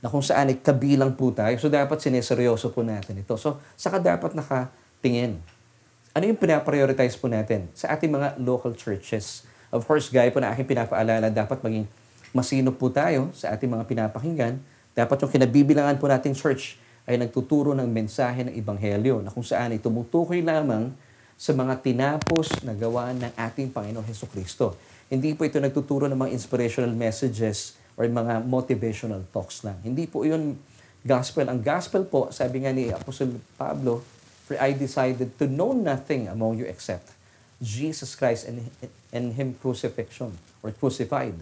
na 0.00 0.08
kung 0.08 0.22
saan 0.22 0.48
ay 0.54 0.62
kabilang 0.62 1.12
po 1.18 1.34
tayo. 1.34 1.52
So, 1.60 1.68
dapat 1.68 2.00
sineseryoso 2.00 2.70
po 2.70 2.80
natin 2.86 3.20
ito. 3.20 3.34
So, 3.36 3.60
saka 3.76 4.00
dapat 4.00 4.32
nakatingin. 4.32 5.42
Ano 6.16 6.24
yung 6.24 6.40
pinaprioritize 6.40 7.18
po 7.20 7.28
natin 7.28 7.68
sa 7.76 7.92
ating 7.92 8.08
mga 8.08 8.40
local 8.40 8.72
churches? 8.72 9.44
Of 9.68 9.84
course, 9.84 10.08
gaya 10.08 10.32
po 10.32 10.40
na 10.40 10.48
aking 10.54 10.64
pinapaalala, 10.64 11.28
dapat 11.28 11.60
maging 11.60 11.84
masino 12.36 12.76
po 12.76 12.92
tayo 12.92 13.32
sa 13.32 13.56
ating 13.56 13.72
mga 13.72 13.88
pinapakinggan 13.88 14.60
dapat 14.92 15.16
yung 15.24 15.32
kinabibilangan 15.32 15.96
po 15.96 16.08
nating 16.08 16.36
church 16.36 16.76
ay 17.08 17.16
nagtuturo 17.16 17.72
ng 17.72 17.88
mensahe 17.88 18.44
ng 18.44 18.52
Ebanghelyo 18.56 19.24
na 19.24 19.32
kung 19.32 19.44
saan 19.44 19.72
ay 19.72 19.80
tumutukoy 19.80 20.44
lamang 20.44 20.92
sa 21.36 21.52
mga 21.52 21.84
tinapos 21.84 22.64
na 22.64 22.72
gawa 22.72 23.12
ng 23.12 23.32
ating 23.36 23.68
Panginoong 23.72 24.08
Heso 24.08 24.24
Kristo. 24.24 24.72
Hindi 25.06 25.36
po 25.36 25.44
ito 25.44 25.60
nagtuturo 25.60 26.08
ng 26.08 26.16
mga 26.16 26.32
inspirational 26.32 26.90
messages 26.96 27.76
or 27.94 28.08
mga 28.08 28.42
motivational 28.48 29.20
talks 29.30 29.62
lang. 29.62 29.76
Hindi 29.84 30.08
po 30.08 30.24
yun 30.24 30.56
gospel. 31.06 31.46
Ang 31.46 31.62
gospel 31.62 32.02
po, 32.08 32.34
sabi 32.34 32.66
nga 32.66 32.74
ni 32.74 32.90
Apostle 32.90 33.38
Pablo, 33.54 34.02
For 34.46 34.54
I 34.62 34.74
decided 34.78 35.34
to 35.42 35.50
know 35.50 35.74
nothing 35.74 36.30
among 36.30 36.62
you 36.62 36.66
except 36.70 37.14
Jesus 37.58 38.14
Christ 38.14 38.46
and, 38.46 38.70
and 39.10 39.34
Him 39.34 39.58
crucifixion 39.58 40.38
or 40.62 40.70
crucified. 40.70 41.34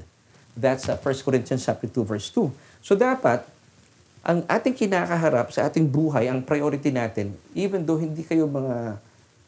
That's 0.54 0.86
uh, 0.86 0.94
1 0.96 1.26
Corinthians 1.26 1.66
chapter 1.66 1.90
2 1.90 2.06
verse 2.06 2.30
2. 2.30 2.48
So 2.78 2.94
dapat, 2.94 3.42
ang 4.24 4.40
ating 4.48 4.72
kinakaharap 4.72 5.52
sa 5.52 5.68
ating 5.68 5.84
buhay, 5.84 6.32
ang 6.32 6.40
priority 6.40 6.88
natin, 6.88 7.36
even 7.52 7.84
though 7.84 8.00
hindi 8.00 8.24
kayo 8.24 8.48
mga 8.48 8.96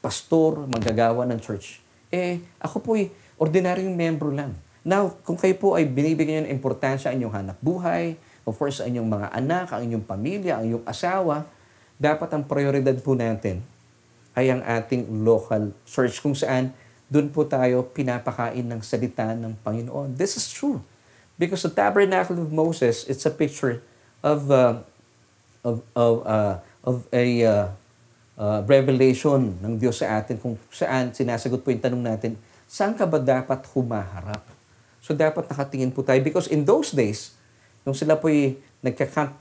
pastor, 0.04 0.68
manggagawa 0.68 1.24
ng 1.32 1.40
church, 1.40 1.80
eh, 2.12 2.44
ako 2.60 2.76
po 2.84 2.90
ay 2.98 3.08
ordinaryong 3.40 3.96
membro 3.96 4.28
lang. 4.28 4.52
Now, 4.86 5.16
kung 5.24 5.34
kayo 5.34 5.56
po 5.58 5.74
ay 5.74 5.88
binibigyan 5.88 6.46
ng 6.46 6.52
importansya 6.52 7.10
ang 7.10 7.18
inyong 7.18 7.34
hanap 7.34 7.58
buhay, 7.58 8.14
of 8.46 8.54
course, 8.54 8.78
ang 8.84 8.94
inyong 8.94 9.08
mga 9.10 9.28
anak, 9.34 9.66
ang 9.72 9.82
inyong 9.82 10.04
pamilya, 10.06 10.60
ang 10.60 10.64
inyong 10.68 10.86
asawa, 10.86 11.48
dapat 11.96 12.28
ang 12.36 12.44
prioridad 12.44 12.94
po 13.00 13.16
natin 13.16 13.64
ay 14.36 14.52
ang 14.52 14.60
ating 14.60 15.24
local 15.24 15.72
church 15.88 16.20
kung 16.20 16.36
saan 16.36 16.70
doon 17.08 17.32
po 17.32 17.48
tayo 17.48 17.88
pinapakain 17.96 18.66
ng 18.66 18.84
salita 18.84 19.32
ng 19.32 19.56
Panginoon. 19.64 20.12
This 20.12 20.36
is 20.36 20.52
true. 20.52 20.84
Because 21.36 21.68
the 21.68 21.72
tabernacle 21.72 22.40
of 22.40 22.48
Moses, 22.48 23.04
it's 23.04 23.28
a 23.28 23.32
picture 23.32 23.84
of 24.24 24.48
uh, 24.48 24.80
of 25.60 25.84
of, 25.92 26.14
uh, 26.24 26.56
of 26.80 27.04
a 27.12 27.26
uh, 27.44 27.66
uh, 28.40 28.60
revelation 28.64 29.52
ng 29.60 29.76
Diyos 29.76 30.00
sa 30.00 30.16
atin 30.16 30.40
kung 30.40 30.56
saan 30.72 31.12
sinasagot 31.12 31.60
po 31.60 31.68
yung 31.68 31.84
tanong 31.84 32.04
natin, 32.04 32.40
saan 32.64 32.96
ka 32.96 33.04
ba 33.04 33.20
dapat 33.20 33.60
humaharap? 33.76 34.40
So 35.04 35.12
dapat 35.12 35.44
nakatingin 35.52 35.92
po 35.92 36.00
tayo 36.00 36.24
because 36.24 36.48
in 36.48 36.64
those 36.64 36.96
days, 36.96 37.36
nung 37.84 37.94
sila 37.94 38.16
po 38.16 38.32
ay 38.32 38.56
nagka-camp, 38.80 39.36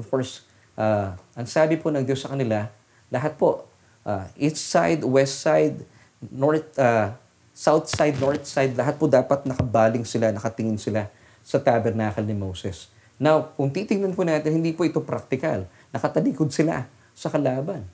of 0.00 0.04
course, 0.08 0.40
uh, 0.72 1.12
ang 1.36 1.46
sabi 1.46 1.76
po 1.76 1.92
ng 1.92 2.00
Diyos 2.00 2.24
sa 2.24 2.32
kanila, 2.32 2.72
lahat 3.12 3.36
po, 3.36 3.68
uh, 4.08 4.24
east 4.40 4.72
side, 4.72 5.04
west 5.04 5.44
side, 5.44 5.84
north, 6.32 6.64
uh, 6.80 7.12
south 7.52 7.92
side, 7.92 8.16
north 8.18 8.48
side, 8.48 8.72
lahat 8.72 8.96
po 8.96 9.04
dapat 9.04 9.44
nakabaling 9.44 10.08
sila, 10.08 10.32
nakatingin 10.32 10.80
sila 10.80 11.12
sa 11.46 11.62
tabernacle 11.62 12.26
ni 12.26 12.34
Moses. 12.34 12.90
Now, 13.22 13.54
kung 13.54 13.70
titingnan 13.70 14.18
po 14.18 14.26
natin, 14.26 14.58
hindi 14.58 14.74
po 14.74 14.82
ito 14.82 14.98
praktikal. 14.98 15.70
Nakatalikod 15.94 16.50
sila 16.50 16.90
sa 17.14 17.30
kalaban. 17.30 17.86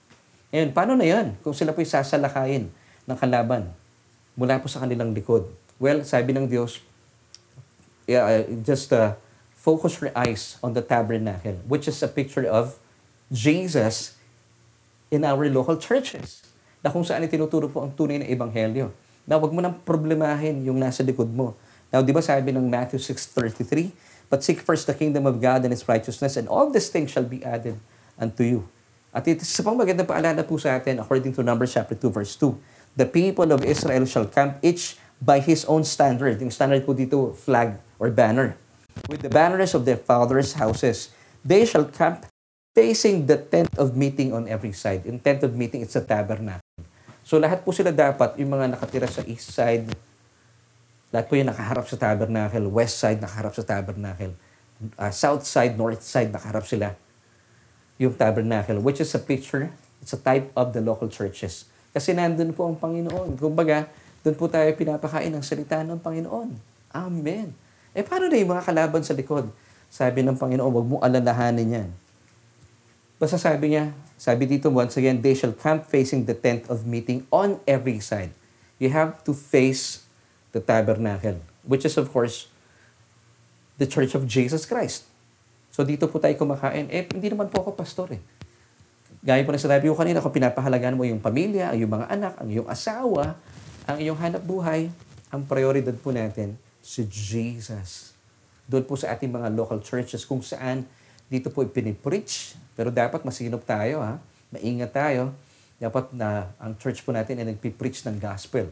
Ngayon, 0.48 0.70
paano 0.72 0.96
na 0.96 1.04
yan 1.04 1.36
kung 1.44 1.52
sila 1.52 1.76
po'y 1.76 1.84
sasalakayin 1.84 2.72
ng 3.04 3.16
kalaban 3.20 3.68
mula 4.34 4.56
po 4.56 4.72
sa 4.72 4.80
kanilang 4.80 5.12
likod? 5.12 5.46
Well, 5.76 6.02
sabi 6.02 6.32
ng 6.32 6.48
Diyos, 6.48 6.80
yeah, 8.08 8.42
just 8.64 8.90
uh, 8.90 9.14
focus 9.54 10.00
your 10.02 10.10
eyes 10.16 10.58
on 10.64 10.74
the 10.74 10.82
tabernacle, 10.82 11.60
which 11.70 11.86
is 11.86 12.00
a 12.02 12.10
picture 12.10 12.48
of 12.48 12.80
Jesus 13.30 14.18
in 15.12 15.22
our 15.22 15.46
local 15.52 15.78
churches. 15.78 16.42
Na 16.82 16.90
kung 16.90 17.06
saan 17.06 17.22
itinuturo 17.22 17.70
po 17.70 17.84
ang 17.84 17.94
tunay 17.94 18.18
na 18.18 18.26
ebanghelyo. 18.26 18.90
Na 19.22 19.38
huwag 19.38 19.54
mo 19.54 19.62
nang 19.62 19.78
problemahin 19.86 20.66
yung 20.66 20.82
nasa 20.82 21.06
likod 21.06 21.30
mo. 21.30 21.54
Now, 21.92 22.00
di 22.00 22.10
ba 22.10 22.24
sabi 22.24 22.56
ng 22.56 22.72
Matthew 22.72 22.96
6.33, 22.98 23.92
But 24.32 24.40
seek 24.40 24.64
first 24.64 24.88
the 24.88 24.96
kingdom 24.96 25.28
of 25.28 25.44
God 25.44 25.60
and 25.68 25.76
His 25.76 25.84
righteousness, 25.84 26.40
and 26.40 26.48
all 26.48 26.72
these 26.72 26.88
things 26.88 27.12
shall 27.12 27.28
be 27.28 27.44
added 27.44 27.76
unto 28.16 28.42
you. 28.42 28.64
At 29.12 29.28
ito 29.28 29.44
sa 29.44 29.60
pang 29.60 29.76
magandang 29.76 30.08
paalala 30.08 30.40
po 30.40 30.56
sa 30.56 30.80
atin, 30.80 30.96
according 30.96 31.36
to 31.36 31.44
Numbers 31.44 31.76
chapter 31.76 31.92
2, 31.92 32.08
verse 32.08 32.32
2, 32.40 32.96
The 32.96 33.04
people 33.04 33.52
of 33.52 33.60
Israel 33.60 34.08
shall 34.08 34.24
camp 34.24 34.56
each 34.64 34.96
by 35.20 35.44
his 35.44 35.68
own 35.68 35.84
standard. 35.84 36.40
Yung 36.40 36.48
standard 36.48 36.88
po 36.88 36.96
dito, 36.96 37.36
flag 37.36 37.76
or 38.00 38.08
banner. 38.08 38.56
With 39.12 39.20
the 39.20 39.28
banners 39.28 39.76
of 39.76 39.84
their 39.84 40.00
fathers' 40.00 40.56
houses, 40.56 41.12
they 41.44 41.68
shall 41.68 41.84
camp 41.84 42.24
facing 42.72 43.28
the 43.28 43.36
tent 43.36 43.68
of 43.76 44.00
meeting 44.00 44.32
on 44.32 44.48
every 44.48 44.72
side. 44.72 45.04
In 45.04 45.20
tent 45.20 45.44
of 45.44 45.52
meeting, 45.52 45.84
it's 45.84 45.96
a 45.96 46.00
tabernacle. 46.00 46.64
So 47.20 47.36
lahat 47.36 47.68
po 47.68 47.76
sila 47.76 47.92
dapat, 47.92 48.40
yung 48.40 48.56
mga 48.56 48.76
nakatira 48.76 49.06
sa 49.12 49.20
east 49.28 49.52
side, 49.52 49.92
lahat 51.12 51.28
po 51.28 51.36
yung 51.36 51.52
nakaharap 51.52 51.84
sa 51.86 52.00
tabernacle, 52.00 52.66
west 52.72 52.96
side 52.96 53.20
nakaharap 53.20 53.52
sa 53.52 53.62
tabernacle, 53.62 54.32
uh, 54.96 55.12
south 55.12 55.44
side, 55.44 55.76
north 55.76 56.00
side 56.00 56.32
nakaharap 56.32 56.64
sila 56.64 56.96
yung 58.02 58.18
tabernacle, 58.18 58.82
which 58.82 58.98
is 58.98 59.14
a 59.14 59.22
picture, 59.22 59.70
it's 60.02 60.10
a 60.10 60.20
type 60.20 60.50
of 60.58 60.74
the 60.74 60.82
local 60.82 61.06
churches. 61.06 61.70
Kasi 61.94 62.10
nandun 62.16 62.50
po 62.50 62.66
ang 62.66 62.74
Panginoon. 62.74 63.38
Kumbaga, 63.38 63.86
doon 64.26 64.34
po 64.34 64.50
tayo 64.50 64.66
pinapakain 64.74 65.30
ng 65.30 65.44
salita 65.44 65.84
ng 65.86 66.02
Panginoon. 66.02 66.50
Amen. 66.90 67.54
Eh 67.92 68.02
paano 68.02 68.26
na 68.26 68.34
yung 68.40 68.50
mga 68.56 68.64
kalaban 68.64 69.04
sa 69.06 69.12
likod? 69.12 69.52
Sabi 69.92 70.24
ng 70.24 70.34
Panginoon, 70.34 70.72
huwag 70.72 70.86
mo 70.88 70.96
alalahanin 70.98 71.68
yan. 71.68 71.90
Basta 73.22 73.38
sabi 73.38 73.76
niya, 73.76 73.94
sabi 74.18 74.50
dito 74.50 74.72
once 74.72 74.98
again, 74.98 75.22
they 75.22 75.36
shall 75.36 75.54
camp 75.54 75.86
facing 75.86 76.26
the 76.26 76.34
tent 76.34 76.66
of 76.72 76.88
meeting 76.88 77.22
on 77.30 77.60
every 77.68 78.02
side. 78.02 78.34
You 78.82 78.90
have 78.90 79.22
to 79.28 79.36
face 79.36 80.02
the 80.52 80.60
tabernacle, 80.60 81.40
which 81.64 81.84
is 81.88 81.96
of 81.96 82.12
course 82.12 82.48
the 83.80 83.88
church 83.88 84.14
of 84.14 84.28
Jesus 84.28 84.68
Christ. 84.68 85.08
So 85.72 85.82
dito 85.82 86.06
po 86.06 86.20
tayo 86.20 86.36
kumakain. 86.36 86.86
Eh, 86.92 87.08
hindi 87.08 87.32
naman 87.32 87.48
po 87.48 87.64
ako 87.64 87.74
pastor 87.74 88.12
eh. 88.12 88.22
Gaya 89.24 89.40
po 89.46 89.54
na 89.54 89.60
sinabi 89.60 89.88
ko 89.88 89.96
kanina, 89.96 90.20
kung 90.20 90.34
pinapahalagaan 90.34 90.98
mo 90.98 91.06
yung 91.06 91.22
pamilya, 91.22 91.72
ang 91.72 91.76
iyong 91.78 91.92
mga 91.94 92.06
anak, 92.10 92.32
ang 92.42 92.48
iyong 92.50 92.68
asawa, 92.68 93.38
ang 93.86 93.96
iyong 94.02 94.18
hanap 94.18 94.42
buhay, 94.42 94.90
ang 95.30 95.46
prioridad 95.46 95.94
po 95.96 96.10
natin, 96.10 96.58
si 96.82 97.06
Jesus. 97.06 98.12
Doon 98.66 98.82
po 98.82 98.98
sa 98.98 99.14
ating 99.14 99.30
mga 99.30 99.48
local 99.54 99.78
churches 99.78 100.26
kung 100.26 100.42
saan 100.42 100.84
dito 101.30 101.48
po 101.48 101.64
ipinipreach 101.64 102.58
pero 102.72 102.88
dapat 102.88 103.22
masinop 103.24 103.62
tayo, 103.64 104.00
ha? 104.00 104.18
Maingat 104.52 104.92
tayo. 104.92 105.32
Dapat 105.76 106.12
na 106.14 106.52
ang 106.60 106.76
church 106.76 107.04
po 107.04 107.12
natin 107.12 107.40
ay 107.40 107.46
nagpipreach 107.52 108.04
ng 108.08 108.16
gospel. 108.16 108.70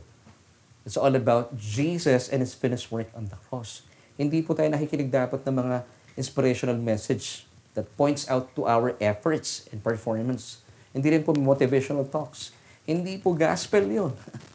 It's 0.85 0.97
all 0.97 1.12
about 1.12 1.53
Jesus 1.57 2.33
and 2.33 2.41
His 2.41 2.57
finished 2.57 2.89
work 2.89 3.12
on 3.12 3.28
the 3.28 3.39
cross. 3.49 3.85
Hindi 4.16 4.41
po 4.45 4.57
tayo 4.57 4.68
nakikinig 4.72 5.12
dapat 5.12 5.45
ng 5.45 5.55
mga 5.57 5.76
inspirational 6.16 6.76
message 6.76 7.49
that 7.72 7.89
points 7.97 8.28
out 8.28 8.53
to 8.57 8.68
our 8.68 8.97
efforts 9.01 9.68
and 9.70 9.81
performance. 9.81 10.61
Hindi 10.93 11.16
rin 11.16 11.22
po 11.24 11.33
motivational 11.33 12.05
talks. 12.09 12.53
Hindi 12.85 13.16
po 13.16 13.33
gospel 13.33 13.87
yun. 13.87 14.12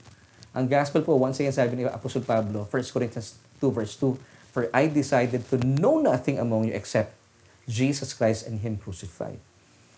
ang 0.58 0.66
gospel 0.70 1.02
po, 1.02 1.18
once 1.18 1.42
again 1.42 1.56
sabi 1.56 1.82
ni 1.82 1.84
Apostle 1.88 2.26
Pablo, 2.26 2.68
1 2.68 2.94
Corinthians 2.94 3.40
2 3.60 3.72
verse 3.72 3.96
2, 3.98 4.54
For 4.54 4.70
I 4.72 4.88
decided 4.88 5.44
to 5.52 5.60
know 5.60 6.00
nothing 6.00 6.40
among 6.40 6.70
you 6.70 6.74
except 6.78 7.12
Jesus 7.66 8.14
Christ 8.14 8.46
and 8.46 8.62
Him 8.62 8.78
crucified. 8.78 9.42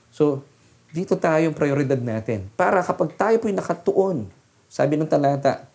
So, 0.10 0.48
dito 0.90 1.20
tayo 1.20 1.52
yung 1.52 1.58
prioridad 1.58 2.00
natin. 2.00 2.48
Para 2.56 2.80
kapag 2.80 3.14
tayo 3.20 3.36
po'y 3.44 3.54
nakatuon, 3.54 4.32
sabi 4.72 4.96
ng 4.96 5.08
talata, 5.08 5.67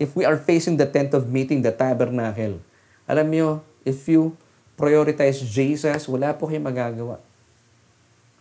if 0.00 0.16
we 0.16 0.24
are 0.24 0.40
facing 0.40 0.80
the 0.80 0.88
tent 0.88 1.12
of 1.12 1.28
meeting, 1.28 1.60
the 1.60 1.70
tabernacle, 1.70 2.58
alam 3.04 3.28
nyo, 3.28 3.60
if 3.84 4.08
you 4.08 4.32
prioritize 4.80 5.44
Jesus, 5.44 6.08
wala 6.08 6.32
po 6.32 6.48
kayong 6.48 6.64
magagawa. 6.64 7.20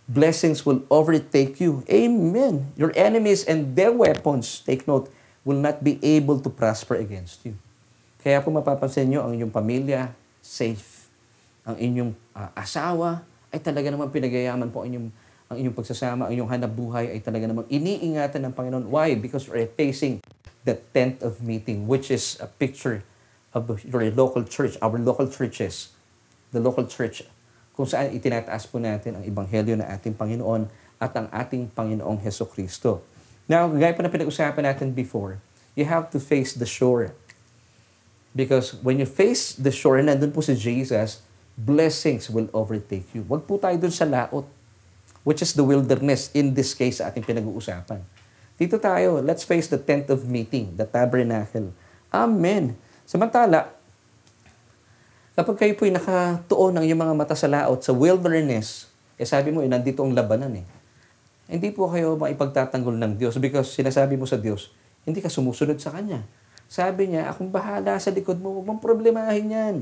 Blessings 0.07 0.63
will 0.63 0.81
overtake 0.89 1.59
you. 1.61 1.85
Amen. 1.85 2.71
Your 2.73 2.95
enemies 2.95 3.43
and 3.43 3.75
their 3.75 3.93
weapons, 3.93 4.63
take 4.63 4.87
note, 4.87 5.11
will 5.43 5.59
not 5.59 5.83
be 5.83 5.99
able 6.01 6.41
to 6.41 6.49
prosper 6.49 6.97
against 6.97 7.45
you. 7.45 7.53
Kaya 8.23 8.41
po 8.41 8.49
mapapansin 8.49 9.11
nyo, 9.11 9.27
ang 9.27 9.37
inyong 9.37 9.53
pamilya, 9.53 10.15
safe 10.41 10.99
ang 11.69 11.77
inyong 11.77 12.11
uh, 12.33 12.49
asawa, 12.57 13.21
ay 13.53 13.61
talaga 13.61 13.93
naman 13.93 14.09
pinagayaman 14.09 14.73
po 14.73 14.81
ang 14.81 14.89
inyong, 14.89 15.07
ang 15.49 15.57
inyong 15.57 15.73
pagsasama, 15.73 16.29
ang 16.29 16.31
inyong 16.37 16.51
hanap 16.53 16.71
buhay 16.77 17.09
ay 17.09 17.19
talaga 17.25 17.49
naman 17.49 17.65
iniingatan 17.73 18.45
ng 18.45 18.53
Panginoon. 18.53 18.85
Why? 18.85 19.17
Because 19.17 19.49
we're 19.49 19.65
facing 19.65 20.21
the 20.61 20.77
tent 20.93 21.25
of 21.25 21.41
meeting, 21.41 21.89
which 21.89 22.13
is 22.13 22.37
a 22.37 22.45
picture 22.45 23.01
of 23.57 23.65
your 23.81 24.05
local 24.13 24.45
church, 24.45 24.77
our 24.77 25.01
local 25.01 25.25
churches, 25.25 25.89
the 26.53 26.61
local 26.61 26.85
church, 26.85 27.25
kung 27.73 27.89
saan 27.89 28.13
itinataas 28.13 28.69
po 28.69 28.77
natin 28.77 29.17
ang 29.17 29.23
ebanghelyo 29.25 29.73
ng 29.81 29.87
ating 29.89 30.13
Panginoon 30.13 30.69
at 31.01 31.17
ang 31.17 31.25
ating 31.33 31.73
Panginoong 31.73 32.21
Heso 32.21 32.45
Kristo. 32.45 33.01
Now, 33.49 33.65
gaya 33.73 33.97
pa 33.97 34.05
na 34.05 34.13
pinag-usapan 34.13 34.61
natin 34.61 34.93
before, 34.93 35.41
you 35.73 35.87
have 35.89 36.13
to 36.13 36.21
face 36.21 36.53
the 36.53 36.69
shore. 36.69 37.17
Because 38.37 38.77
when 38.85 39.01
you 39.01 39.09
face 39.09 39.57
the 39.57 39.73
shore, 39.73 39.97
nandun 39.97 40.29
po 40.29 40.45
si 40.45 40.53
Jesus, 40.53 41.25
blessings 41.57 42.29
will 42.29 42.45
overtake 42.53 43.09
you. 43.17 43.25
Huwag 43.25 43.49
po 43.49 43.57
tayo 43.57 43.73
dun 43.81 43.89
sa 43.89 44.05
laot, 44.05 44.45
which 45.23 45.43
is 45.43 45.55
the 45.55 45.65
wilderness 45.65 46.31
in 46.31 46.55
this 46.55 46.71
case 46.75 47.03
sa 47.03 47.11
ating 47.11 47.25
pinag-uusapan. 47.25 47.99
Dito 48.59 48.75
tayo, 48.75 49.23
let's 49.23 49.47
face 49.47 49.71
the 49.71 49.79
tent 49.79 50.11
of 50.11 50.27
meeting, 50.27 50.75
the 50.75 50.83
tabernacle. 50.83 51.71
Amen. 52.11 52.75
Samantala, 53.07 53.71
kapag 55.31 55.55
kayo 55.55 55.73
po'y 55.79 55.95
nakatuon 55.95 56.75
ng 56.75 56.83
iyong 56.91 56.99
mga 56.99 57.15
mata 57.15 57.35
sa 57.39 57.47
laot, 57.47 57.79
sa 57.79 57.95
wilderness, 57.95 58.91
eh 59.15 59.23
sabi 59.23 59.55
mo, 59.55 59.63
eh, 59.63 59.69
nandito 59.71 60.03
ang 60.03 60.11
labanan 60.11 60.51
eh. 60.59 60.65
Hindi 61.49 61.71
po 61.73 61.89
kayo 61.89 62.19
maipagtatanggol 62.19 62.99
ng 62.99 63.17
Diyos 63.17 63.39
because 63.41 63.73
sinasabi 63.73 64.19
mo 64.19 64.27
sa 64.27 64.37
Diyos, 64.37 64.69
hindi 65.07 65.23
ka 65.23 65.31
sumusunod 65.31 65.79
sa 65.81 65.95
Kanya. 65.95 66.21
Sabi 66.69 67.09
niya, 67.09 67.33
akong 67.33 67.49
bahala 67.49 67.97
sa 67.97 68.13
likod 68.13 68.37
mo, 68.37 68.59
huwag 68.59 68.65
mong 68.69 68.81
problemahin 68.83 69.49
yan. 69.49 69.75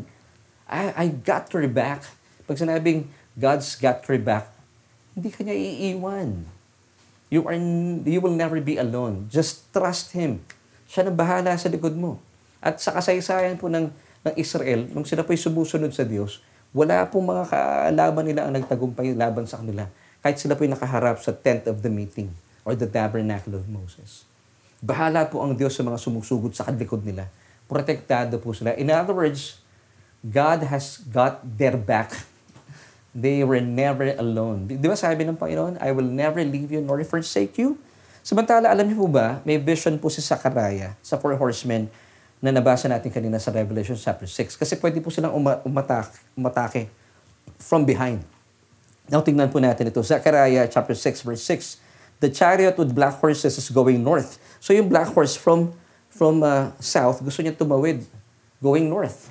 I, 0.71 0.95
I 0.95 1.05
got 1.11 1.51
your 1.51 1.67
back. 1.67 2.07
Pag 2.47 2.55
sinabing 2.55 3.11
God's 3.35 3.75
got 3.75 3.99
your 4.07 4.23
back, 4.23 4.47
hindi 5.17 5.33
kanya 5.33 5.57
iiwan. 5.57 6.45
You, 7.33 7.41
are, 7.49 7.57
you 8.05 8.21
will 8.21 8.37
never 8.37 8.61
be 8.61 8.77
alone. 8.77 9.25
Just 9.33 9.65
trust 9.73 10.13
Him. 10.13 10.45
Siya 10.85 11.09
na 11.09 11.11
bahala 11.11 11.57
sa 11.57 11.73
likod 11.73 11.97
mo. 11.97 12.21
At 12.61 12.77
sa 12.77 12.93
kasaysayan 12.93 13.57
po 13.57 13.65
ng, 13.65 13.89
ng 14.21 14.33
Israel, 14.37 14.85
nung 14.93 15.09
sila 15.09 15.25
po'y 15.25 15.35
sumusunod 15.35 15.89
sa 15.89 16.05
Diyos, 16.05 16.39
wala 16.69 17.09
pong 17.09 17.33
mga 17.33 17.49
kaalaban 17.49 18.29
nila 18.29 18.45
ang 18.45 18.53
nagtagumpay 18.53 19.17
laban 19.17 19.49
sa 19.49 19.57
kanila. 19.57 19.89
Kahit 20.21 20.37
sila 20.37 20.53
po'y 20.53 20.69
nakaharap 20.69 21.17
sa 21.17 21.33
tent 21.33 21.65
of 21.65 21.81
the 21.81 21.89
meeting 21.89 22.29
or 22.61 22.77
the 22.77 22.85
tabernacle 22.85 23.57
of 23.57 23.65
Moses. 23.65 24.21
Bahala 24.77 25.25
po 25.25 25.41
ang 25.41 25.57
Diyos 25.57 25.73
sa 25.73 25.81
mga 25.81 25.97
sumusugod 25.97 26.53
sa 26.53 26.69
kadlikod 26.69 27.01
nila. 27.01 27.25
Protektado 27.65 28.37
po 28.37 28.53
sila. 28.53 28.77
In 28.77 28.93
other 28.93 29.17
words, 29.17 29.57
God 30.21 30.61
has 30.69 31.01
got 31.09 31.41
their 31.41 31.73
back. 31.73 32.13
They 33.17 33.41
were 33.41 33.57
never 33.57 34.13
alone. 34.13 34.69
Di, 34.69 34.77
di 34.77 34.85
ba 34.85 34.93
sabi 34.93 35.25
ng 35.25 35.33
Panginoon, 35.33 35.81
I 35.81 35.89
will 35.89 36.05
never 36.05 36.37
leave 36.45 36.69
you 36.69 36.85
nor 36.85 37.01
forsake 37.01 37.57
you? 37.57 37.81
Samantala, 38.21 38.69
alam 38.69 38.85
niyo 38.85 39.01
po 39.01 39.17
ba, 39.17 39.41
may 39.41 39.57
vision 39.57 39.97
po 39.97 40.13
si 40.13 40.21
Sakaraya 40.21 40.93
sa 41.01 41.17
four 41.17 41.33
horsemen 41.33 41.89
na 42.37 42.53
nabasa 42.53 42.85
natin 42.85 43.09
kanina 43.09 43.41
sa 43.41 43.49
Revelation 43.49 43.97
chapter 43.97 44.29
6. 44.29 44.61
Kasi 44.61 44.77
pwede 44.77 45.01
po 45.01 45.09
silang 45.09 45.33
uma- 45.33 45.57
umatake, 45.65 46.13
umatake 46.37 46.93
from 47.57 47.89
behind. 47.89 48.21
Now, 49.09 49.25
tingnan 49.25 49.49
po 49.49 49.57
natin 49.57 49.89
ito. 49.89 50.03
Zechariah 50.05 50.69
chapter 50.69 50.93
6 50.93 51.25
verse 51.25 51.41
6. 51.41 51.81
The 52.21 52.29
chariot 52.29 52.77
with 52.77 52.93
black 52.93 53.17
horses 53.17 53.57
is 53.57 53.69
going 53.73 54.03
north. 54.03 54.37
So 54.61 54.77
yung 54.77 54.89
black 54.89 55.09
horse 55.13 55.33
from 55.33 55.73
from 56.09 56.41
uh, 56.41 56.73
south, 56.81 57.21
gusto 57.21 57.45
niya 57.45 57.53
tumawid, 57.53 58.01
going 58.57 58.89
north. 58.89 59.29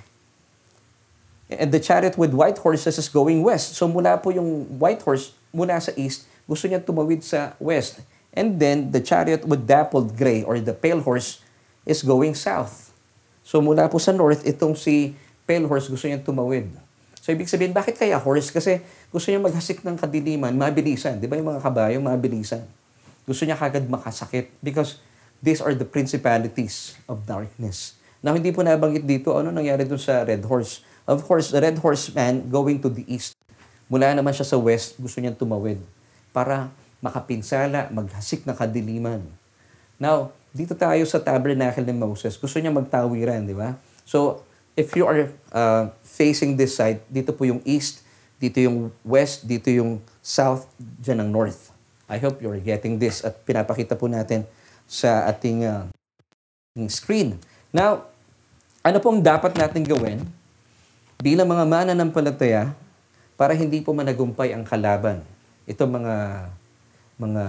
And 1.47 1.71
the 1.71 1.79
chariot 1.79 2.19
with 2.19 2.35
white 2.35 2.59
horses 2.59 2.99
is 2.99 3.07
going 3.07 3.47
west. 3.47 3.79
So 3.79 3.87
mula 3.87 4.19
po 4.19 4.35
yung 4.35 4.67
white 4.83 4.99
horse, 5.07 5.31
mula 5.55 5.79
sa 5.79 5.95
east, 5.95 6.27
gusto 6.51 6.67
niya 6.67 6.83
tumawid 6.83 7.23
sa 7.23 7.55
west. 7.63 8.03
And 8.35 8.59
then 8.59 8.91
the 8.91 8.99
chariot 8.99 9.47
with 9.47 9.65
dappled 9.65 10.19
gray 10.19 10.43
or 10.43 10.59
the 10.59 10.75
pale 10.75 11.01
horse 11.01 11.41
is 11.87 12.03
going 12.03 12.35
south. 12.35 12.91
So 13.47 13.63
mula 13.63 13.87
po 13.87 14.03
sa 14.03 14.11
north, 14.11 14.43
itong 14.43 14.75
si 14.75 15.15
pale 15.47 15.71
horse 15.71 15.87
gusto 15.87 16.11
niya 16.11 16.19
tumawid. 16.19 16.67
So 17.23 17.31
ibig 17.31 17.47
sabihin, 17.47 17.71
bakit 17.71 17.95
kaya 17.95 18.19
horse? 18.19 18.51
Kasi 18.51 18.83
gusto 19.15 19.31
niya 19.31 19.39
maghasik 19.39 19.87
ng 19.87 19.99
kadiliman, 19.99 20.55
mabilisan. 20.55 21.23
Di 21.23 21.31
ba 21.31 21.39
yung 21.39 21.55
mga 21.55 21.63
kabayo, 21.63 21.99
mabilisan. 22.03 22.67
Gusto 23.23 23.47
niya 23.47 23.59
kagad 23.59 23.87
makasakit 23.87 24.51
because 24.63 24.99
these 25.43 25.63
are 25.63 25.75
the 25.75 25.87
principalities 25.87 26.99
of 27.07 27.23
darkness. 27.27 27.99
Now, 28.23 28.35
hindi 28.35 28.51
po 28.51 28.63
nabanggit 28.67 29.07
dito 29.07 29.35
ano 29.35 29.55
nangyari 29.55 29.87
dun 29.87 29.99
sa 29.99 30.27
red 30.27 30.43
horse 30.43 30.83
Of 31.07 31.23
course, 31.23 31.55
the 31.55 31.63
red 31.63 31.79
horseman 31.79 32.51
going 32.51 32.83
to 32.83 32.91
the 32.91 33.07
east. 33.07 33.39
Mula 33.87 34.11
naman 34.11 34.35
siya 34.35 34.43
sa 34.43 34.59
west, 34.59 34.99
gusto 34.99 35.23
niyang 35.23 35.39
tumawid 35.39 35.79
para 36.35 36.69
makapinsala, 36.99 37.87
maghasik 37.95 38.43
na 38.43 38.59
kadiliman. 38.59 39.23
Now, 40.03 40.35
dito 40.51 40.75
tayo 40.75 41.07
sa 41.07 41.23
tabernacle 41.23 41.87
ni 41.87 41.95
Moses. 41.95 42.35
Gusto 42.35 42.59
niya 42.59 42.75
magtawiran, 42.75 43.47
di 43.47 43.55
ba? 43.55 43.79
So, 44.03 44.43
if 44.75 44.93
you 44.99 45.07
are 45.07 45.31
uh, 45.55 45.95
facing 46.03 46.59
this 46.59 46.75
side, 46.75 47.01
dito 47.07 47.31
po 47.31 47.47
yung 47.47 47.63
east, 47.63 48.03
dito 48.43 48.59
yung 48.59 48.91
west, 49.07 49.47
dito 49.47 49.71
yung 49.71 50.03
south, 50.21 50.67
dyan 50.77 51.23
ang 51.23 51.31
north. 51.31 51.71
I 52.11 52.19
hope 52.19 52.43
you're 52.43 52.59
getting 52.59 52.99
this 52.99 53.23
at 53.23 53.47
pinapakita 53.47 53.95
po 53.95 54.11
natin 54.11 54.43
sa 54.91 55.27
ating 55.31 55.63
uh, 55.63 55.87
screen. 56.91 57.39
Now, 57.71 58.11
ano 58.83 58.99
pong 59.03 59.23
dapat 59.23 59.55
natin 59.55 59.83
gawin 59.83 60.23
bilang 61.21 61.49
mga 61.49 61.65
mananampalataya 61.65 62.73
para 63.37 63.53
hindi 63.53 63.81
po 63.85 63.93
managumpay 63.93 64.53
ang 64.57 64.65
kalaban. 64.65 65.21
Ito 65.69 65.85
mga 65.85 66.49
mga 67.17 67.45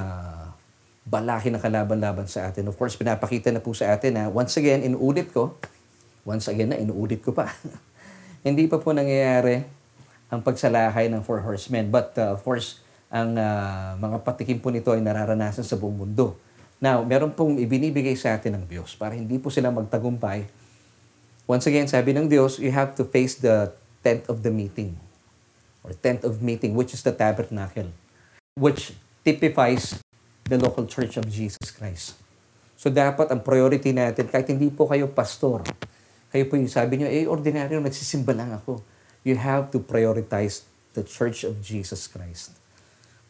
balaki 1.07 1.47
na 1.47 1.59
kalaban-laban 1.63 2.28
sa 2.28 2.51
atin. 2.51 2.68
Of 2.68 2.76
course, 2.76 2.99
pinapakita 2.99 3.51
na 3.51 3.63
po 3.63 3.72
sa 3.72 3.95
atin 3.95 4.11
na 4.15 4.24
once 4.28 4.59
again, 4.59 4.84
inuulit 4.84 5.32
ko, 5.32 5.55
once 6.28 6.51
again 6.51 6.76
na 6.76 6.78
inuulit 6.80 7.24
ko 7.24 7.32
pa. 7.32 7.47
hindi 8.47 8.68
pa 8.68 8.80
po 8.80 8.91
nangyayari 8.91 9.63
ang 10.28 10.43
pagsalakay 10.43 11.07
ng 11.07 11.24
four 11.24 11.39
horsemen. 11.39 11.88
But 11.88 12.11
uh, 12.20 12.36
of 12.36 12.43
course, 12.43 12.84
ang 13.07 13.39
uh, 13.39 13.95
mga 13.95 14.28
patikim 14.28 14.59
po 14.59 14.68
nito 14.68 14.91
ay 14.91 14.99
nararanasan 14.99 15.63
sa 15.63 15.80
buong 15.80 15.95
mundo. 15.95 16.36
Now, 16.84 17.01
meron 17.07 17.32
pong 17.34 17.57
ibinibigay 17.57 18.13
sa 18.20 18.36
atin 18.36 18.59
ng 18.59 18.65
Diyos 18.68 18.93
para 18.99 19.15
hindi 19.15 19.39
po 19.39 19.47
sila 19.47 19.72
magtagumpay. 19.72 20.45
Once 21.47 21.63
again, 21.63 21.87
sabi 21.87 22.11
ng 22.11 22.27
Diyos, 22.27 22.59
you 22.59 22.75
have 22.75 22.91
to 22.91 23.07
face 23.07 23.39
the 23.39 23.71
tent 24.03 24.27
of 24.27 24.43
the 24.43 24.51
meeting 24.51 24.99
or 25.79 25.95
tent 25.95 26.27
of 26.27 26.43
meeting, 26.43 26.75
which 26.75 26.91
is 26.91 26.99
the 27.07 27.15
tabernacle, 27.15 27.87
which 28.59 28.91
typifies 29.23 29.95
the 30.43 30.59
local 30.59 30.83
church 30.83 31.15
of 31.15 31.23
Jesus 31.31 31.71
Christ. 31.71 32.19
So 32.75 32.91
dapat 32.91 33.31
ang 33.31 33.47
priority 33.47 33.95
natin, 33.95 34.27
kahit 34.27 34.51
hindi 34.51 34.67
po 34.67 34.91
kayo 34.91 35.07
pastor, 35.07 35.63
kayo 36.35 36.43
po 36.51 36.59
yung 36.59 36.67
sabi 36.67 36.99
nyo, 36.99 37.07
eh, 37.07 37.23
ordinaryo, 37.23 37.79
nagsisimba 37.79 38.35
lang 38.35 38.51
ako. 38.51 38.83
You 39.23 39.39
have 39.39 39.71
to 39.71 39.79
prioritize 39.79 40.67
the 40.99 41.07
church 41.07 41.47
of 41.47 41.63
Jesus 41.63 42.11
Christ, 42.11 42.59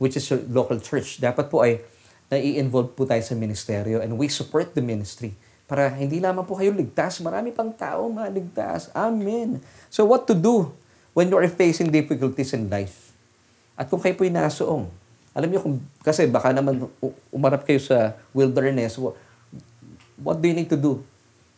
which 0.01 0.17
is 0.17 0.25
your 0.25 0.41
local 0.49 0.81
church. 0.81 1.21
Dapat 1.21 1.53
po 1.53 1.61
ay 1.61 1.85
nai-involve 2.33 2.97
po 2.97 3.05
tayo 3.05 3.21
sa 3.21 3.37
ministeryo 3.37 4.01
and 4.01 4.17
we 4.17 4.25
support 4.25 4.73
the 4.73 4.81
ministry 4.81 5.37
para 5.67 5.91
hindi 5.91 6.23
lamang 6.23 6.47
po 6.47 6.55
kayo 6.55 6.71
ligtas, 6.71 7.19
marami 7.19 7.51
pang 7.51 7.69
tao 7.75 8.07
maligtas. 8.07 8.87
Amen. 8.95 9.59
So 9.91 10.07
what 10.07 10.23
to 10.31 10.33
do 10.33 10.71
when 11.11 11.27
you 11.27 11.35
are 11.35 11.51
facing 11.51 11.91
difficulties 11.91 12.55
in 12.55 12.71
life. 12.71 13.11
At 13.75 13.91
kung 13.91 13.99
kayo 13.99 14.15
po'y 14.15 14.31
nasoong, 14.31 14.87
alam 15.35 15.47
niyo 15.51 15.61
kung, 15.61 15.77
kasi 16.01 16.25
baka 16.25 16.55
naman 16.55 16.87
umarap 17.29 17.67
kayo 17.67 17.77
sa 17.83 18.15
wilderness, 18.31 18.97
what, 20.17 20.39
do 20.39 20.45
you 20.49 20.55
need 20.55 20.71
to 20.71 20.79
do? 20.79 21.03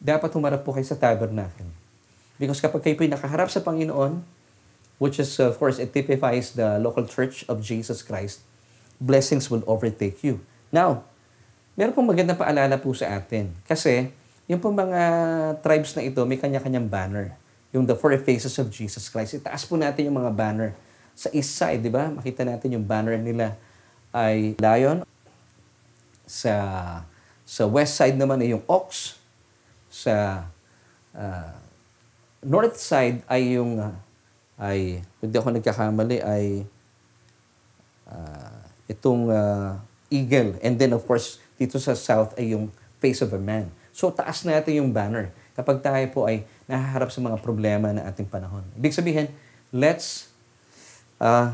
Dapat 0.02 0.34
humarap 0.34 0.66
po 0.66 0.74
kayo 0.74 0.84
sa 0.84 0.98
tabernacle. 0.98 1.70
Because 2.42 2.60
kapag 2.60 2.82
kayo 2.84 2.96
po'y 2.98 3.08
nakaharap 3.08 3.48
sa 3.48 3.62
Panginoon, 3.62 4.20
which 5.00 5.22
is, 5.22 5.32
of 5.40 5.56
course, 5.56 5.80
it 5.80 5.96
typifies 5.96 6.58
the 6.58 6.82
local 6.82 7.08
church 7.08 7.48
of 7.48 7.64
Jesus 7.64 8.04
Christ, 8.04 8.44
blessings 9.00 9.48
will 9.48 9.64
overtake 9.64 10.20
you. 10.26 10.44
Now, 10.76 11.08
meron 11.80 11.96
pong 11.96 12.12
magandang 12.12 12.36
paalala 12.36 12.76
po 12.76 12.92
sa 12.92 13.16
atin. 13.16 13.56
Kasi, 13.64 14.12
yung 14.52 14.60
pong 14.60 14.76
mga 14.76 15.02
tribes 15.64 15.96
na 15.96 16.04
ito, 16.04 16.20
may 16.28 16.36
kanya-kanyang 16.36 16.92
banner 16.92 17.40
yung 17.72 17.88
The 17.88 17.96
Four 17.96 18.20
Faces 18.20 18.58
of 18.60 18.68
Jesus 18.68 19.08
Christ. 19.08 19.40
Itaas 19.40 19.64
po 19.64 19.80
natin 19.80 20.12
yung 20.12 20.20
mga 20.20 20.36
banner. 20.36 20.76
Sa 21.16 21.32
east 21.32 21.56
side, 21.56 21.80
di 21.80 21.88
ba? 21.88 22.12
Makita 22.12 22.44
natin 22.44 22.76
yung 22.76 22.84
banner 22.84 23.16
nila 23.16 23.56
ay 24.12 24.60
lion. 24.60 25.06
Sa 26.28 26.54
sa 27.46 27.64
west 27.66 27.98
side 27.98 28.18
naman 28.18 28.42
ay 28.42 28.58
yung 28.58 28.66
ox. 28.66 29.18
Sa 29.90 30.46
uh, 31.14 31.54
north 32.42 32.78
side 32.78 33.22
ay 33.30 33.58
yung 33.58 33.78
uh, 33.78 33.94
ay 34.58 35.06
hindi 35.22 35.36
ako 35.38 35.50
nagkakamali 35.56 36.18
ay 36.26 36.46
uh, 38.10 38.60
itong 38.90 39.30
uh, 39.30 39.78
eagle. 40.10 40.58
And 40.66 40.78
then 40.78 40.98
of 40.98 41.06
course, 41.06 41.38
dito 41.60 41.76
sa 41.78 41.94
south 41.94 42.34
ay 42.40 42.56
yung 42.56 42.72
face 43.04 43.20
of 43.20 43.36
a 43.36 43.42
man. 43.42 43.68
So 43.92 44.08
taas 44.10 44.48
natin 44.48 44.80
yung 44.80 44.96
banner 44.96 45.36
kapag 45.60 45.84
tayo 45.84 46.06
po 46.16 46.24
ay 46.24 46.48
nahaharap 46.72 47.12
sa 47.12 47.20
mga 47.20 47.36
problema 47.44 47.92
ng 47.92 48.04
ating 48.08 48.32
panahon. 48.32 48.64
Ibig 48.80 48.96
sabihin, 48.96 49.28
let's 49.76 50.32
uh, 51.20 51.52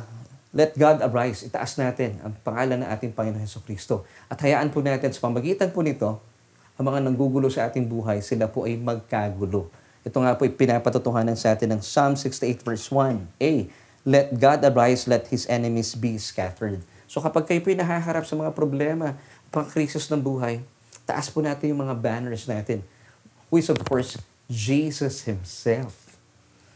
let 0.53 0.77
God 0.77 1.01
arise. 1.01 1.41
Itaas 1.41 1.75
natin 1.81 2.21
ang 2.21 2.37
pangalan 2.45 2.85
ng 2.85 2.89
ating 2.93 3.11
Panginoon 3.17 3.41
Heso 3.41 3.59
Kristo. 3.65 4.05
At 4.29 4.37
hayaan 4.45 4.69
po 4.69 4.85
natin 4.85 5.09
sa 5.09 5.25
pamagitan 5.25 5.73
po 5.73 5.81
nito, 5.81 6.21
ang 6.75 6.85
mga 6.85 7.01
nanggugulo 7.07 7.49
sa 7.49 7.67
ating 7.67 7.87
buhay, 7.87 8.21
sila 8.21 8.45
po 8.47 8.63
ay 8.69 8.77
magkagulo. 8.77 9.67
Ito 10.05 10.21
nga 10.21 10.37
po 10.37 10.45
ay 10.45 10.53
pinapatutuhanan 10.53 11.33
sa 11.33 11.57
atin 11.57 11.75
ng 11.75 11.81
Psalm 11.81 12.13
68 12.13 12.61
verse 12.61 12.87
1. 12.93 13.41
A. 13.41 13.53
Let 14.05 14.37
God 14.37 14.61
arise, 14.61 15.09
let 15.09 15.27
His 15.33 15.49
enemies 15.49 15.97
be 15.97 16.15
scattered. 16.21 16.85
So 17.09 17.23
kapag 17.23 17.49
kayo 17.49 17.61
po 17.63 17.73
nahaharap 17.73 18.27
sa 18.27 18.37
mga 18.37 18.53
problema, 18.53 19.17
pang 19.55 19.63
krisis 19.63 20.11
ng 20.11 20.19
buhay, 20.19 20.59
taas 21.07 21.31
po 21.31 21.39
natin 21.39 21.71
yung 21.71 21.87
mga 21.87 21.95
banners 21.95 22.43
natin 22.43 22.83
who 23.47 23.55
is 23.55 23.71
of 23.71 23.79
course 23.87 24.19
Jesus 24.51 25.23
Himself. 25.23 26.19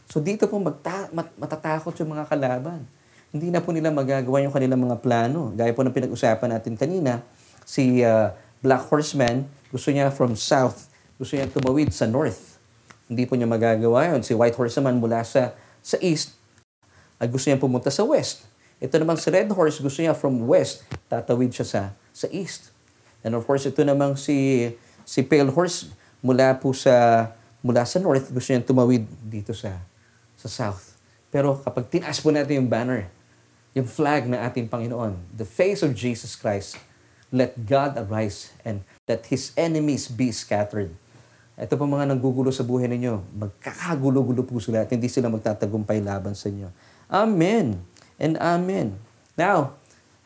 So 0.08 0.18
dito 0.18 0.48
po 0.48 0.56
magta- 0.56 1.12
mat- 1.12 1.36
matatakot 1.36 1.92
yung 2.00 2.16
mga 2.16 2.24
kalaban. 2.24 2.88
Hindi 3.30 3.52
na 3.52 3.60
po 3.60 3.70
nila 3.70 3.92
magagawa 3.92 4.42
yung 4.42 4.50
kanilang 4.50 4.80
mga 4.88 4.96
plano. 4.98 5.52
Gaya 5.54 5.70
po 5.70 5.84
ng 5.84 5.94
pinag-usapan 5.94 6.50
natin 6.50 6.74
kanina, 6.74 7.22
si 7.62 8.02
uh, 8.02 8.34
Black 8.58 8.90
Horseman, 8.90 9.46
gusto 9.70 9.94
niya 9.94 10.10
from 10.10 10.34
south, 10.34 10.90
gusto 11.14 11.38
niya 11.38 11.46
tumawid 11.46 11.94
sa 11.94 12.10
north. 12.10 12.58
Hindi 13.06 13.22
po 13.28 13.38
niya 13.38 13.46
magagawa 13.46 14.10
yun. 14.10 14.26
Si 14.26 14.34
White 14.34 14.58
Horseman 14.58 14.98
mula 14.98 15.22
sa, 15.22 15.54
sa 15.78 15.94
east, 16.02 16.34
ay 17.22 17.30
gusto 17.30 17.46
niya 17.46 17.60
pumunta 17.62 17.92
sa 17.92 18.02
west. 18.02 18.50
Ito 18.82 18.98
namang 18.98 19.20
si 19.20 19.30
Red 19.30 19.52
Horse, 19.52 19.78
gusto 19.78 20.00
niya 20.02 20.16
from 20.16 20.48
west, 20.50 20.82
tatawid 21.06 21.54
siya 21.54 21.66
sa, 21.68 21.82
sa 22.12 22.26
east. 22.30 22.74
And 23.20 23.36
of 23.36 23.44
course, 23.44 23.68
ito 23.68 23.80
namang 23.84 24.16
si, 24.16 24.70
si 25.04 25.20
Pale 25.24 25.52
Horse, 25.52 25.92
mula 26.20 26.56
po 26.60 26.76
sa 26.76 27.28
mula 27.60 27.84
sa 27.84 28.00
north, 28.00 28.32
gusto 28.32 28.48
niyang 28.52 28.64
tumawid 28.64 29.04
dito 29.20 29.52
sa 29.52 29.76
sa 30.36 30.48
south. 30.48 30.96
Pero 31.28 31.60
kapag 31.60 31.92
tinaas 31.92 32.16
po 32.18 32.32
natin 32.32 32.64
yung 32.64 32.70
banner, 32.72 33.12
yung 33.76 33.86
flag 33.86 34.24
na 34.24 34.48
ating 34.48 34.66
Panginoon, 34.66 35.14
the 35.36 35.44
face 35.44 35.84
of 35.84 35.92
Jesus 35.92 36.34
Christ, 36.34 36.80
let 37.30 37.54
God 37.68 38.00
arise 38.00 38.50
and 38.64 38.82
let 39.04 39.28
His 39.28 39.52
enemies 39.54 40.08
be 40.08 40.32
scattered. 40.32 40.90
Ito 41.60 41.76
po 41.76 41.84
mga 41.84 42.08
nanggugulo 42.08 42.48
sa 42.48 42.64
buhay 42.64 42.88
ninyo, 42.88 43.20
magkakagulo-gulo 43.36 44.48
po 44.48 44.56
sila 44.58 44.80
at 44.82 44.90
hindi 44.90 45.12
sila 45.12 45.28
magtatagumpay 45.28 46.00
laban 46.00 46.32
sa 46.32 46.48
inyo. 46.48 46.72
Amen 47.12 47.84
and 48.16 48.40
Amen. 48.40 48.96
Now, 49.36 49.76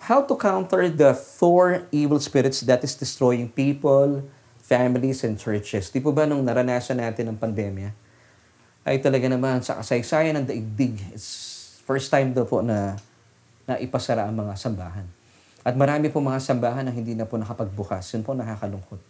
how 0.05 0.21
to 0.21 0.37
counter 0.37 0.85
the 0.93 1.17
four 1.17 1.89
evil 1.89 2.21
spirits 2.21 2.61
that 2.69 2.85
is 2.85 2.93
destroying 2.93 3.49
people, 3.49 4.21
families 4.61 5.25
and 5.25 5.41
churches. 5.41 5.89
Di 5.89 5.97
po 5.97 6.13
ba 6.13 6.29
nung 6.29 6.45
naranasan 6.45 7.01
natin 7.01 7.33
ang 7.33 7.41
pandemya, 7.41 7.89
ay 8.85 9.01
talaga 9.01 9.33
naman 9.33 9.65
sa 9.65 9.81
kasaysayan 9.81 10.37
ng 10.37 10.45
daigdig, 10.45 11.01
it's 11.17 11.81
first 11.89 12.13
time 12.13 12.37
daw 12.37 12.45
po 12.45 12.61
na, 12.61 13.01
na 13.65 13.81
ipasara 13.81 14.29
ang 14.29 14.37
mga 14.37 14.53
sambahan. 14.61 15.09
At 15.65 15.73
marami 15.73 16.13
po 16.13 16.21
mga 16.21 16.37
sambahan 16.45 16.85
na 16.85 16.93
hindi 16.93 17.17
na 17.17 17.25
po 17.25 17.41
nakapagbukas. 17.41 18.05
Yun 18.13 18.21
po 18.21 18.37
nakakalungkot. 18.37 19.01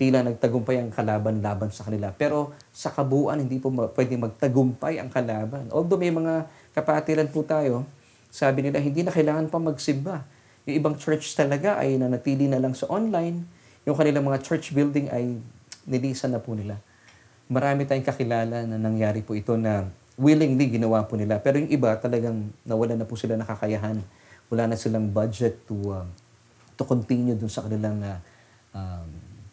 Tila 0.00 0.24
nagtagumpay 0.24 0.80
ang 0.80 0.88
kalaban-laban 0.88 1.68
sa 1.68 1.84
kanila. 1.84 2.08
Pero 2.16 2.56
sa 2.72 2.88
kabuuan, 2.88 3.44
hindi 3.44 3.60
po 3.60 3.68
pwede 3.68 4.16
magtagumpay 4.16 4.96
ang 4.96 5.12
kalaban. 5.12 5.68
Although 5.68 6.00
may 6.00 6.08
mga 6.08 6.48
kapatiran 6.72 7.28
po 7.28 7.44
tayo, 7.44 7.84
sabi 8.30 8.62
nila, 8.62 8.78
hindi 8.78 9.02
na 9.02 9.10
kailangan 9.10 9.50
pa 9.50 9.58
magsimba. 9.58 10.22
Yung 10.64 10.76
ibang 10.78 10.94
church 10.94 11.34
talaga 11.34 11.76
ay 11.82 11.98
nanatili 11.98 12.46
na 12.46 12.62
lang 12.62 12.78
sa 12.78 12.86
online, 12.86 13.42
yung 13.82 13.98
kanilang 13.98 14.22
mga 14.22 14.38
church 14.46 14.70
building 14.70 15.10
ay 15.10 15.42
nilisan 15.84 16.30
na 16.30 16.38
po 16.38 16.54
nila. 16.54 16.78
Marami 17.50 17.82
tayong 17.82 18.06
kakilala 18.06 18.62
na 18.62 18.78
nangyari 18.78 19.26
po 19.26 19.34
ito 19.34 19.58
na 19.58 19.90
willingly 20.14 20.70
ginawa 20.70 21.02
po 21.02 21.18
nila. 21.18 21.42
Pero 21.42 21.58
yung 21.58 21.72
iba 21.72 21.90
talagang 21.98 22.54
nawala 22.62 22.94
na 22.94 23.02
po 23.02 23.18
sila 23.18 23.34
nakakayahan. 23.34 23.98
Wala 24.46 24.70
na 24.70 24.78
silang 24.78 25.10
budget 25.10 25.66
to 25.66 25.74
uh, 25.90 26.06
to 26.78 26.86
continue 26.86 27.34
dun 27.34 27.50
sa 27.50 27.66
kanilang 27.66 27.98
uh, 28.04 28.18
um, 28.70 29.08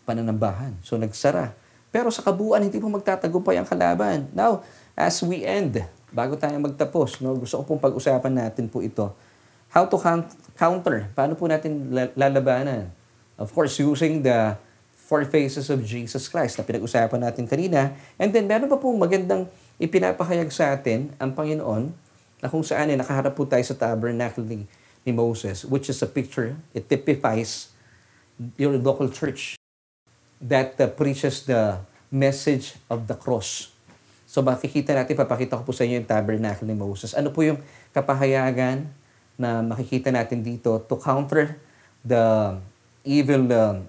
pananambahan. 0.06 0.78
So 0.86 1.00
nagsara. 1.02 1.58
Pero 1.90 2.14
sa 2.14 2.22
kabuuan, 2.22 2.62
hindi 2.62 2.78
po 2.78 2.92
magtatagumpay 2.94 3.58
ang 3.58 3.66
kalaban. 3.66 4.30
Now, 4.36 4.62
as 4.94 5.18
we 5.24 5.42
end, 5.48 5.82
bago 6.12 6.40
tayo 6.40 6.56
magtapos, 6.60 7.20
no, 7.20 7.36
gusto 7.36 7.60
ko 7.62 7.64
pong 7.64 7.82
pag-usapan 7.84 8.34
natin 8.34 8.72
po 8.72 8.80
ito. 8.80 9.12
How 9.68 9.84
to 9.88 10.00
counter? 10.56 11.12
Paano 11.12 11.36
po 11.36 11.46
natin 11.52 11.92
lalabanan? 12.16 12.88
Of 13.36 13.52
course, 13.52 13.78
using 13.78 14.24
the 14.24 14.56
four 14.96 15.24
faces 15.24 15.72
of 15.72 15.84
Jesus 15.84 16.28
Christ 16.28 16.60
na 16.60 16.68
pinag-usapan 16.68 17.20
natin 17.24 17.48
kanina. 17.48 17.96
And 18.20 18.32
then, 18.32 18.48
meron 18.48 18.68
pa 18.68 18.76
pong 18.76 19.00
magandang 19.00 19.48
ipinapahayag 19.80 20.52
sa 20.52 20.76
atin 20.76 21.16
ang 21.16 21.32
Panginoon 21.32 21.96
na 22.44 22.48
kung 22.52 22.64
saan 22.64 22.92
ay 22.92 22.98
nakaharap 23.00 23.32
po 23.32 23.48
tayo 23.48 23.64
sa 23.64 23.76
tabernacle 23.76 24.44
ni, 24.44 24.68
ni 25.08 25.12
Moses, 25.16 25.64
which 25.64 25.88
is 25.88 26.00
a 26.04 26.10
picture, 26.10 26.60
it 26.76 26.92
typifies 26.92 27.72
your 28.60 28.76
local 28.78 29.10
church 29.10 29.58
that 30.38 30.78
uh, 30.78 30.86
preaches 30.92 31.48
the 31.48 31.82
message 32.12 32.78
of 32.92 33.10
the 33.10 33.18
cross. 33.18 33.74
So 34.38 34.46
makikita 34.46 34.94
natin, 34.94 35.18
papakita 35.18 35.58
ko 35.58 35.66
po 35.66 35.74
sa 35.74 35.82
inyo 35.82 35.98
yung 35.98 36.06
tabernacle 36.06 36.70
ni 36.70 36.78
Moses. 36.78 37.18
Ano 37.18 37.34
po 37.34 37.42
yung 37.42 37.58
kapahayagan 37.90 38.86
na 39.34 39.66
makikita 39.66 40.14
natin 40.14 40.46
dito 40.46 40.78
to 40.78 40.94
counter 41.02 41.58
the 42.06 42.54
evil 43.02 43.50
uh, 43.50 43.82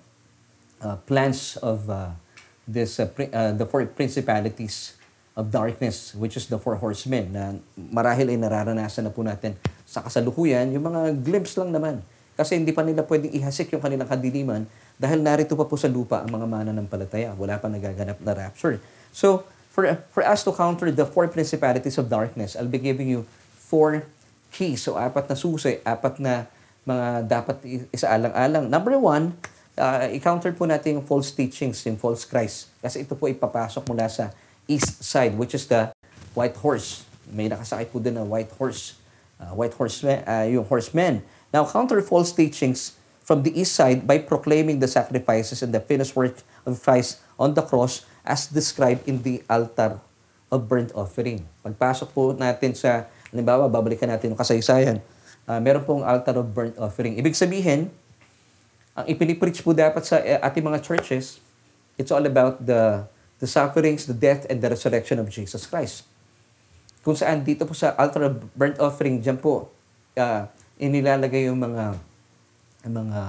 uh, 0.81 0.97
plans 1.05 1.61
of 1.61 1.85
uh, 1.93 2.17
this 2.65 2.97
uh, 2.97 3.05
pri- 3.13 3.29
uh, 3.29 3.53
the 3.53 3.69
four 3.69 3.85
principalities 3.93 4.97
of 5.37 5.53
darkness, 5.53 6.17
which 6.17 6.33
is 6.33 6.49
the 6.49 6.57
four 6.57 6.81
horsemen, 6.81 7.29
na 7.29 7.53
marahil 7.77 8.33
ay 8.33 8.41
nararanasan 8.41 9.05
na 9.05 9.13
po 9.13 9.21
natin 9.21 9.53
sa 9.85 10.01
kasalukuyan, 10.01 10.73
yung 10.73 10.89
mga 10.89 11.13
glimpse 11.29 11.61
lang 11.61 11.77
naman. 11.77 12.01
Kasi 12.41 12.57
hindi 12.57 12.73
pa 12.73 12.81
nila 12.81 13.05
pwedeng 13.05 13.37
ihasik 13.37 13.69
yung 13.77 13.85
kanilang 13.85 14.09
kadiliman 14.09 14.65
dahil 14.97 15.21
narito 15.21 15.61
pa 15.61 15.69
po 15.69 15.77
sa 15.77 15.93
lupa 15.93 16.25
ang 16.25 16.33
mga 16.33 16.49
mananampalataya. 16.49 17.37
Wala 17.37 17.61
pa 17.61 17.69
nagaganap 17.69 18.17
na 18.25 18.33
rapture. 18.33 18.81
So, 19.13 19.45
for, 19.79 19.87
for 20.11 20.27
us 20.27 20.43
to 20.43 20.51
counter 20.51 20.91
the 20.91 21.07
four 21.07 21.31
principalities 21.31 21.95
of 22.03 22.11
darkness, 22.11 22.59
I'll 22.59 22.67
be 22.67 22.83
giving 22.83 23.07
you 23.07 23.23
four 23.55 24.03
keys. 24.51 24.83
So, 24.83 24.99
apat 24.99 25.31
na 25.31 25.39
susi, 25.39 25.79
apat 25.87 26.19
na 26.19 26.51
mga 26.83 27.31
dapat 27.31 27.63
isaalang-alang. 27.95 28.67
Number 28.67 28.99
one, 28.99 29.39
uh, 29.79 30.11
i-counter 30.11 30.51
po 30.51 30.67
natin 30.67 30.99
yung 30.99 31.07
false 31.07 31.31
teachings, 31.31 31.79
yung 31.87 31.95
false 31.95 32.27
Christ. 32.27 32.75
Kasi 32.83 33.07
ito 33.07 33.15
po 33.15 33.31
ipapasok 33.31 33.87
mula 33.87 34.11
sa 34.11 34.35
east 34.67 34.99
side, 34.99 35.39
which 35.39 35.55
is 35.55 35.71
the 35.71 35.95
white 36.35 36.59
horse. 36.59 37.07
May 37.31 37.47
nakasakay 37.47 37.87
po 37.87 38.03
din 38.03 38.19
na 38.19 38.27
white 38.27 38.51
horse. 38.59 38.99
Uh, 39.39 39.55
white 39.55 39.79
horseman, 39.79 40.27
uh, 40.27 40.43
yung 40.51 40.67
horsemen. 40.67 41.23
Now, 41.55 41.63
counter 41.63 42.03
false 42.03 42.35
teachings 42.35 42.99
from 43.23 43.47
the 43.47 43.55
east 43.55 43.79
side 43.79 44.11
by 44.11 44.19
proclaiming 44.19 44.83
the 44.83 44.91
sacrifices 44.91 45.63
and 45.63 45.71
the 45.71 45.79
finished 45.79 46.19
work 46.19 46.43
of 46.67 46.83
Christ 46.83 47.23
on 47.39 47.55
the 47.55 47.63
cross 47.63 48.08
as 48.29 48.53
described 48.53 49.09
in 49.09 49.25
the 49.25 49.41
altar 49.49 49.97
of 50.53 50.69
burnt 50.69 50.93
offering. 50.93 51.49
Pagpasok 51.65 52.13
po 52.13 52.37
natin 52.37 52.77
sa, 52.77 53.09
halimbawa, 53.33 53.65
babalikan 53.73 54.13
natin 54.13 54.37
yung 54.37 54.41
kasaysayan. 54.41 55.01
Uh, 55.49 55.57
meron 55.65 55.81
pong 55.89 56.05
altar 56.05 56.37
of 56.37 56.53
burnt 56.53 56.77
offering. 56.77 57.17
Ibig 57.17 57.33
sabihin, 57.33 57.89
ang 58.93 59.07
ipinipreach 59.09 59.65
po 59.65 59.73
dapat 59.73 60.05
sa 60.05 60.21
uh, 60.21 60.45
ating 60.45 60.61
mga 60.61 60.85
churches, 60.85 61.41
it's 61.97 62.13
all 62.13 62.25
about 62.29 62.61
the 62.61 63.09
the 63.39 63.47
sufferings, 63.47 64.05
the 64.05 64.17
death, 64.17 64.45
and 64.51 64.59
the 64.59 64.69
resurrection 64.69 65.17
of 65.23 65.31
Jesus 65.31 65.65
Christ. 65.65 66.05
Kung 67.07 67.15
saan 67.15 67.47
dito 67.47 67.65
po 67.65 67.73
sa 67.73 67.95
altar 67.97 68.29
of 68.29 68.35
burnt 68.53 68.77
offering, 68.83 69.23
dyan 69.23 69.39
po 69.41 69.71
uh, 70.19 70.43
inilalagay 70.77 71.47
yung 71.49 71.63
mga 71.63 71.97
mga 72.89 73.23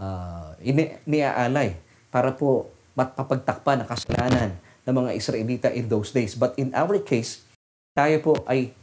uh, 0.00 0.50
ini, 0.64 0.96
niaalay 1.04 1.76
para 2.08 2.32
po 2.32 2.72
mapapagtakpan 2.98 3.86
ang 3.86 3.88
kasalanan 3.88 4.50
ng 4.82 4.94
mga 4.94 5.10
Israelita 5.14 5.68
in 5.70 5.86
those 5.86 6.10
days. 6.10 6.34
But 6.34 6.58
in 6.58 6.74
our 6.74 6.98
case, 7.06 7.46
tayo 7.94 8.18
po 8.18 8.32
ay 8.50 8.74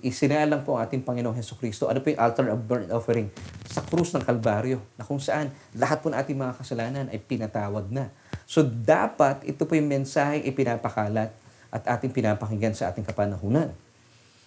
isinalang 0.00 0.64
po 0.64 0.76
ang 0.76 0.88
ating 0.88 1.04
Panginoong 1.04 1.36
Heso 1.36 1.56
Kristo. 1.56 1.88
Ano 1.88 2.00
po 2.00 2.08
yung 2.08 2.20
altar 2.20 2.48
of 2.52 2.60
burnt 2.64 2.88
offering? 2.92 3.28
Sa 3.68 3.84
krus 3.84 4.12
ng 4.12 4.24
Kalbaryo, 4.24 4.80
na 4.96 5.04
kung 5.04 5.20
saan 5.20 5.52
lahat 5.76 6.00
po 6.04 6.12
ng 6.12 6.16
ating 6.16 6.36
mga 6.36 6.56
kasalanan 6.60 7.06
ay 7.08 7.20
pinatawad 7.20 7.88
na. 7.88 8.12
So 8.44 8.64
dapat 8.64 9.44
ito 9.48 9.64
po 9.64 9.76
yung 9.76 9.88
mensahe 9.88 10.44
ipinapakalat 10.44 11.32
at 11.72 11.82
ating 11.88 12.12
pinapakinggan 12.12 12.76
sa 12.76 12.92
ating 12.92 13.04
kapanahunan. 13.04 13.72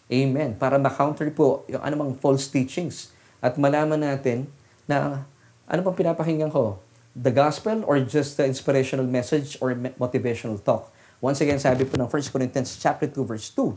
Amen. 0.05 0.53
Para 0.57 0.77
ma-counter 0.77 1.33
po 1.33 1.65
yung 1.65 1.81
anumang 1.81 2.13
false 2.21 2.45
teachings 2.49 3.09
at 3.41 3.57
malaman 3.57 3.97
natin 3.97 4.45
na 4.85 5.25
ano 5.65 5.79
pang 5.81 5.97
pinapakinggan 5.97 6.53
ko? 6.53 6.77
The 7.15 7.31
gospel 7.31 7.87
or 7.87 8.03
just 8.03 8.35
the 8.35 8.43
inspirational 8.43 9.07
message 9.07 9.55
or 9.63 9.71
motivational 9.95 10.59
talk? 10.59 10.91
Once 11.23 11.39
again, 11.39 11.63
sabi 11.63 11.87
po 11.87 11.95
ng 11.95 12.11
1 12.11 12.11
Corinthians 12.27 12.75
chapter 12.75 13.07
2 13.07 13.23
verse 13.23 13.47
2, 13.55 13.71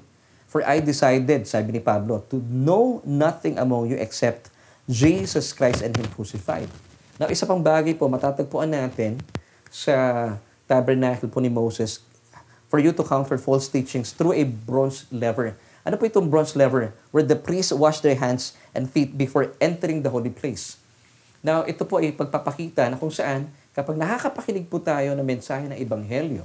For 0.50 0.66
I 0.66 0.82
decided, 0.82 1.46
sabi 1.46 1.70
ni 1.70 1.78
Pablo, 1.78 2.26
to 2.34 2.42
know 2.50 2.98
nothing 3.06 3.54
among 3.54 3.94
you 3.94 3.96
except 4.00 4.50
Jesus 4.90 5.54
Christ 5.54 5.86
and 5.86 5.94
Him 5.94 6.10
crucified. 6.10 6.66
Now, 7.22 7.30
isa 7.30 7.46
pang 7.46 7.62
bagay 7.62 7.94
po, 7.94 8.10
matatagpuan 8.10 8.74
natin 8.74 9.22
sa 9.70 10.34
tabernacle 10.66 11.30
po 11.30 11.38
ni 11.38 11.52
Moses 11.52 12.02
for 12.66 12.82
you 12.82 12.90
to 12.90 13.06
counter 13.06 13.38
false 13.38 13.70
teachings 13.70 14.10
through 14.10 14.34
a 14.34 14.44
bronze 14.44 15.06
lever. 15.14 15.54
Ano 15.86 15.94
po 15.94 16.10
itong 16.10 16.26
bronze 16.26 16.58
lever? 16.58 16.90
Where 17.14 17.24
the 17.24 17.38
priests 17.38 17.70
wash 17.70 18.02
their 18.02 18.18
hands 18.18 18.58
and 18.74 18.90
feet 18.90 19.14
before 19.14 19.54
entering 19.62 20.02
the 20.02 20.10
holy 20.10 20.34
place. 20.34 20.76
Now, 21.38 21.62
ito 21.62 21.86
po 21.86 22.02
ay 22.02 22.10
pagpapakita 22.10 22.90
na 22.90 22.98
kung 22.98 23.14
saan 23.14 23.46
kapag 23.70 23.94
nakakapakinig 23.94 24.66
po 24.66 24.82
tayo 24.82 25.14
ng 25.14 25.22
mensahe 25.22 25.70
ng 25.70 25.78
Ebanghelyo, 25.78 26.42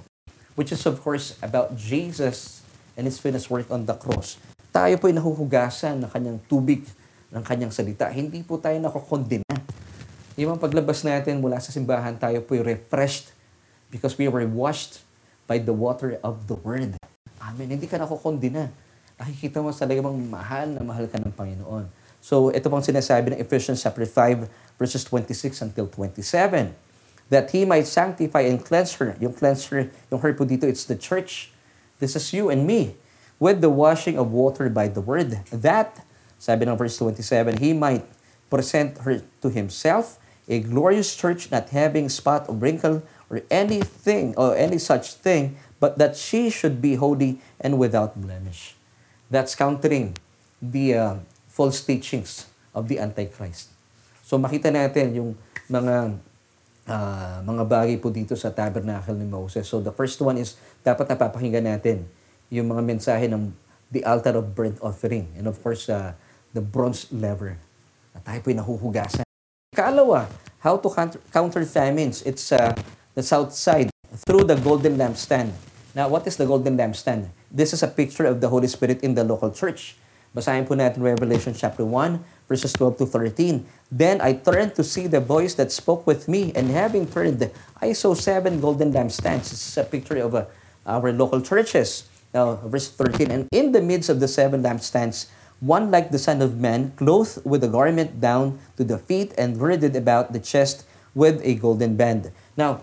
which 0.54 0.70
is 0.70 0.86
of 0.86 1.02
course 1.02 1.34
about 1.42 1.74
Jesus 1.74 2.62
and 2.94 3.10
His 3.10 3.18
finished 3.18 3.50
work 3.50 3.66
on 3.74 3.90
the 3.90 3.98
cross. 3.98 4.38
Tayo 4.70 4.94
po 5.02 5.10
ay 5.10 5.18
nahuhugasan 5.18 5.98
ng 5.98 6.10
kanyang 6.14 6.38
tubig, 6.46 6.86
ng 7.34 7.42
kanyang 7.42 7.74
salita. 7.74 8.06
Hindi 8.14 8.46
po 8.46 8.62
tayo 8.62 8.78
nakukondina. 8.78 9.58
Yung 10.38 10.62
paglabas 10.62 11.02
natin 11.02 11.42
mula 11.42 11.58
sa 11.58 11.74
simbahan, 11.74 12.14
tayo 12.18 12.42
po 12.46 12.54
ay 12.54 12.78
refreshed 12.78 13.34
because 13.90 14.14
we 14.18 14.30
were 14.30 14.46
washed 14.46 15.02
by 15.50 15.58
the 15.58 15.74
water 15.74 16.22
of 16.22 16.46
the 16.46 16.58
Word. 16.62 16.98
Amen. 17.42 17.70
Hindi 17.70 17.90
ka 17.90 17.98
nakukondina. 17.98 18.70
Nakikita 19.18 19.62
mo 19.62 19.74
sa 19.74 19.90
bang 19.90 20.02
mahal 20.30 20.74
na 20.74 20.82
mahal 20.86 21.06
ka 21.10 21.18
ng 21.18 21.34
Panginoon. 21.34 21.86
So, 22.24 22.56
ito 22.56 22.72
pang 22.72 22.80
sinasabi 22.80 23.36
ng 23.36 23.40
Ephesians 23.44 23.84
chapter 23.84 24.08
5, 24.08 24.48
verses 24.78 25.04
26 25.04 25.62
until 25.62 25.88
27. 25.88 26.76
That 27.30 27.52
He 27.52 27.66
might 27.66 27.88
sanctify 27.88 28.42
and 28.42 28.64
cleanse 28.64 28.96
her. 28.96 29.16
Yung 29.20 29.34
cleanse 29.34 29.66
her, 29.68 29.90
yung 30.12 30.22
her 30.22 30.34
po 30.34 30.46
dito, 30.46 30.64
it's 30.64 30.86
the 30.86 30.96
church 30.96 31.54
This 32.04 32.16
is 32.20 32.34
you 32.34 32.50
and 32.50 32.68
me 32.68 33.00
with 33.40 33.62
the 33.62 33.70
washing 33.70 34.20
of 34.20 34.28
water 34.32 34.68
by 34.68 34.92
the 34.92 35.00
word. 35.00 35.40
That, 35.56 36.04
sabi 36.36 36.68
ng 36.68 36.76
verse 36.76 37.00
27, 37.00 37.64
he 37.64 37.72
might 37.72 38.04
present 38.52 39.08
her 39.08 39.24
to 39.40 39.48
himself, 39.48 40.20
a 40.52 40.60
glorious 40.60 41.16
church 41.16 41.48
not 41.48 41.70
having 41.72 42.10
spot 42.10 42.52
or 42.52 42.56
wrinkle 42.56 43.04
or 43.32 43.40
anything 43.50 44.36
or 44.36 44.52
any 44.60 44.78
such 44.78 45.16
thing, 45.16 45.56
but 45.80 45.98
that 45.98 46.20
she 46.20 46.50
should 46.50 46.82
be 46.82 46.96
holy 46.96 47.40
and 47.56 47.80
without 47.80 48.20
blemish. 48.20 48.76
That's 49.32 49.56
countering 49.56 50.20
the 50.62 50.94
uh, 50.94 51.16
false 51.48 51.80
teachings 51.80 52.52
of 52.76 52.88
the 52.92 53.00
Antichrist. 53.00 53.73
So 54.34 54.42
makita 54.42 54.74
natin 54.74 55.14
yung 55.14 55.38
mga 55.70 56.18
uh, 56.90 57.38
mga 57.46 57.64
bagay 57.70 58.02
po 58.02 58.10
dito 58.10 58.34
sa 58.34 58.50
tabernacle 58.50 59.14
ni 59.14 59.30
Moses. 59.30 59.70
So 59.70 59.78
the 59.78 59.94
first 59.94 60.18
one 60.26 60.42
is 60.42 60.58
dapat 60.82 61.06
napapakinggan 61.06 61.70
natin 61.70 62.10
yung 62.50 62.74
mga 62.74 62.82
mensahe 62.82 63.30
ng 63.30 63.54
the 63.94 64.02
altar 64.02 64.34
of 64.34 64.58
burnt 64.58 64.82
offering 64.82 65.30
and 65.38 65.46
of 65.46 65.62
course 65.62 65.86
uh, 65.86 66.18
the 66.50 66.66
bronze 66.66 67.14
lever. 67.14 67.62
Na 68.18 68.26
tayo 68.26 68.42
po'y 68.42 68.58
nahuhugasan. 68.58 69.22
Kaalawa, 69.70 70.26
how 70.66 70.82
to 70.82 70.90
counter, 71.30 71.62
famines. 71.70 72.26
It's 72.26 72.50
uh, 72.50 72.74
the 73.14 73.22
south 73.22 73.54
side 73.54 73.94
through 74.26 74.50
the 74.50 74.58
golden 74.58 74.98
lampstand. 74.98 75.54
Now, 75.94 76.10
what 76.10 76.26
is 76.26 76.42
the 76.42 76.50
golden 76.50 76.74
lampstand? 76.74 77.30
This 77.54 77.70
is 77.70 77.86
a 77.86 77.90
picture 77.90 78.26
of 78.26 78.42
the 78.42 78.50
Holy 78.50 78.66
Spirit 78.66 79.06
in 79.06 79.14
the 79.14 79.22
local 79.22 79.54
church. 79.54 79.94
Basahin 80.34 80.66
po 80.66 80.74
natin 80.74 81.06
Revelation 81.06 81.54
chapter 81.54 81.86
1, 81.86 82.33
verses 82.48 82.74
12 82.74 82.98
to 82.98 83.06
13. 83.06 83.66
Then 83.92 84.22
I 84.22 84.34
turned 84.34 84.76
to 84.76 84.84
see 84.84 85.08
the 85.08 85.20
voice 85.20 85.56
that 85.56 85.72
spoke 85.72 86.06
with 86.08 86.28
me, 86.28 86.52
and 86.56 86.70
having 86.70 87.08
turned, 87.08 87.50
I 87.82 87.94
saw 87.94 88.14
seven 88.14 88.60
golden 88.60 88.92
lampstands. 88.92 89.50
This 89.52 89.68
is 89.68 89.78
a 89.78 89.84
picture 89.84 90.18
of 90.18 90.36
uh, 90.36 90.46
our 90.86 91.12
local 91.12 91.42
churches. 91.42 92.10
Now, 92.34 92.58
verse 92.66 92.90
13, 92.90 93.30
and 93.30 93.48
in 93.52 93.72
the 93.72 93.82
midst 93.82 94.10
of 94.10 94.20
the 94.20 94.28
seven 94.28 94.64
lampstands, 94.64 95.30
one 95.62 95.92
like 95.92 96.12
the 96.12 96.20
Son 96.20 96.42
of 96.42 96.60
Man, 96.60 96.92
clothed 96.98 97.46
with 97.46 97.64
a 97.64 97.70
garment 97.70 98.20
down 98.20 98.60
to 98.76 98.84
the 98.84 98.98
feet 98.98 99.34
and 99.38 99.60
girded 99.60 99.96
about 99.96 100.34
the 100.34 100.40
chest 100.40 100.84
with 101.14 101.40
a 101.46 101.56
golden 101.56 101.96
band. 101.96 102.32
Now, 102.58 102.82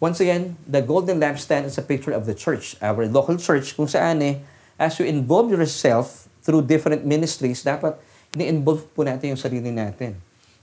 once 0.00 0.20
again, 0.20 0.56
the 0.66 0.80
golden 0.80 1.20
lampstand 1.20 1.64
is 1.64 1.76
a 1.76 1.82
picture 1.82 2.12
of 2.12 2.26
the 2.26 2.34
church, 2.34 2.76
our 2.80 3.06
local 3.06 3.36
church, 3.36 3.76
kung 3.76 3.86
saan 3.86 4.22
eh, 4.22 4.34
as 4.78 4.98
you 4.98 5.04
involve 5.04 5.50
yourself 5.50 6.30
through 6.42 6.62
different 6.64 7.04
ministries, 7.04 7.66
dapat 7.66 7.98
ni-involve 8.38 8.86
po 8.94 9.02
natin 9.02 9.34
yung 9.34 9.42
sarili 9.42 9.74
natin 9.74 10.14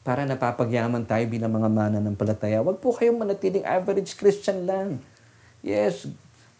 para 0.05 0.23
napapagyaman 0.23 1.03
tayo 1.03 1.25
bilang 1.27 1.51
mga 1.51 1.67
mana 1.67 1.97
ng 1.99 2.15
palataya. 2.15 2.61
Huwag 2.63 2.79
po 2.79 2.95
kayong 2.95 3.19
manatiling 3.19 3.65
average 3.65 4.15
Christian 4.15 4.63
lang. 4.63 5.01
Yes, 5.65 6.07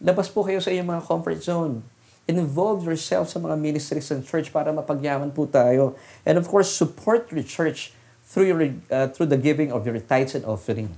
labas 0.02 0.28
po 0.28 0.44
kayo 0.44 0.60
sa 0.60 0.68
iyong 0.74 0.84
mga 0.84 1.02
comfort 1.06 1.40
zone. 1.40 1.80
Involve 2.26 2.82
yourself 2.90 3.30
sa 3.30 3.38
mga 3.38 3.54
ministries 3.54 4.10
and 4.10 4.26
church 4.26 4.50
para 4.50 4.74
mapagyaman 4.74 5.30
po 5.30 5.46
tayo. 5.46 5.94
And 6.26 6.36
of 6.36 6.50
course, 6.50 6.74
support 6.74 7.30
your 7.30 7.46
church 7.46 7.94
through, 8.26 8.50
your, 8.50 8.62
uh, 8.90 9.14
through 9.14 9.30
the 9.30 9.38
giving 9.38 9.70
of 9.70 9.86
your 9.86 10.02
tithes 10.02 10.34
and 10.34 10.42
offering. 10.42 10.90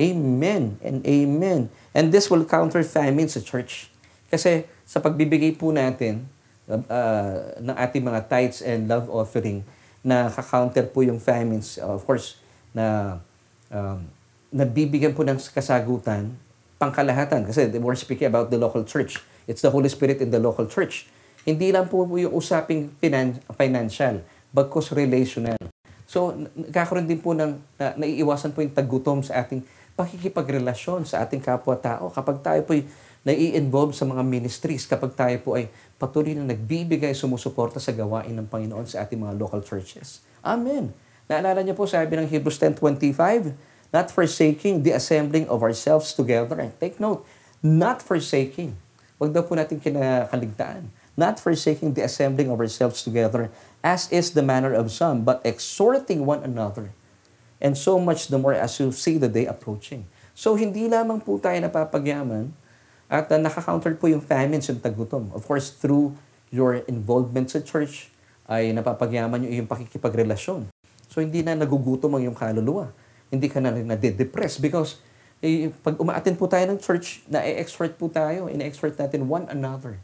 Amen 0.00 0.80
and 0.80 1.04
amen. 1.04 1.68
And 1.92 2.08
this 2.16 2.32
will 2.32 2.48
counter 2.48 2.80
famine 2.80 3.28
sa 3.28 3.44
church. 3.44 3.92
Kasi 4.32 4.64
sa 4.88 5.04
pagbibigay 5.04 5.60
po 5.60 5.68
natin 5.68 6.24
uh, 6.68 7.36
ng 7.58 7.76
ating 7.76 8.04
mga 8.04 8.20
tithes 8.28 8.60
and 8.60 8.86
love 8.86 9.08
offering 9.08 9.64
na 10.04 10.28
ka-counter 10.28 10.86
po 10.86 11.02
yung 11.02 11.18
famines. 11.18 11.80
Uh, 11.80 11.96
of 11.96 12.04
course, 12.04 12.38
na 12.76 13.18
um, 13.72 14.04
nabibigyan 14.52 15.16
po 15.16 15.24
ng 15.24 15.40
kasagutan 15.52 16.32
pangkalahatan. 16.78 17.42
Kasi 17.44 17.68
we're 17.80 17.98
speaking 17.98 18.30
about 18.30 18.48
the 18.52 18.60
local 18.60 18.86
church. 18.86 19.18
It's 19.50 19.64
the 19.64 19.72
Holy 19.72 19.90
Spirit 19.90 20.22
in 20.22 20.30
the 20.30 20.38
local 20.38 20.68
church. 20.70 21.10
Hindi 21.42 21.72
lang 21.74 21.90
po 21.90 22.04
yung 22.14 22.32
usaping 22.36 22.92
finan- 23.02 23.40
financial, 23.56 24.22
bagkus 24.52 24.94
relational. 24.94 25.58
So, 26.08 26.32
nagkakaroon 26.56 27.08
din 27.08 27.20
po 27.20 27.36
ng, 27.36 27.56
na, 27.76 27.96
naiiwasan 27.96 28.52
po 28.52 28.64
yung 28.64 28.72
tagutom 28.72 29.20
sa 29.20 29.44
ating 29.44 29.64
pakikipagrelasyon 29.98 31.02
sa 31.10 31.26
ating 31.26 31.42
kapwa-tao. 31.42 32.14
Kapag 32.14 32.38
tayo 32.38 32.62
po 32.62 32.78
nai-involve 33.26 33.94
sa 33.94 34.06
mga 34.06 34.22
ministries, 34.22 34.86
kapag 34.86 35.14
tayo 35.14 35.36
po 35.42 35.58
ay 35.58 35.66
patuloy 35.98 36.34
na 36.38 36.46
nagbibigay, 36.46 37.14
sumusuporta 37.14 37.82
sa 37.82 37.90
gawain 37.90 38.34
ng 38.34 38.46
Panginoon 38.46 38.86
sa 38.86 39.02
ating 39.02 39.18
mga 39.18 39.34
local 39.34 39.62
churches. 39.64 40.22
Amen. 40.42 40.94
Naalala 41.26 41.60
niyo 41.60 41.74
po, 41.74 41.84
sabi 41.84 42.14
ng 42.16 42.30
Hebrews 42.30 42.56
10.25, 42.56 43.52
not 43.90 44.08
forsaking 44.12 44.84
the 44.84 44.92
assembling 44.94 45.48
of 45.48 45.60
ourselves 45.64 46.12
together. 46.14 46.56
Take 46.78 46.96
note, 47.02 47.24
not 47.60 48.00
forsaking. 48.04 48.76
Huwag 49.18 49.34
daw 49.34 49.42
po 49.42 49.58
natin 49.58 49.82
kinakaligtaan. 49.82 50.94
Not 51.18 51.42
forsaking 51.42 51.98
the 51.98 52.06
assembling 52.06 52.46
of 52.46 52.62
ourselves 52.62 53.02
together, 53.02 53.50
as 53.82 54.06
is 54.14 54.38
the 54.38 54.46
manner 54.46 54.70
of 54.70 54.94
some, 54.94 55.26
but 55.26 55.42
exhorting 55.42 56.22
one 56.22 56.46
another. 56.46 56.94
And 57.58 57.74
so 57.74 57.98
much 57.98 58.30
the 58.30 58.38
more 58.38 58.54
as 58.54 58.78
you 58.78 58.94
see 58.94 59.18
the 59.18 59.26
day 59.26 59.50
approaching. 59.50 60.06
So, 60.38 60.54
hindi 60.54 60.86
lamang 60.86 61.26
po 61.26 61.42
tayo 61.42 61.58
napapagyaman 61.58 62.54
at 63.08 63.26
uh, 63.32 63.40
nakakounter 63.40 63.96
po 63.96 64.06
yung 64.12 64.20
famines, 64.20 64.68
yung 64.68 64.84
tagutom. 64.84 65.32
Of 65.32 65.48
course, 65.48 65.72
through 65.72 66.12
your 66.52 66.84
involvement 66.84 67.48
sa 67.48 67.64
church, 67.64 68.12
ay 68.48 68.72
napapagyaman 68.72 69.44
yung 69.48 69.52
iyong 69.52 69.68
pakikipagrelasyon. 69.68 70.68
So, 71.08 71.24
hindi 71.24 71.40
na 71.40 71.56
nagugutom 71.56 72.16
ang 72.16 72.22
iyong 72.28 72.36
kaluluwa. 72.36 72.92
Hindi 73.32 73.48
ka 73.48 73.60
na 73.60 73.72
nade-depress 73.72 74.60
because 74.60 75.00
eh, 75.40 75.72
pag 75.84 75.96
umaatin 76.00 76.36
po 76.36 76.48
tayo 76.48 76.64
ng 76.68 76.80
church, 76.80 77.24
na-exhort 77.28 77.96
po 77.96 78.08
tayo, 78.12 78.48
ina-exhort 78.48 78.96
natin 78.96 79.24
one 79.28 79.44
another. 79.52 80.00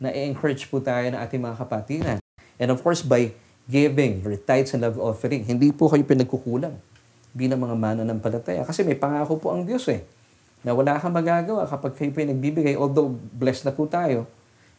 Na-encourage 0.00 0.68
po 0.68 0.80
tayo 0.80 1.08
ng 1.08 1.20
ating 1.20 1.40
mga 1.40 1.56
kapatiran. 1.56 2.18
And 2.60 2.68
of 2.68 2.80
course, 2.84 3.00
by 3.00 3.32
giving 3.70 4.20
your 4.24 4.36
tithes 4.36 4.74
and 4.76 4.82
love 4.82 4.98
offering, 4.98 5.46
hindi 5.46 5.70
po 5.70 5.88
kayo 5.88 6.02
pinagkukulang 6.02 6.76
bilang 7.32 7.60
mga 7.64 7.76
mananampalataya. 7.78 8.66
Kasi 8.66 8.84
may 8.84 8.98
pangako 8.98 9.40
po 9.40 9.54
ang 9.54 9.64
Diyos 9.64 9.88
eh, 9.88 10.04
na 10.62 10.74
wala 10.74 10.98
kang 10.98 11.14
magagawa 11.14 11.66
kapag 11.66 11.98
kayo 11.98 12.10
pinagbibigay. 12.14 12.78
Although 12.78 13.14
blessed 13.34 13.66
na 13.66 13.74
po 13.74 13.86
tayo, 13.90 14.26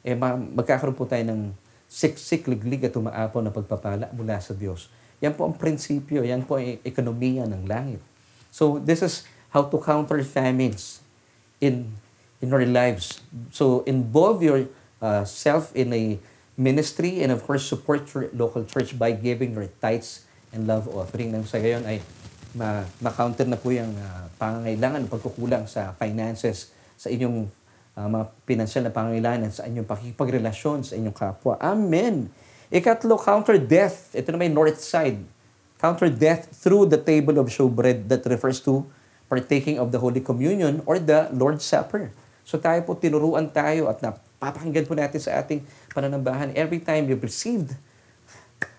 eh 0.04 0.16
magkakaroon 0.18 0.96
po 0.96 1.08
tayo 1.08 1.24
ng 1.28 1.52
siksik, 1.88 2.50
liglig 2.50 2.84
at 2.88 2.96
umaapon 2.98 3.46
na 3.46 3.54
pagpapala 3.54 4.10
mula 4.16 4.40
sa 4.42 4.56
Diyos. 4.56 4.90
Yan 5.22 5.38
po 5.38 5.48
ang 5.48 5.56
prinsipyo, 5.56 6.26
yan 6.26 6.44
po 6.44 6.58
ang 6.58 6.82
ekonomiya 6.82 7.48
ng 7.48 7.70
langit. 7.70 8.02
So 8.50 8.82
this 8.82 9.06
is 9.06 9.24
how 9.54 9.70
to 9.70 9.78
counter 9.80 10.20
famines 10.26 11.06
in 11.62 11.96
in 12.44 12.52
our 12.52 12.66
lives. 12.66 13.24
So 13.54 13.88
involve 13.88 14.44
yourself 14.44 15.72
uh, 15.72 15.80
in 15.80 15.90
a 15.94 16.04
ministry 16.60 17.24
and 17.24 17.32
of 17.32 17.46
course 17.48 17.64
support 17.66 18.10
your 18.12 18.28
local 18.36 18.68
church 18.68 18.98
by 18.98 19.16
giving 19.16 19.56
your 19.56 19.72
tithes 19.80 20.28
and 20.52 20.68
love 20.68 20.90
offering. 20.92 21.32
Nang 21.32 21.48
sa 21.48 21.58
gayon 21.62 21.88
ay 21.88 22.04
ma- 22.54 22.86
ma-counter 23.01 23.45
na 23.49 23.58
po 23.58 23.74
yung 23.74 23.93
uh, 23.97 24.30
pangangailangan, 24.38 25.10
pagkukulang 25.10 25.66
sa 25.66 25.93
finances, 25.97 26.70
sa 26.95 27.10
inyong 27.10 27.49
uh, 27.97 28.08
mga 28.08 28.26
pinansyal 28.45 28.84
na 28.86 28.93
pangangailangan, 28.93 29.49
sa 29.49 29.66
inyong 29.66 29.86
pakipagrelasyon 29.89 30.86
sa 30.86 30.93
inyong 30.97 31.18
kapwa. 31.18 31.58
Amen. 31.62 32.30
Ikatlo, 32.74 33.18
counter 33.22 33.62
death. 33.62 34.14
Ito 34.18 34.34
na 34.34 34.38
may 34.41 34.49
north 34.49 34.82
side. 34.82 35.22
Counter 35.78 36.10
death 36.10 36.47
through 36.64 36.88
the 36.88 36.97
table 36.97 37.38
of 37.38 37.51
showbread 37.51 38.08
that 38.08 38.24
refers 38.26 38.64
to 38.64 38.88
partaking 39.28 39.82
of 39.82 39.91
the 39.91 39.99
Holy 39.99 40.22
Communion 40.22 40.80
or 40.86 40.97
the 41.01 41.28
Lord's 41.34 41.66
Supper. 41.66 42.14
So 42.43 42.60
tayo 42.62 42.80
po, 42.86 42.95
tinuruan 42.95 43.49
tayo 43.51 43.89
at 43.91 43.99
napapakinggan 43.99 44.86
po 44.88 44.93
natin 44.93 45.20
sa 45.20 45.41
ating 45.41 45.64
pananambahan 45.91 46.51
every 46.54 46.80
time 46.80 47.08
you've 47.08 47.24
received 47.24 47.76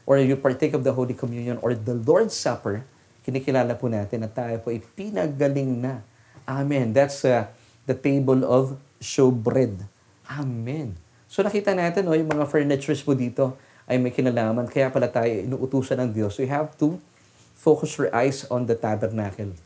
or 0.04 0.20
you 0.20 0.36
partake 0.36 0.76
of 0.76 0.84
the 0.84 0.92
Holy 0.92 1.16
Communion 1.16 1.56
or 1.64 1.72
the 1.72 1.96
Lord's 1.96 2.36
Supper, 2.36 2.84
kinikilala 3.24 3.72
po 3.74 3.88
natin 3.88 4.22
na 4.22 4.30
tayo 4.30 4.60
po 4.60 4.70
ipinagaling 4.70 5.80
na. 5.80 6.04
Amen. 6.44 6.92
That's 6.92 7.24
uh, 7.24 7.48
the 7.88 7.96
table 7.96 8.44
of 8.44 8.76
showbread. 9.00 9.88
Amen. 10.28 11.00
So 11.26 11.40
nakita 11.40 11.72
natin, 11.72 12.06
no, 12.06 12.14
yung 12.14 12.30
mga 12.30 12.46
furnitures 12.46 13.00
po 13.00 13.16
dito, 13.16 13.56
ay 13.88 13.96
may 14.00 14.12
kinalaman. 14.12 14.68
Kaya 14.68 14.88
pala 14.92 15.08
tayo 15.08 15.28
inuutusan 15.28 16.00
ng 16.04 16.10
Diyos. 16.12 16.36
We 16.36 16.48
have 16.48 16.76
to 16.80 17.00
focus 17.56 17.96
your 17.96 18.12
eyes 18.12 18.44
on 18.52 18.68
the 18.68 18.76
tabernacle, 18.76 19.56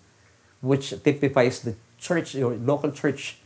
which 0.63 0.95
typifies 1.03 1.63
the 1.67 1.75
church, 1.99 2.35
your 2.39 2.55
local 2.59 2.95
church 2.95 3.43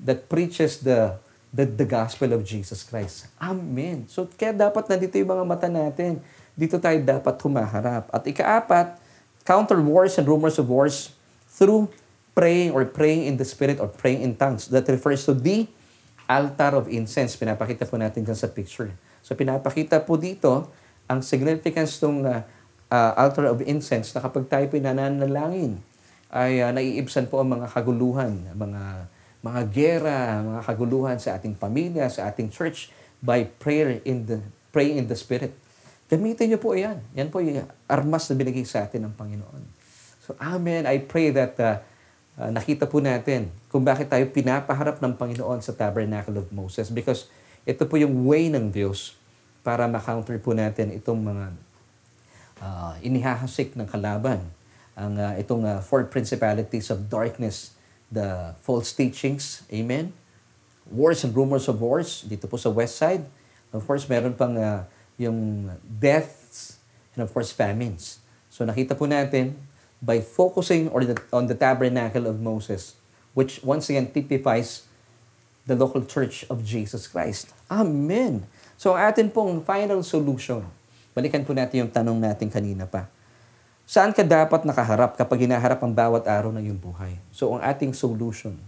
that 0.00 0.28
preaches 0.28 0.84
the 0.84 1.16
the, 1.52 1.68
the 1.68 1.84
gospel 1.84 2.32
of 2.32 2.40
Jesus 2.48 2.80
Christ. 2.80 3.28
Amen. 3.36 4.08
So, 4.08 4.24
kaya 4.24 4.56
dapat 4.56 4.88
nandito 4.88 5.20
yung 5.20 5.36
mga 5.36 5.44
mata 5.44 5.68
natin. 5.68 6.24
Dito 6.56 6.80
tayo 6.80 6.96
dapat 7.04 7.36
humaharap. 7.44 8.08
At 8.08 8.24
ikaapat, 8.24 8.96
counter 9.44 9.78
wars 9.80 10.18
and 10.18 10.26
rumors 10.26 10.58
of 10.58 10.68
wars 10.68 11.14
through 11.48 11.90
praying 12.32 12.72
or 12.72 12.84
praying 12.88 13.28
in 13.28 13.36
the 13.36 13.44
Spirit 13.44 13.78
or 13.78 13.88
praying 13.88 14.22
in 14.22 14.36
tongues. 14.36 14.68
That 14.72 14.88
refers 14.88 15.24
to 15.28 15.36
the 15.36 15.68
altar 16.26 16.72
of 16.78 16.88
incense. 16.88 17.36
Pinapakita 17.36 17.84
po 17.84 18.00
natin 18.00 18.24
dyan 18.24 18.38
sa 18.38 18.48
picture. 18.48 18.94
So 19.20 19.36
pinapakita 19.36 20.02
po 20.02 20.16
dito 20.16 20.70
ang 21.06 21.20
significance 21.20 22.00
ng 22.00 22.24
uh, 22.24 22.40
uh, 22.88 23.12
altar 23.16 23.48
of 23.48 23.60
incense 23.64 24.12
na 24.16 24.20
kapag 24.24 24.48
tayo 24.48 24.64
pinananalangin 24.68 25.80
ay 26.32 26.64
uh, 26.64 26.72
naiibsan 26.72 27.28
po 27.28 27.44
ang 27.44 27.60
mga 27.60 27.68
kaguluhan, 27.68 28.32
mga 28.56 28.82
mga 29.42 29.62
gera, 29.74 30.38
mga 30.38 30.62
kaguluhan 30.64 31.16
sa 31.18 31.34
ating 31.34 31.58
pamilya, 31.58 32.06
sa 32.06 32.30
ating 32.30 32.48
church 32.48 32.94
by 33.18 33.42
prayer 33.58 33.98
in 34.06 34.24
the 34.24 34.38
praying 34.70 35.02
in 35.02 35.06
the 35.10 35.18
spirit. 35.18 35.52
Gamitin 36.12 36.52
niyo 36.52 36.60
po 36.60 36.76
'yan. 36.76 37.00
Yan 37.16 37.32
po 37.32 37.40
yung 37.40 37.64
armas 37.88 38.28
na 38.28 38.36
binigay 38.36 38.68
sa 38.68 38.84
atin 38.84 39.08
ng 39.08 39.16
Panginoon. 39.16 39.64
So 40.20 40.36
amen. 40.36 40.84
I 40.84 41.00
pray 41.00 41.32
that 41.32 41.56
uh, 41.56 41.80
uh, 42.36 42.52
nakita 42.52 42.84
po 42.84 43.00
natin 43.00 43.48
kung 43.72 43.80
bakit 43.80 44.12
tayo 44.12 44.28
pinapaharap 44.28 45.00
ng 45.00 45.16
Panginoon 45.16 45.64
sa 45.64 45.72
tabernacle 45.72 46.36
of 46.36 46.52
Moses 46.52 46.92
because 46.92 47.32
ito 47.64 47.88
po 47.88 47.96
yung 47.96 48.28
way 48.28 48.52
ng 48.52 48.68
Diyos 48.68 49.16
para 49.64 49.88
ma-counter 49.88 50.36
po 50.36 50.52
natin 50.52 50.92
itong 50.92 51.22
mga 51.22 51.44
uh, 52.60 52.94
inihahasik 53.00 53.72
ng 53.72 53.88
kalaban. 53.88 54.44
Ang 54.92 55.16
uh, 55.16 55.32
itong 55.40 55.64
uh, 55.64 55.80
four 55.80 56.04
principalities 56.12 56.92
of 56.92 57.08
darkness, 57.08 57.72
the 58.12 58.52
false 58.60 58.92
teachings, 58.92 59.64
amen? 59.72 60.12
Wars 60.92 61.24
and 61.24 61.32
rumors 61.32 61.72
of 61.72 61.80
wars, 61.80 62.26
dito 62.28 62.44
po 62.44 62.60
sa 62.60 62.68
west 62.68 63.00
side. 63.00 63.24
Of 63.72 63.88
course, 63.88 64.04
meron 64.10 64.36
pang 64.36 64.52
uh, 64.58 64.84
yung 65.20 65.68
deaths 65.84 66.80
and 67.12 67.24
of 67.24 67.30
course 67.32 67.52
famines. 67.52 68.20
So 68.52 68.64
nakita 68.64 68.96
po 68.96 69.08
natin 69.08 69.56
by 70.02 70.18
focusing 70.18 70.90
or 70.90 71.06
the, 71.06 71.16
on 71.30 71.46
the 71.46 71.54
tabernacle 71.54 72.26
of 72.26 72.42
Moses, 72.42 72.98
which 73.32 73.62
once 73.62 73.88
again 73.88 74.10
typifies 74.10 74.84
the 75.64 75.78
local 75.78 76.02
church 76.02 76.42
of 76.50 76.66
Jesus 76.66 77.06
Christ. 77.06 77.54
Amen. 77.70 78.44
So 78.74 78.98
atin 78.98 79.30
pong 79.30 79.62
final 79.62 80.02
solution, 80.02 80.66
balikan 81.14 81.46
po 81.46 81.54
natin 81.54 81.86
yung 81.86 81.92
tanong 81.92 82.18
natin 82.18 82.50
kanina 82.50 82.84
pa. 82.84 83.06
Saan 83.86 84.10
ka 84.10 84.26
dapat 84.26 84.66
nakaharap 84.66 85.14
kapag 85.14 85.46
hinaharap 85.46 85.78
ang 85.82 85.92
bawat 85.94 86.26
araw 86.26 86.50
ng 86.54 86.64
iyong 86.66 86.80
buhay? 86.80 87.14
So 87.30 87.54
ang 87.54 87.62
ating 87.62 87.94
solution, 87.94 88.58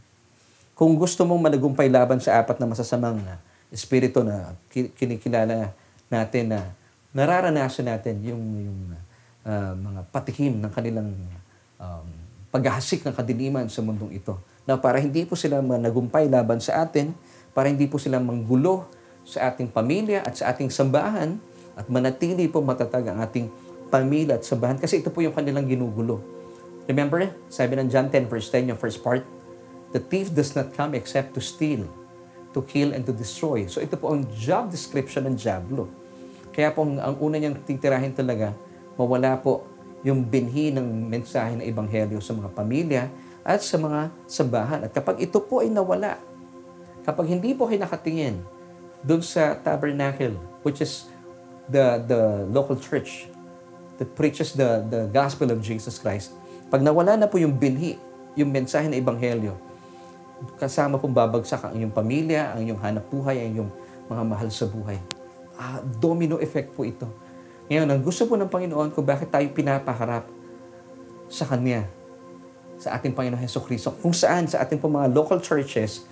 kung 0.74 0.94
gusto 0.98 1.22
mong 1.26 1.50
managumpay 1.50 1.86
laban 1.90 2.18
sa 2.18 2.38
apat 2.42 2.58
na 2.58 2.66
masasamang 2.66 3.18
na 3.22 3.38
espiritu 3.74 4.22
na 4.22 4.54
kinikilala 4.70 5.74
natin 6.08 6.54
na 6.54 6.60
nararanasan 7.14 7.86
natin 7.86 8.20
yung, 8.24 8.42
yung 8.58 8.80
uh, 9.46 9.72
mga 9.76 10.00
patikim 10.10 10.58
ng 10.58 10.72
kanilang 10.72 11.14
um, 11.78 12.08
paghahasik 12.50 13.02
ng 13.06 13.14
kadiliman 13.14 13.66
sa 13.70 13.82
mundong 13.82 14.14
ito. 14.14 14.38
Na 14.64 14.80
para 14.80 14.98
hindi 14.98 15.22
po 15.28 15.36
sila 15.36 15.60
nagumpay 15.60 16.26
laban 16.26 16.58
sa 16.58 16.82
atin, 16.82 17.14
para 17.54 17.70
hindi 17.70 17.86
po 17.86 18.00
sila 18.02 18.18
manggulo 18.18 18.88
sa 19.22 19.52
ating 19.52 19.70
pamilya 19.70 20.26
at 20.26 20.34
sa 20.36 20.50
ating 20.50 20.68
sambahan 20.68 21.38
at 21.74 21.86
manatili 21.90 22.46
po 22.50 22.60
matatag 22.60 23.08
ang 23.08 23.22
ating 23.22 23.50
pamilya 23.88 24.38
at 24.38 24.44
sambahan. 24.44 24.78
Kasi 24.78 25.02
ito 25.02 25.10
po 25.10 25.22
yung 25.22 25.34
kanilang 25.34 25.66
ginugulo. 25.70 26.18
Remember, 26.84 27.24
sabi 27.48 27.78
ng 27.78 27.88
John 27.88 28.10
10 28.12 28.28
verse 28.28 28.50
10, 28.52 28.74
yung 28.74 28.80
first 28.80 29.00
part, 29.00 29.24
The 29.94 30.02
thief 30.02 30.34
does 30.34 30.58
not 30.58 30.74
come 30.74 30.98
except 30.98 31.38
to 31.38 31.40
steal, 31.40 31.86
to 32.54 32.62
kill, 32.62 32.94
and 32.94 33.02
to 33.02 33.10
destroy. 33.10 33.66
So 33.66 33.82
ito 33.82 33.98
po 33.98 34.14
ang 34.14 34.24
job 34.32 34.70
description 34.70 35.26
ng 35.26 35.34
Diablo. 35.34 35.90
Kaya 36.54 36.70
po 36.70 36.86
ang 36.86 37.18
una 37.18 37.36
niyang 37.36 37.58
titirahin 37.66 38.14
talaga, 38.14 38.54
mawala 38.94 39.34
po 39.42 39.66
yung 40.06 40.22
binhi 40.22 40.70
ng 40.70 41.10
mensahe 41.10 41.58
ng 41.58 41.66
Ebanghelyo 41.66 42.22
sa 42.22 42.30
mga 42.30 42.48
pamilya 42.54 43.02
at 43.42 43.58
sa 43.58 43.74
mga 43.74 44.14
sambahan. 44.30 44.86
At 44.86 44.94
kapag 44.94 45.18
ito 45.18 45.42
po 45.42 45.66
ay 45.66 45.68
nawala, 45.68 46.22
Kapag 47.04 47.28
hindi 47.28 47.52
po 47.52 47.68
kayo 47.68 47.84
nakatingin 47.84 48.40
doon 49.04 49.20
sa 49.20 49.60
tabernacle, 49.60 50.40
which 50.64 50.80
is 50.80 51.12
the, 51.68 52.00
the 52.08 52.48
local 52.48 52.80
church 52.80 53.28
that 54.00 54.08
preaches 54.16 54.56
the, 54.56 54.80
the 54.88 55.04
gospel 55.12 55.52
of 55.52 55.60
Jesus 55.60 56.00
Christ, 56.00 56.32
pag 56.72 56.80
nawala 56.80 57.20
na 57.20 57.28
po 57.28 57.36
yung 57.36 57.52
binhi, 57.52 58.00
yung 58.32 58.48
mensahe 58.48 58.88
ng 58.88 58.96
Ebanghelyo, 58.96 59.52
kasama 60.58 61.00
pong 61.00 61.14
babagsak 61.14 61.62
ang 61.64 61.72
inyong 61.76 61.94
pamilya, 61.94 62.54
ang 62.54 62.66
inyong 62.66 62.80
hanap 62.80 63.04
buhay, 63.08 63.36
ang 63.40 63.48
inyong 63.56 63.70
mga 64.10 64.22
mahal 64.24 64.48
sa 64.52 64.66
buhay. 64.68 64.98
Ah, 65.54 65.80
domino 65.80 66.36
effect 66.42 66.74
po 66.74 66.82
ito. 66.82 67.06
Ngayon, 67.70 67.88
ang 67.88 68.00
gusto 68.04 68.28
po 68.28 68.36
ng 68.36 68.50
Panginoon 68.50 68.92
kung 68.92 69.06
bakit 69.06 69.32
tayo 69.32 69.46
pinapaharap 69.54 70.28
sa 71.32 71.44
Kanya, 71.48 71.88
sa 72.76 72.98
ating 72.98 73.16
Panginoon 73.16 73.40
Heso 73.40 73.64
Kristo, 73.64 73.94
kung 73.96 74.12
saan 74.12 74.44
sa 74.50 74.60
ating 74.60 74.82
mga 74.82 75.08
local 75.14 75.40
churches, 75.40 76.04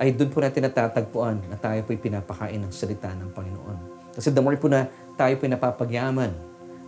ay 0.00 0.10
doon 0.10 0.30
po 0.30 0.42
natin 0.42 0.66
natatagpuan 0.66 1.38
na 1.46 1.54
tayo 1.60 1.84
po'y 1.86 1.98
pinapakain 2.00 2.58
ng 2.58 2.72
salita 2.72 3.12
ng 3.14 3.30
Panginoon. 3.30 3.78
Kasi 4.14 4.30
the 4.30 4.42
more 4.42 4.58
po 4.58 4.66
na 4.66 4.90
tayo 5.14 5.34
po'y 5.38 5.50
napapagyaman 5.50 6.32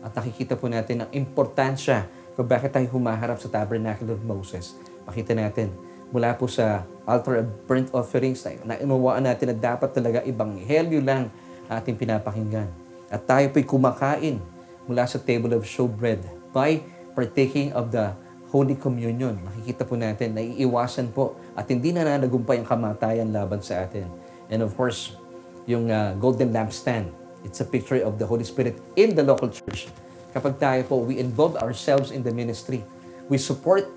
at 0.03 0.11
nakikita 0.15 0.59
po 0.59 0.67
natin 0.67 1.07
ang 1.07 1.11
importansya 1.15 2.07
kung 2.35 2.47
bakit 2.47 2.75
tayo 2.75 2.87
humaharap 2.91 3.39
sa 3.39 3.51
Tabernacle 3.51 4.11
of 4.11 4.23
Moses. 4.27 4.75
Makita 5.07 5.35
natin, 5.35 5.71
mula 6.11 6.35
po 6.39 6.47
sa 6.47 6.87
altar 7.07 7.43
of 7.43 7.47
burnt 7.71 7.89
offerings 7.95 8.43
na 8.67 8.79
inawaan 8.79 9.27
natin 9.27 9.55
na 9.55 9.57
dapat 9.57 9.91
talaga 9.95 10.23
ibang 10.27 10.59
helyo 10.59 10.99
lang 11.03 11.31
ating 11.71 11.99
pinapakinggan. 11.99 12.67
At 13.07 13.27
tayo 13.27 13.47
po'y 13.55 13.63
kumakain 13.63 14.43
mula 14.87 15.07
sa 15.07 15.19
table 15.19 15.55
of 15.55 15.63
showbread 15.63 16.23
by 16.51 16.83
partaking 17.15 17.71
of 17.75 17.95
the 17.95 18.15
Holy 18.51 18.79
Communion. 18.79 19.39
Makikita 19.43 19.83
po 19.87 19.99
natin 19.99 20.35
na 20.35 20.43
iiwasan 20.43 21.11
po 21.11 21.35
at 21.59 21.67
hindi 21.67 21.91
na 21.91 22.07
nanagumpay 22.07 22.63
ang 22.63 22.67
kamatayan 22.67 23.31
laban 23.35 23.63
sa 23.63 23.87
atin. 23.87 24.07
And 24.51 24.63
of 24.63 24.75
course, 24.79 25.19
yung 25.67 25.91
uh, 25.91 26.15
golden 26.23 26.55
lampstand, 26.55 27.11
it's 27.43 27.59
a 27.59 27.67
picture 27.67 27.99
of 28.03 28.19
the 28.19 28.27
Holy 28.27 28.47
Spirit 28.47 28.79
in 28.95 29.15
the 29.19 29.23
local 29.27 29.51
church. 29.51 29.91
Kapag 30.31 30.63
tayo 30.63 30.81
po, 30.87 30.95
we 31.03 31.19
involve 31.19 31.59
ourselves 31.59 32.15
in 32.15 32.23
the 32.23 32.31
ministry. 32.31 32.87
We 33.27 33.39
support 33.39 33.91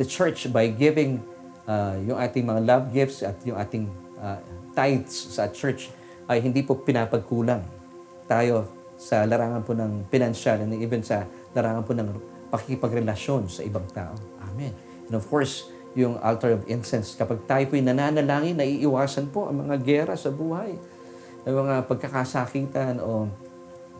the 0.00 0.06
church 0.08 0.48
by 0.48 0.72
giving 0.72 1.20
uh, 1.68 1.96
yung 2.04 2.18
ating 2.20 2.44
mga 2.44 2.60
love 2.64 2.86
gifts 2.92 3.24
at 3.24 3.36
yung 3.44 3.56
ating 3.56 3.88
uh, 4.20 4.38
tithes 4.72 5.36
sa 5.36 5.48
church 5.48 5.92
ay 6.28 6.40
hindi 6.40 6.64
po 6.64 6.80
pinapagkulang 6.80 7.60
tayo 8.24 8.68
sa 8.96 9.26
larangan 9.28 9.60
po 9.66 9.76
ng 9.76 10.08
pinansyal 10.08 10.64
and 10.64 10.72
even 10.80 11.04
sa 11.04 11.28
larangan 11.52 11.82
po 11.84 11.92
ng 11.92 12.08
pakikipagrelasyon 12.48 13.50
sa 13.50 13.60
ibang 13.66 13.84
tao. 13.90 14.14
Amen. 14.48 14.72
And 15.10 15.14
of 15.18 15.26
course, 15.28 15.68
yung 15.94 16.18
altar 16.22 16.58
of 16.58 16.66
incense, 16.66 17.14
kapag 17.14 17.42
tayo 17.46 17.64
po'y 17.70 17.82
nananalangin, 17.82 18.58
naiiwasan 18.58 19.30
po 19.30 19.50
ang 19.50 19.66
mga 19.66 19.76
gera 19.82 20.14
sa 20.18 20.30
buhay, 20.30 20.74
ang 21.44 21.54
mga 21.66 21.74
pagkakasakitan 21.86 22.98
o 22.98 23.30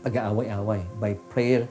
pag-aaway-away 0.02 0.82
by 0.98 1.12
prayer 1.30 1.66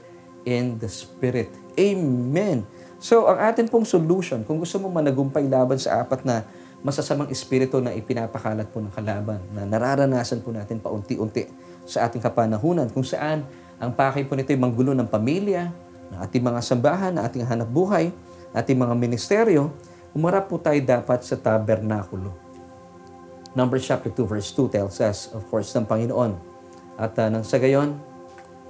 in 0.48 0.76
the 0.80 0.88
Spirit. 0.88 1.52
Amen. 1.76 2.64
So, 3.04 3.28
ang 3.28 3.36
atin 3.36 3.68
pong 3.68 3.84
solution, 3.84 4.48
kung 4.48 4.56
gusto 4.56 4.80
mo 4.80 4.88
managumpay 4.88 5.44
laban 5.44 5.76
sa 5.76 6.00
apat 6.00 6.24
na 6.24 6.40
masasamang 6.80 7.28
espiritu 7.28 7.76
na 7.76 7.92
ipinapakalat 7.92 8.64
po 8.72 8.80
ng 8.80 8.88
kalaban, 8.96 9.44
na 9.52 9.68
nararanasan 9.68 10.40
po 10.40 10.56
natin 10.56 10.80
paunti-unti 10.80 11.44
sa 11.84 12.08
ating 12.08 12.24
kapanahunan, 12.24 12.88
kung 12.88 13.04
saan 13.04 13.44
ang 13.76 13.92
pakay 13.92 14.24
po 14.24 14.32
nito 14.32 14.56
ay 14.56 14.56
manggulo 14.56 14.96
ng 14.96 15.04
pamilya, 15.04 15.68
ng 16.16 16.18
ating 16.24 16.40
mga 16.40 16.60
sambahan, 16.64 17.12
ng 17.20 17.22
ating 17.28 17.44
hanap 17.44 17.68
buhay, 17.68 18.08
ating 18.56 18.80
mga 18.80 18.96
ministeryo, 18.96 19.68
umarap 20.16 20.48
po 20.48 20.56
tayo 20.56 20.80
dapat 20.80 21.20
sa 21.28 21.36
tabernakulo. 21.36 22.32
Numbers 23.52 23.84
chapter 23.84 24.08
2 24.08 24.24
verse 24.24 24.48
2 24.56 24.80
tells 24.80 24.96
us, 25.04 25.28
of 25.36 25.44
course, 25.52 25.68
ng 25.76 25.84
Panginoon. 25.84 26.40
At 26.96 27.12
uh, 27.20 27.28
nang 27.28 27.44
sa 27.44 27.60
gayon, 27.60 28.00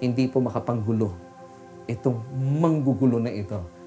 hindi 0.03 0.27
po 0.27 0.43
makapanggulo 0.43 1.15
itong 1.87 2.19
manggugulo 2.59 3.23
na 3.23 3.31
ito, 3.31 3.84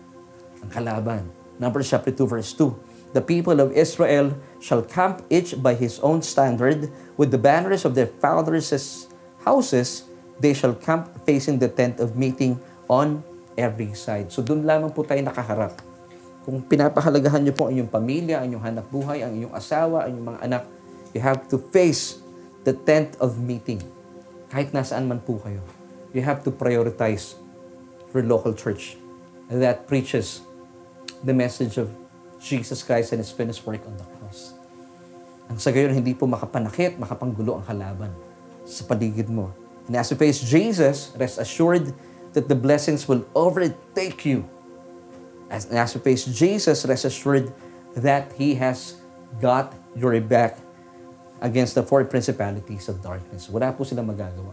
ang 0.68 0.72
kalaban. 0.76 1.24
Numbers 1.56 1.88
chapter 1.88 2.12
2 2.12 2.28
verse 2.28 2.52
2. 2.52 3.16
The 3.16 3.24
people 3.24 3.64
of 3.64 3.72
Israel 3.72 4.36
shall 4.60 4.84
camp 4.84 5.24
each 5.32 5.56
by 5.64 5.80
his 5.80 5.98
own 6.04 6.20
standard 6.20 6.92
with 7.16 7.32
the 7.32 7.40
banners 7.40 7.88
of 7.88 7.96
their 7.96 8.12
fathers' 8.20 9.08
houses. 9.48 10.04
They 10.44 10.52
shall 10.52 10.76
camp 10.76 11.08
facing 11.24 11.64
the 11.64 11.72
tent 11.72 12.04
of 12.04 12.20
meeting 12.20 12.60
on 12.92 13.24
every 13.56 13.96
side. 13.96 14.30
So 14.30 14.44
doon 14.44 14.68
lamang 14.68 14.92
po 14.92 15.08
tayo 15.08 15.24
nakaharap. 15.24 15.80
Kung 16.44 16.62
pinapahalagahan 16.68 17.48
niyo 17.48 17.56
po 17.56 17.68
ang 17.68 17.80
inyong 17.80 17.92
pamilya, 17.92 18.44
ang 18.44 18.52
inyong 18.52 18.64
hanap 18.64 18.88
buhay, 18.92 19.24
ang 19.24 19.34
inyong 19.34 19.56
asawa, 19.56 20.06
ang 20.06 20.14
inyong 20.14 20.28
mga 20.36 20.42
anak, 20.44 20.64
you 21.16 21.24
have 21.24 21.48
to 21.48 21.58
face 21.72 22.22
the 22.68 22.76
tent 22.86 23.16
of 23.24 23.40
meeting. 23.40 23.80
Kahit 24.52 24.72
nasaan 24.76 25.08
man 25.08 25.24
po 25.24 25.40
kayo. 25.42 25.64
You 26.16 26.24
have 26.24 26.44
to 26.48 26.52
prioritize 26.52 27.36
your 28.16 28.24
local 28.24 28.56
church 28.56 28.96
that 29.52 29.88
preaches 29.92 30.47
the 31.24 31.34
message 31.34 31.78
of 31.78 31.90
Jesus 32.38 32.84
Christ 32.84 33.14
and 33.14 33.20
His 33.22 33.34
finished 33.34 33.66
work 33.66 33.82
on 33.86 33.98
the 33.98 34.08
cross. 34.18 34.54
Ang 35.48 35.58
sa 35.58 35.72
gayon, 35.72 35.96
hindi 35.96 36.14
po 36.14 36.28
makapanakit, 36.28 37.00
makapanggulo 37.00 37.58
ang 37.58 37.66
kalaban 37.66 38.12
sa 38.68 38.84
paligid 38.84 39.32
mo. 39.32 39.56
And 39.88 39.96
as 39.96 40.12
you 40.12 40.20
face 40.20 40.44
Jesus, 40.44 41.16
rest 41.16 41.40
assured 41.40 41.96
that 42.36 42.52
the 42.52 42.56
blessings 42.56 43.08
will 43.08 43.24
overtake 43.32 44.28
you. 44.28 44.44
As, 45.48 45.72
as 45.72 45.96
you 45.96 46.04
face 46.04 46.28
Jesus, 46.28 46.84
rest 46.84 47.08
assured 47.08 47.56
that 47.96 48.36
He 48.36 48.60
has 48.60 49.00
got 49.40 49.72
your 49.96 50.20
back 50.20 50.60
against 51.40 51.80
the 51.80 51.84
four 51.84 52.04
principalities 52.04 52.92
of 52.92 53.00
darkness. 53.00 53.48
Wala 53.48 53.72
po 53.72 53.88
silang 53.88 54.12
magagawa. 54.12 54.52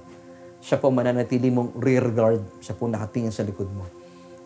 Siya 0.63 0.79
po 0.81 0.89
mananatili 0.95 1.51
mong 1.51 1.77
rear 1.77 2.07
guard. 2.15 2.41
Siya 2.63 2.79
po 2.79 2.87
nakatingin 2.87 3.35
sa 3.35 3.43
likod 3.43 3.69
mo. 3.75 3.85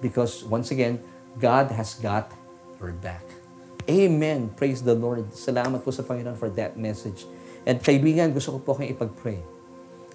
Because 0.00 0.42
once 0.48 0.72
again, 0.72 0.98
God 1.36 1.68
has 1.76 1.98
got 2.00 2.32
your 2.80 2.96
back. 2.96 3.24
Amen. 3.88 4.52
Praise 4.56 4.80
the 4.80 4.96
Lord. 4.96 5.28
Salamat 5.32 5.84
po 5.84 5.92
sa 5.92 6.04
Panginoon 6.04 6.36
for 6.36 6.52
that 6.56 6.76
message. 6.76 7.28
And 7.68 7.80
kaibigan, 7.80 8.32
gusto 8.32 8.56
ko 8.56 8.58
po 8.60 8.70
kayong 8.76 8.96
ipag-pray. 8.96 9.40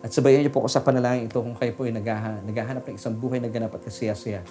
At 0.04 0.12
sabayan 0.12 0.44
niyo 0.44 0.52
po 0.52 0.66
ako 0.66 0.70
sa 0.70 0.84
panalangin 0.84 1.32
ito 1.32 1.40
kung 1.40 1.56
kayo 1.56 1.72
po 1.74 1.88
ay 1.88 1.96
naghahanap, 1.96 2.44
naghahanap 2.44 2.84
ng 2.86 2.96
isang 3.00 3.16
buhay 3.16 3.40
na 3.40 3.48
ganap 3.48 3.72
at 3.72 3.82
kasiyasiya. 3.82 4.44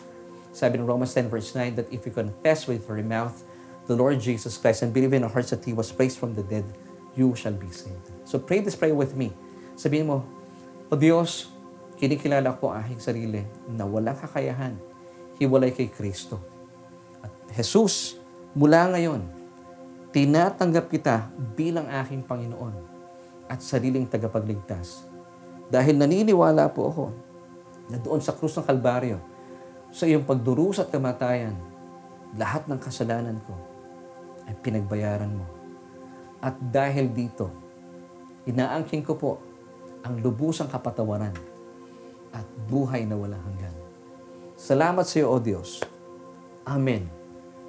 Sabi 0.52 0.80
ng 0.80 0.88
Romans 0.88 1.12
10 1.12 1.28
verse 1.28 1.52
9 1.52 1.76
that 1.76 1.88
if 1.92 2.04
you 2.08 2.12
confess 2.12 2.64
with 2.64 2.84
your 2.88 3.00
mouth 3.04 3.36
the 3.84 3.96
Lord 3.96 4.16
Jesus 4.16 4.56
Christ 4.56 4.82
and 4.82 4.90
believe 4.96 5.12
in 5.12 5.24
your 5.24 5.32
hearts 5.32 5.52
that 5.52 5.60
He 5.62 5.76
was 5.76 5.92
raised 5.96 6.16
from 6.16 6.32
the 6.32 6.44
dead, 6.44 6.64
you 7.12 7.36
shall 7.36 7.54
be 7.54 7.68
saved. 7.68 8.10
So 8.24 8.40
pray 8.40 8.64
this 8.64 8.76
prayer 8.76 8.96
with 8.96 9.12
me. 9.12 9.32
Sabihin 9.76 10.08
mo, 10.08 10.24
O 10.88 10.96
Diyos, 10.96 11.52
kinikilala 11.96 12.58
ko 12.58 12.72
ang 12.72 12.84
aking 12.84 13.00
sarili 13.00 13.42
na 13.70 13.86
walang 13.88 14.16
kakayahan, 14.16 14.76
hiwalay 15.40 15.72
kay 15.72 15.88
Kristo. 15.88 16.51
Jesus, 17.53 18.16
mula 18.57 18.88
ngayon, 18.88 19.28
tinatanggap 20.12 20.88
kita 20.88 21.28
bilang 21.53 21.84
aking 21.88 22.24
Panginoon 22.24 22.72
at 23.48 23.61
sariling 23.61 24.09
tagapagligtas. 24.09 25.05
Dahil 25.68 26.00
naniniwala 26.00 26.72
po 26.72 26.88
ako 26.88 27.05
na 27.92 28.00
doon 28.00 28.20
sa 28.24 28.32
krus 28.32 28.57
ng 28.57 28.64
Kalbaryo, 28.64 29.20
sa 29.92 30.09
iyong 30.09 30.24
pagdurusa 30.24 30.88
at 30.88 30.92
kamatayan, 30.92 31.53
lahat 32.36 32.64
ng 32.68 32.80
kasalanan 32.80 33.36
ko 33.44 33.53
ay 34.48 34.57
pinagbayaran 34.64 35.32
mo. 35.32 35.44
At 36.40 36.57
dahil 36.59 37.12
dito, 37.12 37.53
inaangking 38.48 39.05
ko 39.05 39.14
po 39.20 39.32
ang 40.03 40.18
lubusang 40.24 40.72
kapatawaran 40.72 41.36
at 42.32 42.46
buhay 42.66 43.05
na 43.05 43.14
walang 43.14 43.44
hanggan. 43.44 43.76
Salamat 44.57 45.05
sa 45.05 45.20
iyo, 45.20 45.28
O 45.28 45.36
Diyos. 45.36 45.84
Amen. 46.64 47.21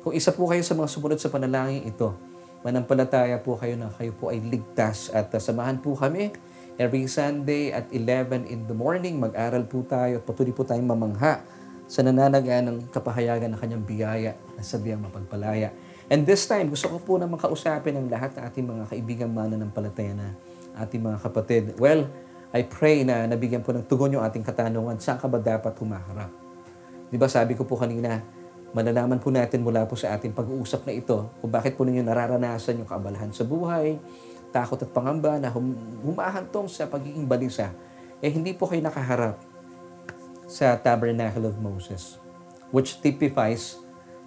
Kung 0.03 0.11
isa 0.11 0.35
po 0.35 0.51
kayo 0.51 0.59
sa 0.67 0.75
mga 0.75 0.91
sumunod 0.91 1.15
sa 1.15 1.31
panalangin 1.31 1.87
ito, 1.87 2.11
manampalataya 2.59 3.39
po 3.39 3.55
kayo 3.55 3.79
na 3.79 3.87
kayo 3.87 4.11
po 4.11 4.35
ay 4.35 4.43
ligtas 4.43 5.07
at 5.15 5.31
uh, 5.31 5.39
samahan 5.39 5.79
po 5.79 5.95
kami 5.95 6.35
every 6.75 7.07
Sunday 7.07 7.71
at 7.71 7.87
11 7.87 8.51
in 8.51 8.67
the 8.67 8.75
morning. 8.75 9.15
Mag-aral 9.23 9.63
po 9.63 9.79
tayo 9.87 10.19
at 10.19 10.23
patuloy 10.27 10.51
po 10.51 10.67
tayong 10.67 10.91
mamangha 10.91 11.39
sa 11.87 12.03
nananaga 12.03 12.59
ng 12.67 12.91
kapahayagan 12.91 13.55
ng 13.55 13.59
kanyang 13.63 13.83
biyaya 13.87 14.31
na 14.59 14.61
sabihang 14.63 14.99
mapagpalaya. 14.99 15.71
And 16.11 16.27
this 16.27 16.51
time, 16.51 16.67
gusto 16.67 16.91
ko 16.91 16.99
po 16.99 17.13
na 17.15 17.23
makausapin 17.23 17.95
ang 17.95 18.11
lahat 18.11 18.35
ng 18.35 18.43
ating 18.43 18.65
mga 18.67 18.83
kaibigang 18.91 19.31
mananampalataya 19.31 20.11
na 20.19 20.35
ating 20.83 20.99
mga 20.99 21.17
kapatid. 21.23 21.63
Well, 21.79 22.11
I 22.51 22.67
pray 22.67 23.07
na 23.07 23.23
nabigyan 23.23 23.63
po 23.63 23.71
ng 23.71 23.87
tugon 23.87 24.19
yung 24.19 24.23
ating 24.27 24.43
katanungan, 24.43 24.99
saan 24.99 25.15
ka 25.15 25.31
ba 25.31 25.39
dapat 25.39 25.79
humaharap? 25.79 26.27
Di 27.07 27.15
ba 27.15 27.31
sabi 27.31 27.55
ko 27.55 27.63
po 27.63 27.79
kanina, 27.79 28.42
malalaman 28.73 29.21
po 29.21 29.29
natin 29.29 29.61
mula 29.61 29.85
po 29.85 29.93
sa 29.93 30.17
ating 30.17 30.33
pag-uusap 30.33 30.83
na 30.89 30.93
ito 30.97 31.29
kung 31.39 31.53
bakit 31.53 31.77
po 31.77 31.85
ninyo 31.85 32.01
nararanasan 32.01 32.81
yung 32.81 32.89
kaabalahan 32.89 33.29
sa 33.29 33.45
buhay, 33.45 34.01
takot 34.49 34.81
at 34.81 34.89
pangamba 34.89 35.37
na 35.37 35.53
hum- 35.53 35.77
humahantong 36.01 36.65
sa 36.65 36.89
pagiging 36.89 37.29
balisa, 37.29 37.69
eh 38.19 38.29
hindi 38.33 38.51
po 38.57 38.65
kayo 38.65 38.81
nakaharap 38.81 39.37
sa 40.49 40.73
Tabernacle 40.77 41.49
of 41.49 41.57
Moses, 41.61 42.17
which 42.73 42.97
typifies 43.01 43.77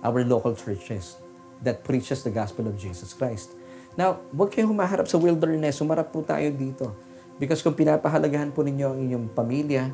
our 0.03 0.23
local 0.23 0.55
churches 0.55 1.19
that 1.63 1.83
preaches 1.83 2.23
the 2.23 2.33
gospel 2.33 2.71
of 2.71 2.79
Jesus 2.79 3.11
Christ. 3.15 3.55
Now, 3.97 4.21
huwag 4.29 4.53
kayong 4.53 4.77
humaharap 4.77 5.09
sa 5.09 5.17
wilderness. 5.17 5.81
Humarap 5.81 6.13
po 6.13 6.21
tayo 6.21 6.53
dito. 6.53 6.93
Because 7.41 7.65
kung 7.65 7.73
pinapahalagahan 7.73 8.53
po 8.53 8.61
ninyo 8.61 8.87
ang 8.93 8.99
inyong 9.01 9.27
pamilya, 9.33 9.89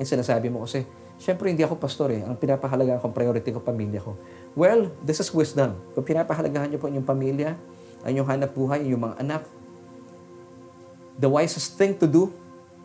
yung 0.00 0.08
sinasabi 0.08 0.48
mo 0.48 0.64
kasi, 0.64 0.88
syempre 1.22 1.46
hindi 1.54 1.62
ako 1.62 1.78
pastor 1.78 2.10
eh. 2.10 2.26
Ang 2.26 2.34
pinapahalagahan 2.34 2.98
ko, 2.98 3.14
priority 3.14 3.54
ko, 3.54 3.62
pamilya 3.62 4.02
ko. 4.02 4.18
Well, 4.58 4.90
this 5.06 5.22
is 5.22 5.30
wisdom. 5.30 5.78
Kung 5.94 6.02
pinapahalagahan 6.02 6.74
niyo 6.74 6.82
po 6.82 6.90
inyong 6.90 7.06
pamilya, 7.06 7.54
ang 8.02 8.10
inyong 8.10 8.28
hanap 8.34 8.50
buhay, 8.50 8.82
inyong 8.82 9.02
mga 9.06 9.16
anak, 9.22 9.42
the 11.22 11.30
wisest 11.30 11.78
thing 11.78 11.94
to 12.02 12.10
do, 12.10 12.34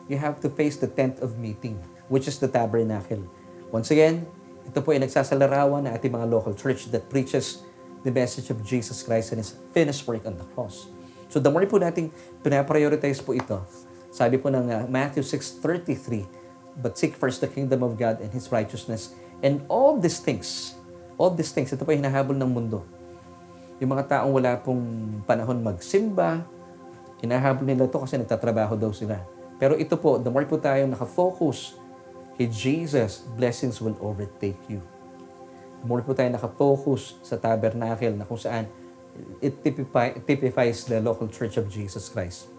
you 0.05 0.21
have 0.21 0.37
to 0.45 0.53
face 0.53 0.77
the 0.77 0.85
tent 0.85 1.17
of 1.25 1.41
meeting, 1.41 1.81
which 2.13 2.29
is 2.29 2.37
the 2.37 2.45
tabernacle. 2.45 3.25
Once 3.73 3.89
again, 3.89 4.29
ito 4.69 4.77
po 4.85 4.93
ay 4.93 5.01
nagsasalarawan 5.01 5.89
na 5.89 5.97
ating 5.97 6.13
mga 6.13 6.29
local 6.29 6.53
church 6.53 6.93
that 6.93 7.09
preaches 7.09 7.65
the 8.05 8.13
message 8.13 8.53
of 8.53 8.61
Jesus 8.61 9.01
Christ 9.01 9.33
and 9.33 9.41
His 9.41 9.57
finished 9.73 10.05
work 10.05 10.23
on 10.29 10.37
the 10.37 10.45
cross. 10.53 10.85
So 11.27 11.41
the 11.41 11.49
more 11.49 11.65
po 11.65 11.81
nating 11.81 12.13
pinaprioritize 12.45 13.19
po 13.19 13.33
ito, 13.33 13.59
sabi 14.13 14.39
po 14.39 14.47
ng 14.53 14.69
uh, 14.69 14.85
Matthew 14.87 15.25
6.33, 15.25 16.46
But 16.77 16.97
seek 16.97 17.17
first 17.17 17.41
the 17.41 17.49
kingdom 17.49 17.81
of 17.81 17.97
God 17.97 18.21
and 18.21 18.29
His 18.29 18.53
righteousness, 18.53 19.17
and 19.41 19.65
all 19.65 19.97
these 19.97 20.21
things, 20.21 20.77
all 21.17 21.33
these 21.33 21.49
things, 21.49 21.73
ito 21.73 21.81
po 21.81 21.89
ay 21.93 21.97
hinahabol 21.97 22.37
ng 22.37 22.51
mundo. 22.53 22.85
Yung 23.81 23.93
mga 23.93 24.21
taong 24.21 24.33
wala 24.33 24.57
pong 24.61 24.81
panahon 25.25 25.61
magsimba, 25.61 26.45
hinahabol 27.21 27.65
nila 27.65 27.89
to 27.89 27.97
kasi 28.01 28.17
nagtatrabaho 28.17 28.77
daw 28.77 28.93
sila. 28.93 29.17
Pero 29.57 29.73
ito 29.73 29.97
po, 29.97 30.21
the 30.21 30.29
more 30.29 30.45
po 30.45 30.61
tayo 30.61 30.85
nakafocus 30.85 31.77
kay 32.37 32.45
Jesus, 32.45 33.25
blessings 33.33 33.81
will 33.81 33.97
overtake 33.97 34.61
you 34.69 34.77
more 35.85 36.01
po 36.01 36.11
tayo 36.11 36.31
nakafocus 36.33 37.21
sa 37.21 37.37
tabernacle 37.37 38.11
na 38.17 38.25
kung 38.25 38.39
saan 38.39 38.65
it 39.41 39.61
typify, 39.61 40.13
typifies 40.25 40.85
the 40.85 40.97
local 41.01 41.29
church 41.29 41.57
of 41.57 41.69
Jesus 41.69 42.09
Christ. 42.09 42.49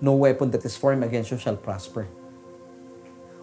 No 0.00 0.12
weapon 0.16 0.52
that 0.52 0.64
is 0.64 0.76
formed 0.76 1.04
against 1.04 1.32
you 1.32 1.40
shall 1.40 1.56
prosper. 1.56 2.04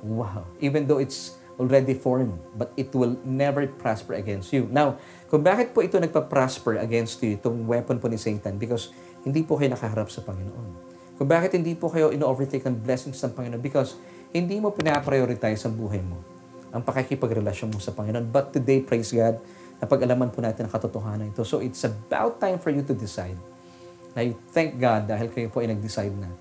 Wow. 0.04 0.44
Even 0.60 0.86
though 0.86 1.00
it's 1.00 1.40
already 1.56 1.96
formed, 1.96 2.36
but 2.58 2.76
it 2.76 2.92
will 2.92 3.16
never 3.24 3.64
prosper 3.66 4.20
against 4.20 4.52
you. 4.52 4.68
Now, 4.68 5.00
kung 5.32 5.46
bakit 5.46 5.72
po 5.72 5.86
ito 5.86 5.96
nagpa-prosper 5.98 6.82
against 6.82 7.22
you, 7.24 7.40
itong 7.40 7.64
weapon 7.66 7.98
po 8.02 8.12
ni 8.12 8.20
Satan, 8.20 8.60
because 8.60 8.92
hindi 9.24 9.46
po 9.46 9.56
kayo 9.56 9.72
nakaharap 9.72 10.10
sa 10.12 10.26
Panginoon. 10.26 10.94
Kung 11.16 11.30
bakit 11.30 11.56
hindi 11.56 11.78
po 11.78 11.88
kayo 11.88 12.10
ino-overtake 12.12 12.66
ng 12.68 12.84
blessings 12.84 13.22
ng 13.22 13.34
Panginoon, 13.38 13.62
because 13.62 13.96
hindi 14.34 14.58
mo 14.58 14.74
pinaprioritize 14.74 15.64
ang 15.70 15.78
buhay 15.78 16.02
mo 16.02 16.34
ang 16.74 16.82
pakikipagrelasyon 16.82 17.70
mo 17.70 17.78
sa 17.78 17.94
Panginoon. 17.94 18.34
But 18.34 18.50
today, 18.50 18.82
praise 18.82 19.14
God, 19.14 19.38
napag-alaman 19.78 20.34
po 20.34 20.42
natin 20.42 20.66
ang 20.66 20.74
katotohanan 20.74 21.30
ito. 21.30 21.46
So 21.46 21.62
it's 21.62 21.86
about 21.86 22.42
time 22.42 22.58
for 22.58 22.74
you 22.74 22.82
to 22.82 22.98
decide. 22.98 23.38
I 24.18 24.34
thank 24.50 24.82
God 24.82 25.06
dahil 25.06 25.30
kayo 25.30 25.54
po 25.54 25.62
ay 25.62 25.70
nag-decide 25.70 26.18
na. 26.18 26.34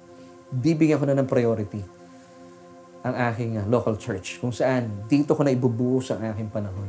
Bibigyan 0.48 0.96
ko 0.96 1.04
na 1.04 1.16
ng 1.20 1.28
priority 1.28 1.84
ang 3.02 3.14
aking 3.30 3.58
uh, 3.58 3.66
local 3.66 3.98
church. 3.98 4.38
Kung 4.38 4.54
saan, 4.54 5.06
dito 5.10 5.34
ko 5.34 5.42
na 5.42 5.50
ibubuhos 5.50 6.14
ang 6.14 6.22
aking 6.32 6.48
panahon. 6.54 6.86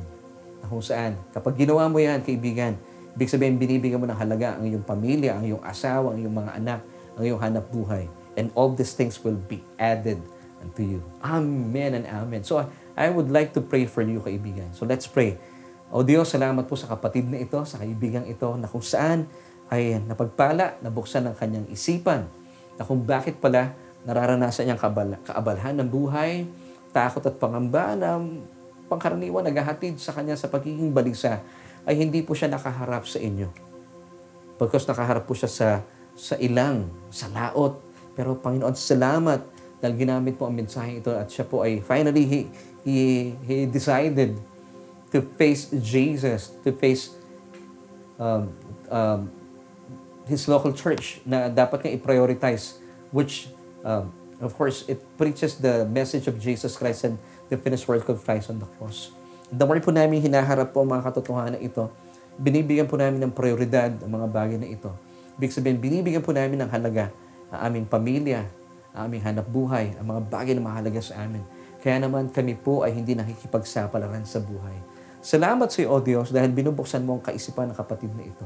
Na 0.61 0.69
kung 0.69 0.81
saan, 0.81 1.17
kapag 1.33 1.57
ginawa 1.57 1.89
mo 1.89 1.97
yan, 1.97 2.21
kaibigan, 2.21 2.77
ibig 3.17 3.29
sabihin, 3.29 3.57
binibigyan 3.57 3.97
mo 3.97 4.05
ng 4.05 4.17
halaga 4.17 4.57
ang 4.57 4.65
iyong 4.69 4.85
pamilya, 4.85 5.37
ang 5.37 5.43
iyong 5.45 5.63
asawa, 5.65 6.13
ang 6.13 6.21
iyong 6.21 6.35
mga 6.37 6.51
anak, 6.61 6.79
ang 7.17 7.23
iyong 7.25 7.41
hanap 7.41 7.65
buhay. 7.73 8.05
And 8.37 8.53
all 8.53 8.73
these 8.73 8.93
things 8.93 9.21
will 9.21 9.37
be 9.37 9.61
added 9.81 10.21
unto 10.61 10.81
you. 10.85 11.01
Amen 11.21 11.97
and 11.97 12.05
amen. 12.05 12.45
So, 12.45 12.61
I 12.93 13.09
would 13.09 13.33
like 13.33 13.57
to 13.57 13.61
pray 13.61 13.89
for 13.89 14.05
you, 14.05 14.21
kaibigan. 14.21 14.69
So 14.77 14.85
let's 14.85 15.09
pray. 15.09 15.37
O 15.93 16.01
Diyos, 16.01 16.29
salamat 16.29 16.65
po 16.65 16.77
sa 16.77 16.89
kapatid 16.89 17.29
na 17.29 17.41
ito, 17.41 17.57
sa 17.65 17.81
kaibigang 17.81 18.25
ito, 18.25 18.49
na 18.57 18.69
kung 18.69 18.81
saan 18.81 19.29
ay 19.69 19.97
napagpala, 20.05 20.77
nabuksan 20.81 21.25
ng 21.29 21.35
kanyang 21.37 21.67
isipan, 21.73 22.29
na 22.77 22.85
kung 22.85 23.01
bakit 23.01 23.37
pala 23.37 23.73
nararanasan 24.03 24.67
niyang 24.67 24.81
kabal- 24.81 25.19
kaabalhan 25.23 25.79
ng 25.79 25.89
buhay, 25.89 26.47
takot 26.91 27.23
at 27.23 27.35
pangamba 27.39 27.95
na 27.97 28.19
pangkaraniwan 28.91 29.43
naghahatid 29.47 29.97
sa 29.97 30.13
kanya 30.13 30.37
sa 30.37 30.51
pagiging 30.51 30.93
balisa, 30.93 31.41
ay 31.83 31.99
hindi 31.99 32.21
po 32.23 32.35
siya 32.35 32.51
nakaharap 32.51 33.03
sa 33.07 33.19
inyo. 33.19 33.49
Pagkos 34.59 34.87
nakaharap 34.87 35.27
po 35.27 35.33
siya 35.35 35.49
sa, 35.49 35.69
sa 36.13 36.35
ilang, 36.39 36.87
sa 37.09 37.27
laot. 37.31 37.81
Pero 38.13 38.37
Panginoon, 38.37 38.77
salamat 38.77 39.41
dahil 39.83 39.99
ginamit 39.99 40.39
po 40.39 40.47
ang 40.47 40.55
mensahe 40.55 41.03
ito 41.03 41.11
at 41.11 41.27
siya 41.27 41.43
po 41.43 41.65
ay 41.65 41.83
finally, 41.83 42.23
he, 42.23 42.39
he, 42.87 42.97
he 43.43 43.67
decided 43.67 44.39
to 45.11 45.19
face 45.35 45.69
Jesus, 45.75 46.55
to 46.63 46.71
face 46.71 47.11
um, 48.15 48.49
um, 48.87 49.27
his 50.25 50.47
local 50.47 50.71
church 50.71 51.19
na 51.27 51.51
dapat 51.51 51.85
kang 51.85 51.93
i-prioritize, 51.93 52.79
which, 53.13 53.52
um, 53.83 54.11
of 54.41 54.55
course, 54.55 54.87
it 54.89 54.99
preaches 55.15 55.59
the 55.59 55.85
message 55.87 56.25
of 56.27 56.39
Jesus 56.39 56.75
Christ 56.75 57.05
and 57.07 57.15
the 57.47 57.59
finished 57.59 57.85
work 57.85 58.07
of 58.09 58.23
Christ 58.23 58.49
on 58.49 58.59
the 58.59 58.69
cross. 58.79 59.11
The 59.53 59.67
more 59.67 59.77
po 59.83 59.93
namin 59.93 60.23
hinaharap 60.23 60.73
po 60.73 60.81
ang 60.81 60.89
mga 60.89 61.03
katotohanan 61.13 61.61
ito, 61.61 61.91
binibigyan 62.41 62.89
po 62.89 62.97
namin 62.97 63.21
ng 63.21 63.33
prioridad 63.35 63.93
ang 64.01 64.11
mga 64.11 64.27
bagay 64.33 64.57
na 64.57 64.65
ito. 64.65 64.89
Ibig 65.37 65.53
sabihin, 65.53 65.77
binibigyan 65.77 66.25
po 66.25 66.33
namin 66.33 66.65
ng 66.65 66.69
halaga 66.73 67.13
ang 67.53 67.69
aming 67.69 67.85
pamilya, 67.85 68.41
ang 68.97 69.09
aming 69.09 69.21
hanap 69.21 69.45
buhay, 69.45 69.93
ang 70.01 70.05
mga 70.09 70.21
bagay 70.25 70.53
na 70.57 70.63
mahalaga 70.65 70.97
sa 71.05 71.21
amin. 71.21 71.45
Kaya 71.85 72.01
naman 72.01 72.33
kami 72.33 72.57
po 72.57 72.81
ay 72.81 72.97
hindi 72.97 73.13
nakikipagsapalaran 73.13 74.25
sa 74.25 74.41
buhay. 74.41 74.73
Salamat 75.23 75.69
sa 75.69 75.85
iyo, 75.85 75.93
O 75.93 76.01
Diyos, 76.01 76.33
dahil 76.33 76.49
binubuksan 76.49 77.05
mo 77.05 77.19
ang 77.19 77.23
kaisipan 77.23 77.71
ng 77.71 77.77
kapatid 77.77 78.11
na 78.11 78.25
ito. 78.25 78.45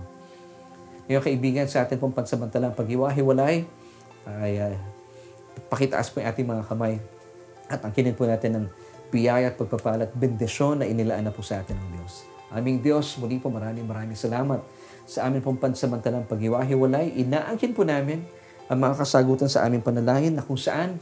Ngayon, 1.07 1.23
kaibigan, 1.23 1.65
sa 1.71 1.87
atin 1.87 1.97
pong 1.97 2.11
pansamantalang 2.11 2.75
paghiwa-hiwalay, 2.75 3.63
ay 4.27 4.51
uh, 4.59 4.75
pakitaas 5.65 6.13
po 6.13 6.21
yung 6.21 6.29
ating 6.29 6.47
mga 6.47 6.63
kamay 6.69 7.01
at 7.67 7.83
angkinin 7.83 8.15
po 8.15 8.29
natin 8.29 8.51
ng 8.61 8.65
biyaya 9.09 9.51
at 9.51 9.55
pagpapala 9.55 10.07
at 10.07 10.13
bendisyon 10.13 10.83
na 10.83 10.85
inilaan 10.87 11.27
na 11.27 11.33
po 11.33 11.41
sa 11.41 11.59
atin 11.63 11.75
ng 11.75 11.89
Diyos. 11.99 12.27
Aming 12.47 12.79
Diyos, 12.79 13.19
muli 13.19 13.43
po 13.43 13.51
maraming 13.51 13.83
maraming 13.83 14.15
salamat 14.15 14.63
sa 15.07 15.27
amin 15.27 15.43
pong 15.43 15.59
pansamantalang 15.59 16.27
paghiwa-hiwalay. 16.27 17.15
Inaangkin 17.19 17.75
po 17.75 17.83
namin 17.83 18.23
ang 18.67 18.79
mga 18.79 19.03
kasagutan 19.03 19.47
sa 19.51 19.63
aming 19.67 19.83
panalangin 19.83 20.35
na 20.35 20.43
kung 20.43 20.59
saan 20.59 20.99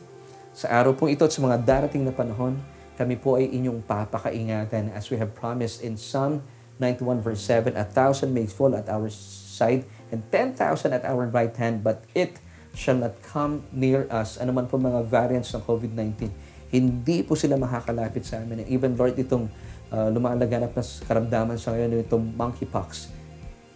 sa 0.56 0.72
araw 0.72 0.94
pong 0.98 1.14
ito 1.14 1.26
at 1.26 1.34
sa 1.34 1.42
mga 1.42 1.62
darating 1.62 2.06
na 2.06 2.14
panahon, 2.14 2.58
kami 2.96 3.20
po 3.20 3.36
ay 3.36 3.52
inyong 3.52 3.84
papakaingatan 3.84 4.94
as 4.96 5.12
we 5.12 5.20
have 5.20 5.36
promised 5.36 5.84
in 5.84 6.00
Psalm 6.00 6.42
91 6.80 7.24
verse 7.24 7.44
7, 7.44 7.76
A 7.76 7.84
thousand 7.84 8.32
may 8.32 8.48
fall 8.48 8.76
at 8.76 8.88
our 8.88 9.08
side 9.12 9.88
and 10.12 10.24
10,000 10.32 10.60
at 10.92 11.04
our 11.04 11.28
right 11.28 11.56
hand, 11.56 11.84
but 11.84 12.04
it 12.16 12.40
shall 12.76 13.00
not 13.00 13.16
come 13.24 13.64
near 13.72 14.06
us. 14.12 14.38
Ano 14.38 14.52
man 14.52 14.68
po 14.68 14.76
mga 14.76 15.08
variants 15.08 15.56
ng 15.56 15.64
COVID-19, 15.64 16.30
hindi 16.76 17.24
po 17.24 17.34
sila 17.40 17.56
makakalapit 17.56 18.28
sa 18.28 18.44
amin. 18.44 18.68
Even 18.68 18.94
Lord, 19.00 19.16
itong 19.16 19.48
uh, 19.90 20.12
lumalaganap 20.12 20.76
na 20.76 20.84
karamdaman 20.84 21.56
sa 21.56 21.72
ngayon, 21.72 22.04
itong 22.04 22.36
monkeypox, 22.36 23.10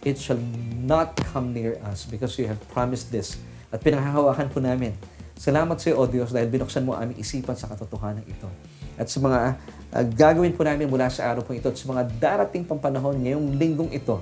it 0.04 0.20
shall 0.20 0.40
not 0.84 1.16
come 1.32 1.56
near 1.56 1.80
us 1.88 2.04
because 2.04 2.36
you 2.36 2.44
have 2.44 2.60
promised 2.70 3.08
this. 3.08 3.40
At 3.72 3.80
pinanghahawakan 3.80 4.52
po 4.52 4.60
namin 4.60 4.92
Salamat 5.40 5.80
sa 5.80 5.88
iyo, 5.88 5.96
O 5.96 6.04
Diyos, 6.04 6.36
dahil 6.36 6.52
binuksan 6.52 6.84
mo 6.84 6.92
aming 6.92 7.16
isipan 7.16 7.56
sa 7.56 7.64
katotohanan 7.64 8.20
ito. 8.28 8.44
At 9.00 9.08
sa 9.08 9.24
mga 9.24 9.56
uh, 9.88 10.04
gagawin 10.12 10.52
po 10.52 10.68
namin 10.68 10.84
mula 10.84 11.08
sa 11.08 11.32
araw 11.32 11.40
po 11.40 11.56
ito 11.56 11.72
at 11.72 11.80
sa 11.80 11.88
mga 11.88 12.12
darating 12.20 12.68
pang 12.68 12.76
panahon 12.76 13.16
ngayong 13.16 13.56
linggong 13.56 13.88
ito, 13.88 14.20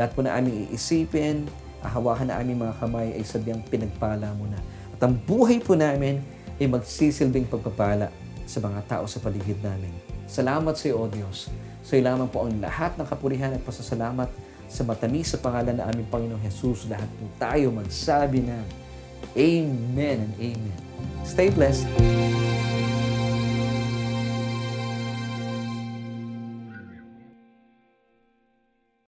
lahat 0.00 0.16
po 0.16 0.24
na 0.24 0.32
aming 0.32 0.72
iisipin, 0.72 1.44
ahawakan 1.84 2.32
na 2.32 2.40
aming 2.40 2.64
mga 2.64 2.74
kamay 2.80 3.12
ay 3.12 3.22
sadyang 3.22 3.60
pinagpala 3.68 4.32
mo 4.34 4.48
na. 4.48 4.58
At 4.96 5.00
ang 5.04 5.14
buhay 5.14 5.60
po 5.60 5.76
namin 5.76 6.24
ay 6.56 6.66
magsisilbing 6.66 7.46
pagpapala 7.46 8.08
sa 8.48 8.58
mga 8.64 8.80
tao 8.88 9.04
sa 9.04 9.20
paligid 9.20 9.60
namin. 9.60 9.92
Salamat 10.24 10.74
sa 10.74 10.88
iyo, 10.88 11.04
O 11.04 11.06
Diyos. 11.06 11.52
Sa 11.84 11.94
iyo 11.94 12.08
lamang 12.08 12.32
po 12.32 12.48
ang 12.48 12.56
lahat 12.58 12.96
ng 12.96 13.06
kapurihan 13.06 13.52
at 13.52 13.60
pasasalamat 13.60 14.32
sa 14.64 14.82
matamis 14.82 15.36
sa 15.36 15.38
pangalan 15.38 15.76
na 15.76 15.86
aming 15.92 16.08
Panginoong 16.08 16.42
Jesus. 16.42 16.88
Lahat 16.88 17.06
po 17.20 17.28
tayo 17.36 17.68
magsabi 17.70 18.42
na 18.42 18.58
Amen 19.34 20.30
and 20.30 20.34
amen. 20.40 20.78
Stay 21.24 21.50
blessed. 21.50 21.88